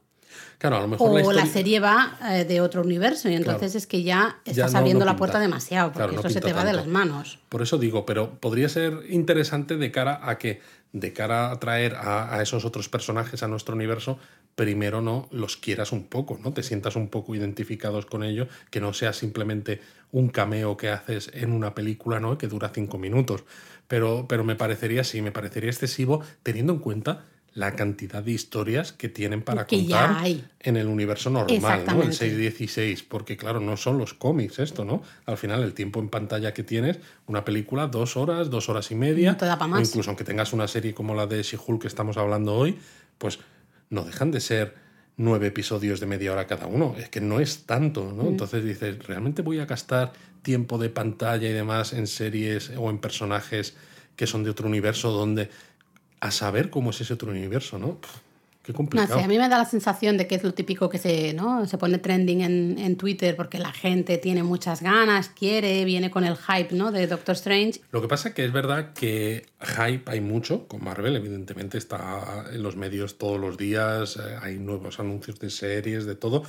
Claro, 0.59 0.76
a 0.76 0.80
lo 0.80 0.88
mejor 0.88 1.11
o 1.22 1.32
la 1.32 1.46
serie 1.46 1.80
va 1.80 2.18
eh, 2.30 2.44
de 2.44 2.61
otro 2.61 2.82
universo 2.82 3.28
y 3.28 3.34
entonces 3.34 3.74
es 3.74 3.86
que 3.86 4.02
ya 4.02 4.38
estás 4.44 4.72
no- 4.72 4.78
abriendo 4.78 5.05
no 5.05 5.11
la 5.11 5.16
puerta 5.16 5.38
demasiado, 5.38 5.88
porque 5.88 5.98
Claro, 5.98 6.12
no 6.12 6.20
eso 6.20 6.30
se 6.30 6.40
te 6.40 6.52
va 6.52 6.64
de 6.64 6.72
las 6.72 6.86
manos. 6.86 7.38
Por 7.48 7.62
eso 7.62 7.78
digo, 7.78 8.07
pero 8.07 8.38
podría 8.40 8.68
ser 8.68 9.00
interesante 9.11 9.76
de 9.76 9.90
cara 9.90 10.20
a 10.22 10.38
que, 10.38 10.61
de 10.92 11.12
cara 11.12 11.50
a 11.50 11.59
traer 11.59 11.94
a, 11.96 12.34
a 12.36 12.42
esos 12.42 12.64
otros 12.64 12.88
personajes 12.88 13.42
a 13.42 13.48
nuestro 13.48 13.74
universo, 13.74 14.18
primero 14.55 15.00
no 15.00 15.28
los 15.32 15.57
quieras 15.57 15.90
un 15.90 16.05
poco, 16.05 16.38
¿no? 16.42 16.52
Te 16.52 16.62
sientas 16.62 16.94
un 16.94 17.09
poco 17.09 17.34
identificados 17.34 18.07
con 18.07 18.22
ellos, 18.22 18.48
que 18.70 18.80
no 18.80 18.92
sea 18.92 19.12
simplemente 19.12 19.80
un 20.12 20.28
cameo 20.28 20.76
que 20.76 20.90
haces 20.90 21.30
en 21.34 21.50
una 21.52 21.74
película, 21.74 22.20
¿no? 22.20 22.38
Que 22.38 22.46
dura 22.46 22.70
cinco 22.72 22.96
minutos. 22.98 23.42
Pero, 23.88 24.26
pero 24.28 24.44
me 24.44 24.55
parecería, 24.55 25.02
sí, 25.05 25.20
me 25.20 25.32
parecería 25.32 25.70
excesivo, 25.70 26.22
teniendo 26.44 26.72
en 26.72 26.78
cuenta 26.78 27.24
la 27.55 27.76
cantidad 27.76 28.20
de 28.22 28.32
historias 28.32 28.92
que 28.92 29.09
tienen 29.09 29.40
para 29.42 29.64
Que 29.66 29.78
contar 29.78 30.16
hay. 30.18 30.44
en 30.61 30.76
el 30.76 30.88
universo 30.88 31.30
normal, 31.30 31.46
¿no? 31.61 31.68
El 31.68 31.72
Exactamente. 31.72 32.16
616, 32.16 33.02
porque 33.05 33.36
claro, 33.36 33.61
no 33.61 33.76
son 33.76 33.96
los 33.96 34.12
cómics 34.12 34.59
esto, 34.59 34.84
¿no? 34.84 35.02
Al 35.26 35.36
final 35.38 35.62
el 35.62 35.72
tiempo 35.72 36.00
en 36.00 36.09
pantalla 36.09 36.52
que 36.52 36.64
tienes, 36.64 36.98
una 37.28 37.44
película, 37.44 37.86
dos 37.86 38.16
horas, 38.16 38.50
dos 38.50 38.68
horas 38.68 38.90
y 38.90 38.96
media, 38.96 39.32
No 39.32 39.36
te 39.38 39.46
da 39.46 39.55
o 39.55 39.68
más. 39.68 39.88
incluso 39.88 40.11
aunque 40.11 40.24
tengas 40.24 40.52
una 40.52 40.66
serie 40.66 40.94
como 40.94 41.14
la 41.14 41.26
de 41.28 41.42
She-Hulk 41.42 41.82
que 41.82 41.88
estamos 41.88 42.16
hablando 42.16 42.55
hoy, 42.55 42.76
pues 43.18 43.38
no 43.88 44.02
dejan 44.05 44.32
de 44.32 44.40
ser 44.40 44.74
nueve 45.16 45.46
episodios 45.46 46.00
de 46.00 46.07
media 46.07 46.32
hora 46.32 46.48
cada 46.48 46.66
uno, 46.66 46.96
es 46.98 47.09
que 47.09 47.20
no 47.20 47.38
es 47.38 47.66
tanto, 47.66 48.02
Mm. 48.05 48.16
¿no? 48.16 48.22
Entonces 48.26 48.64
dices, 48.64 48.98
¿realmente 49.07 49.42
voy 49.42 49.61
a 49.61 49.66
gastar 49.66 50.12
tiempo 50.42 50.76
de 50.76 50.88
pantalla 50.90 51.48
y 51.48 51.52
demás 51.52 51.92
en 51.92 52.09
series 52.09 52.72
o 52.76 52.90
en 52.90 52.98
personajes 52.98 53.76
que 54.16 54.26
son 54.26 54.42
de 54.42 54.50
otro 54.50 54.66
universo 54.66 55.12
donde 55.12 55.50
a 56.25 56.31
saber 56.31 56.70
cómo 56.70 56.91
es 56.91 57.01
ese 57.03 57.12
otro 57.12 57.31
universo, 57.31 57.79
¿no? 57.79 57.97
Pff, 58.01 58.11
qué 58.62 58.72
No 58.72 58.77
complicado. 58.79 59.18
sé, 59.18 59.25
a 59.25 59.29
mí 59.29 59.37
me 59.37 59.47
da 59.47 59.59
la 59.59 59.66
sensación 59.66 60.16
de 60.16 60.27
que 60.27 60.37
es 60.37 60.43
lo 60.43 60.55
típico 60.55 60.89
que 60.89 60.97
se, 60.97 61.35
¿no? 61.35 61.66
se 61.66 61.77
pone 61.77 61.99
trending 61.99 62.41
en, 62.41 62.79
en 62.79 62.97
Twitter 62.97 63.37
porque 63.37 63.59
la 63.59 63.72
gente 63.72 64.16
tiene 64.16 64.43
muchas 64.43 64.81
ganas, 64.81 65.29
quiere, 65.29 65.85
viene 65.85 66.11
con 66.11 66.25
el 66.25 66.37
hype 66.39 66.75
¿no? 66.75 66.93
de 66.93 67.07
Doctor 67.07 67.35
Strange. 67.35 67.83
Lo 67.93 68.01
que 68.01 68.09
pasa 68.09 68.31
es 68.31 68.35
que 68.35 68.43
es 68.43 68.53
verdad 68.53 68.95
que 68.95 69.45
hype 69.61 70.11
hay 70.11 70.22
mucho 70.22 70.66
con 70.66 70.83
Marvel, 70.83 71.14
evidentemente 71.14 71.77
está 71.77 72.47
en 72.51 72.62
los 72.62 72.75
medios 72.77 73.18
todos 73.18 73.39
los 73.39 73.59
días, 73.59 74.16
eh, 74.16 74.37
hay 74.41 74.59
nuevos 74.59 74.99
anuncios 74.99 75.39
de 75.39 75.51
series, 75.51 76.07
de 76.07 76.14
todo, 76.14 76.43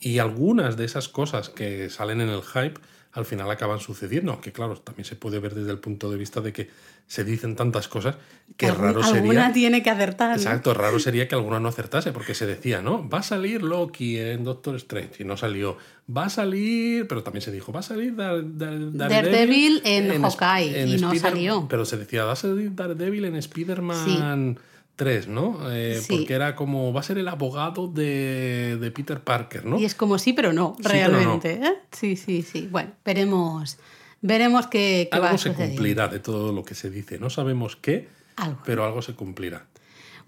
y 0.00 0.20
algunas 0.20 0.78
de 0.78 0.86
esas 0.86 1.10
cosas 1.10 1.50
que 1.50 1.90
salen 1.90 2.22
en 2.22 2.30
el 2.30 2.40
hype 2.40 2.80
al 3.12 3.24
final 3.24 3.50
acaban 3.50 3.80
sucediendo, 3.80 4.32
aunque 4.32 4.52
claro, 4.52 4.76
también 4.80 5.04
se 5.04 5.16
puede 5.16 5.38
ver 5.38 5.54
desde 5.54 5.70
el 5.72 5.78
punto 5.78 6.10
de 6.10 6.16
vista 6.16 6.40
de 6.40 6.52
que 6.52 6.70
se 7.08 7.24
dicen 7.24 7.56
tantas 7.56 7.88
cosas 7.88 8.16
que 8.56 8.70
raro 8.70 9.02
alguna 9.02 9.42
sería... 9.46 9.52
tiene 9.52 9.82
que 9.82 9.90
acertar. 9.90 10.30
¿no? 10.30 10.36
Exacto, 10.36 10.74
raro 10.74 10.98
sería 10.98 11.26
que 11.26 11.34
alguna 11.34 11.58
no 11.58 11.68
acertase, 11.68 12.12
porque 12.12 12.34
se 12.34 12.46
decía, 12.46 12.82
¿no? 12.82 13.08
Va 13.08 13.18
a 13.18 13.22
salir 13.22 13.62
Loki 13.62 14.18
en 14.18 14.44
Doctor 14.44 14.76
Strange 14.76 15.22
y 15.22 15.24
no 15.24 15.36
salió. 15.36 15.76
Va 16.14 16.26
a 16.26 16.30
salir, 16.30 17.08
pero 17.08 17.22
también 17.22 17.40
se 17.42 17.50
dijo, 17.50 17.72
va 17.72 17.80
a 17.80 17.82
salir 17.82 18.14
Dar- 18.14 18.42
Dar- 18.56 18.92
Daredevil 18.92 19.80
en 19.84 20.22
Hawkeye, 20.22 20.86
y 20.86 21.00
no 21.00 21.12
Spider- 21.12 21.20
salió. 21.20 21.66
Pero 21.68 21.84
se 21.86 21.96
decía, 21.96 22.24
va 22.24 22.32
a 22.32 22.36
salir 22.36 22.74
Daredevil 22.74 23.24
en 23.24 23.36
Spider-Man 23.36 24.58
3, 24.96 25.28
¿no? 25.28 25.60
Eh, 25.70 26.00
Sí. 26.02 26.16
Porque 26.18 26.34
era 26.34 26.54
como, 26.56 26.92
va 26.92 27.00
a 27.00 27.04
ser 27.04 27.18
el 27.18 27.28
abogado 27.28 27.86
de, 27.88 28.76
de 28.80 28.90
Peter 28.90 29.20
Parker, 29.20 29.64
¿no? 29.64 29.78
Y 29.78 29.84
es 29.84 29.94
como 29.94 30.18
sí, 30.18 30.32
pero 30.32 30.52
no, 30.52 30.76
pero 30.82 30.94
no. 31.10 31.16
realmente. 31.16 31.52
¿eh? 31.52 31.74
Sí, 31.92 32.16
sí, 32.16 32.42
sí. 32.42 32.68
Bueno, 32.70 32.90
veremos, 33.04 33.78
veremos 34.20 34.66
qué, 34.66 35.08
qué 35.12 35.18
va 35.18 35.26
Algo 35.28 35.36
a 35.36 35.38
se 35.38 35.52
cumplirá 35.52 36.08
de 36.08 36.18
todo 36.20 36.52
lo 36.52 36.64
que 36.64 36.74
se 36.74 36.90
dice. 36.90 37.18
No 37.18 37.30
sabemos 37.30 37.76
qué, 37.76 38.08
Algo. 38.36 38.60
pero 38.64 38.84
algo 38.84 39.02
se 39.02 39.14
cumplirá. 39.14 39.66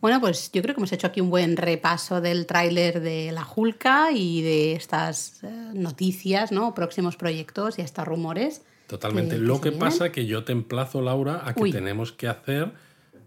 Bueno, 0.01 0.19
pues 0.21 0.51
yo 0.53 0.63
creo 0.63 0.75
que 0.75 0.81
hemos 0.81 0.93
hecho 0.93 1.07
aquí 1.09 1.21
un 1.21 1.29
buen 1.29 1.59
repaso 1.59 2.23
del 2.23 2.47
tráiler 2.47 3.01
de 3.01 3.33
la 3.33 3.45
Julka 3.45 4.13
y 4.13 4.41
de 4.41 4.73
estas 4.73 5.43
eh, 5.43 5.49
noticias, 5.75 6.53
¿no? 6.53 6.75
Próximos 6.75 7.17
proyectos 7.17 7.79
y 7.79 7.83
hasta 7.83 8.05
rumores. 8.05 8.63
Totalmente. 8.87 9.37
que- 9.37 9.43
Lo 9.43 9.61
que 9.61 9.69
vienen. 9.71 9.89
pasa 9.89 10.11
que 10.11 10.25
yo 10.27 10.43
te 10.45 10.53
emplazo, 10.53 11.03
Laura, 11.03 11.43
a 11.45 11.53
que 11.55 11.63
Uy. 11.65 11.71
tenemos 11.73 12.13
que 12.13 12.29
hacer 12.29 12.73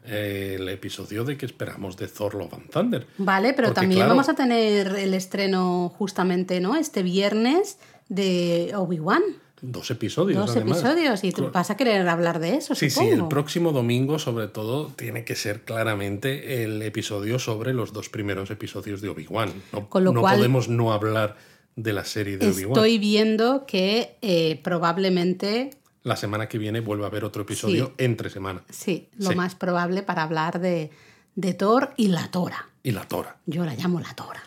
eh, 0.06 0.58
el 0.60 0.68
episodio 0.68 1.24
de 1.24 1.38
que 1.38 1.46
esperamos 1.46 1.96
de 1.96 2.08
Thor 2.08 2.34
Love 2.34 2.54
and 2.56 2.70
Thunder. 2.72 3.08
Vale, 3.20 3.54
pero 3.54 3.68
Porque, 3.70 3.82
también 3.82 4.00
claro, 4.00 4.10
vamos 4.10 4.28
a 4.30 4.34
tener 4.34 4.88
el 4.88 5.14
estreno 5.14 5.90
justamente, 5.96 6.60
¿no? 6.60 6.76
Este 6.76 7.04
viernes 7.04 7.78
de 8.10 8.74
Obi-Wan. 8.76 9.22
Dos 9.66 9.90
episodios, 9.92 10.46
Dos 10.46 10.58
además. 10.58 10.80
episodios 10.82 11.24
y 11.24 11.32
tú 11.32 11.50
vas 11.50 11.70
a 11.70 11.78
querer 11.78 12.06
hablar 12.10 12.40
de 12.40 12.58
eso, 12.58 12.76
Sí, 12.76 12.90
sí, 12.90 13.08
el 13.08 13.30
próximo 13.30 13.72
domingo, 13.72 14.20
sobre 14.20 14.50
todo, 14.50 14.88
tiene 14.88 15.24
que 15.24 15.36
ser 15.38 15.62
claramente 15.62 16.64
el 16.66 16.82
episodio 16.82 17.40
sobre 17.40 17.74
los 17.74 17.94
dos 17.94 18.10
primeros 18.10 18.52
episodios 18.52 19.00
de 19.00 19.08
Obi-Wan. 19.08 19.54
No, 19.72 19.88
Con 19.90 20.04
lo 20.04 20.12
no 20.12 20.20
cual- 20.20 20.36
podemos 20.36 20.68
no 20.68 20.92
hablar 20.92 21.38
de 21.78 21.94
la 21.94 22.04
serie 22.04 22.38
de 22.38 22.48
Obi-Wan. 22.50 22.72
Estoy 22.78 22.98
viendo 22.98 23.66
que 23.66 24.18
eh, 24.22 24.60
probablemente, 24.64 25.70
La 26.04 26.18
semana 26.18 26.50
que 26.50 26.58
viene 26.58 26.82
vuelve 26.82 27.06
a 27.06 27.08
haber 27.08 27.24
otro 27.24 27.44
episodio 27.44 27.94
Sí. 27.98 28.04
entre 28.04 28.30
semana. 28.30 28.64
sí, 28.70 29.08
lo 29.18 29.30
Sí. 29.30 29.36
más 29.36 29.56
probable 29.56 30.04
para 30.04 30.24
hablar 30.24 30.60
de, 30.60 30.92
de 31.36 31.54
Thor 31.54 31.94
y 31.96 32.08
la 32.10 32.30
Tora. 32.30 32.68
Y 32.84 32.92
la 32.92 33.08
Tora. 33.08 33.38
Yo 33.46 33.64
la 33.64 33.74
llamo 33.76 34.02
la 34.02 34.14
Tora. 34.14 34.44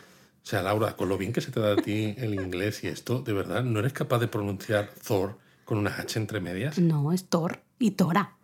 O 0.47 0.49
sea, 0.49 0.63
Laura, 0.63 0.95
con 0.95 1.09
lo 1.09 1.19
bien 1.19 1.33
que 1.33 1.41
se 1.41 1.51
te 1.51 1.59
da 1.59 1.73
a 1.73 1.77
ti 1.77 2.15
el 2.19 2.35
inglés 2.35 2.85
y 2.85 2.87
esto, 2.87 3.21
de 3.21 3.33
verdad, 3.33 3.65
¿no 3.65 3.81
eres 3.81 3.93
capaz 3.93 4.21
de 4.21 4.29
pronunciar 4.29 4.91
Thor 5.05 5.39
con 5.65 5.77
una 5.77 5.97
H 5.97 6.21
entre 6.21 6.39
medias? 6.39 6.79
No, 6.79 7.13
es 7.13 7.25
Thor 7.25 7.59
y 7.81 7.91
Tora. 7.91 8.37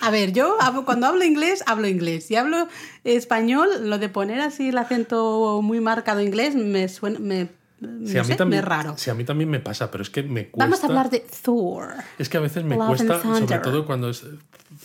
A 0.00 0.10
ver, 0.10 0.32
yo 0.32 0.56
cuando 0.84 1.06
hablo 1.06 1.24
inglés, 1.24 1.62
hablo 1.66 1.86
inglés. 1.86 2.24
Si 2.26 2.34
hablo 2.34 2.66
español, 3.04 3.68
lo 3.88 3.98
de 3.98 4.08
poner 4.08 4.40
así 4.40 4.70
el 4.70 4.78
acento 4.78 5.60
muy 5.62 5.78
marcado 5.78 6.22
inglés 6.22 6.56
me 6.56 6.88
suena, 6.88 7.20
me, 7.20 7.48
Sí, 7.80 7.86
no 8.14 8.20
a 8.20 8.24
mí 8.24 8.28
sé, 8.28 8.34
también, 8.36 8.62
es 8.62 8.68
raro. 8.68 8.94
sí, 8.98 9.08
a 9.10 9.14
mí 9.14 9.24
también 9.24 9.48
me 9.48 9.58
pasa, 9.60 9.90
pero 9.90 10.02
es 10.02 10.10
que 10.10 10.22
me 10.22 10.50
cuesta. 10.50 10.64
Vamos 10.66 10.84
a 10.84 10.86
hablar 10.86 11.08
de 11.08 11.24
Thor. 11.42 11.94
Es 12.18 12.28
que 12.28 12.36
a 12.36 12.40
veces 12.40 12.62
me 12.64 12.76
Love 12.76 12.88
cuesta, 12.88 13.22
sobre 13.22 13.58
todo 13.58 13.86
cuando 13.86 14.10
es 14.10 14.22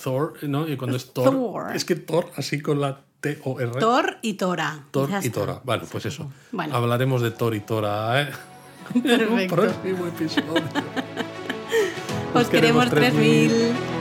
Thor, 0.01 0.35
¿no? 0.43 0.67
Y 0.67 0.77
cuando 0.77 0.95
es 0.95 1.11
Thor. 1.13 1.31
Thor. 1.31 1.75
Es 1.75 1.83
que 1.83 1.95
Thor, 1.95 2.31
así 2.37 2.61
con 2.61 2.79
la 2.79 3.01
T-O-R. 3.19 3.79
Thor 3.79 4.17
y 4.21 4.33
Tora. 4.35 4.85
Thor 4.91 5.09
y. 5.21 5.29
Tora. 5.29 5.59
Bueno, 5.63 5.83
pues 5.91 6.05
eso. 6.05 6.31
Bueno. 6.51 6.73
Hablaremos 6.75 7.21
de 7.21 7.31
Thor 7.31 7.53
y 7.55 7.59
Tora, 7.61 8.21
¿eh? 8.21 8.29
En 8.95 9.01
un 9.01 9.47
Perfecto. 9.47 9.55
próximo 9.55 10.07
episodio. 10.07 10.63
Os 12.33 12.47
queremos 12.47 12.89
3000. 12.89 13.94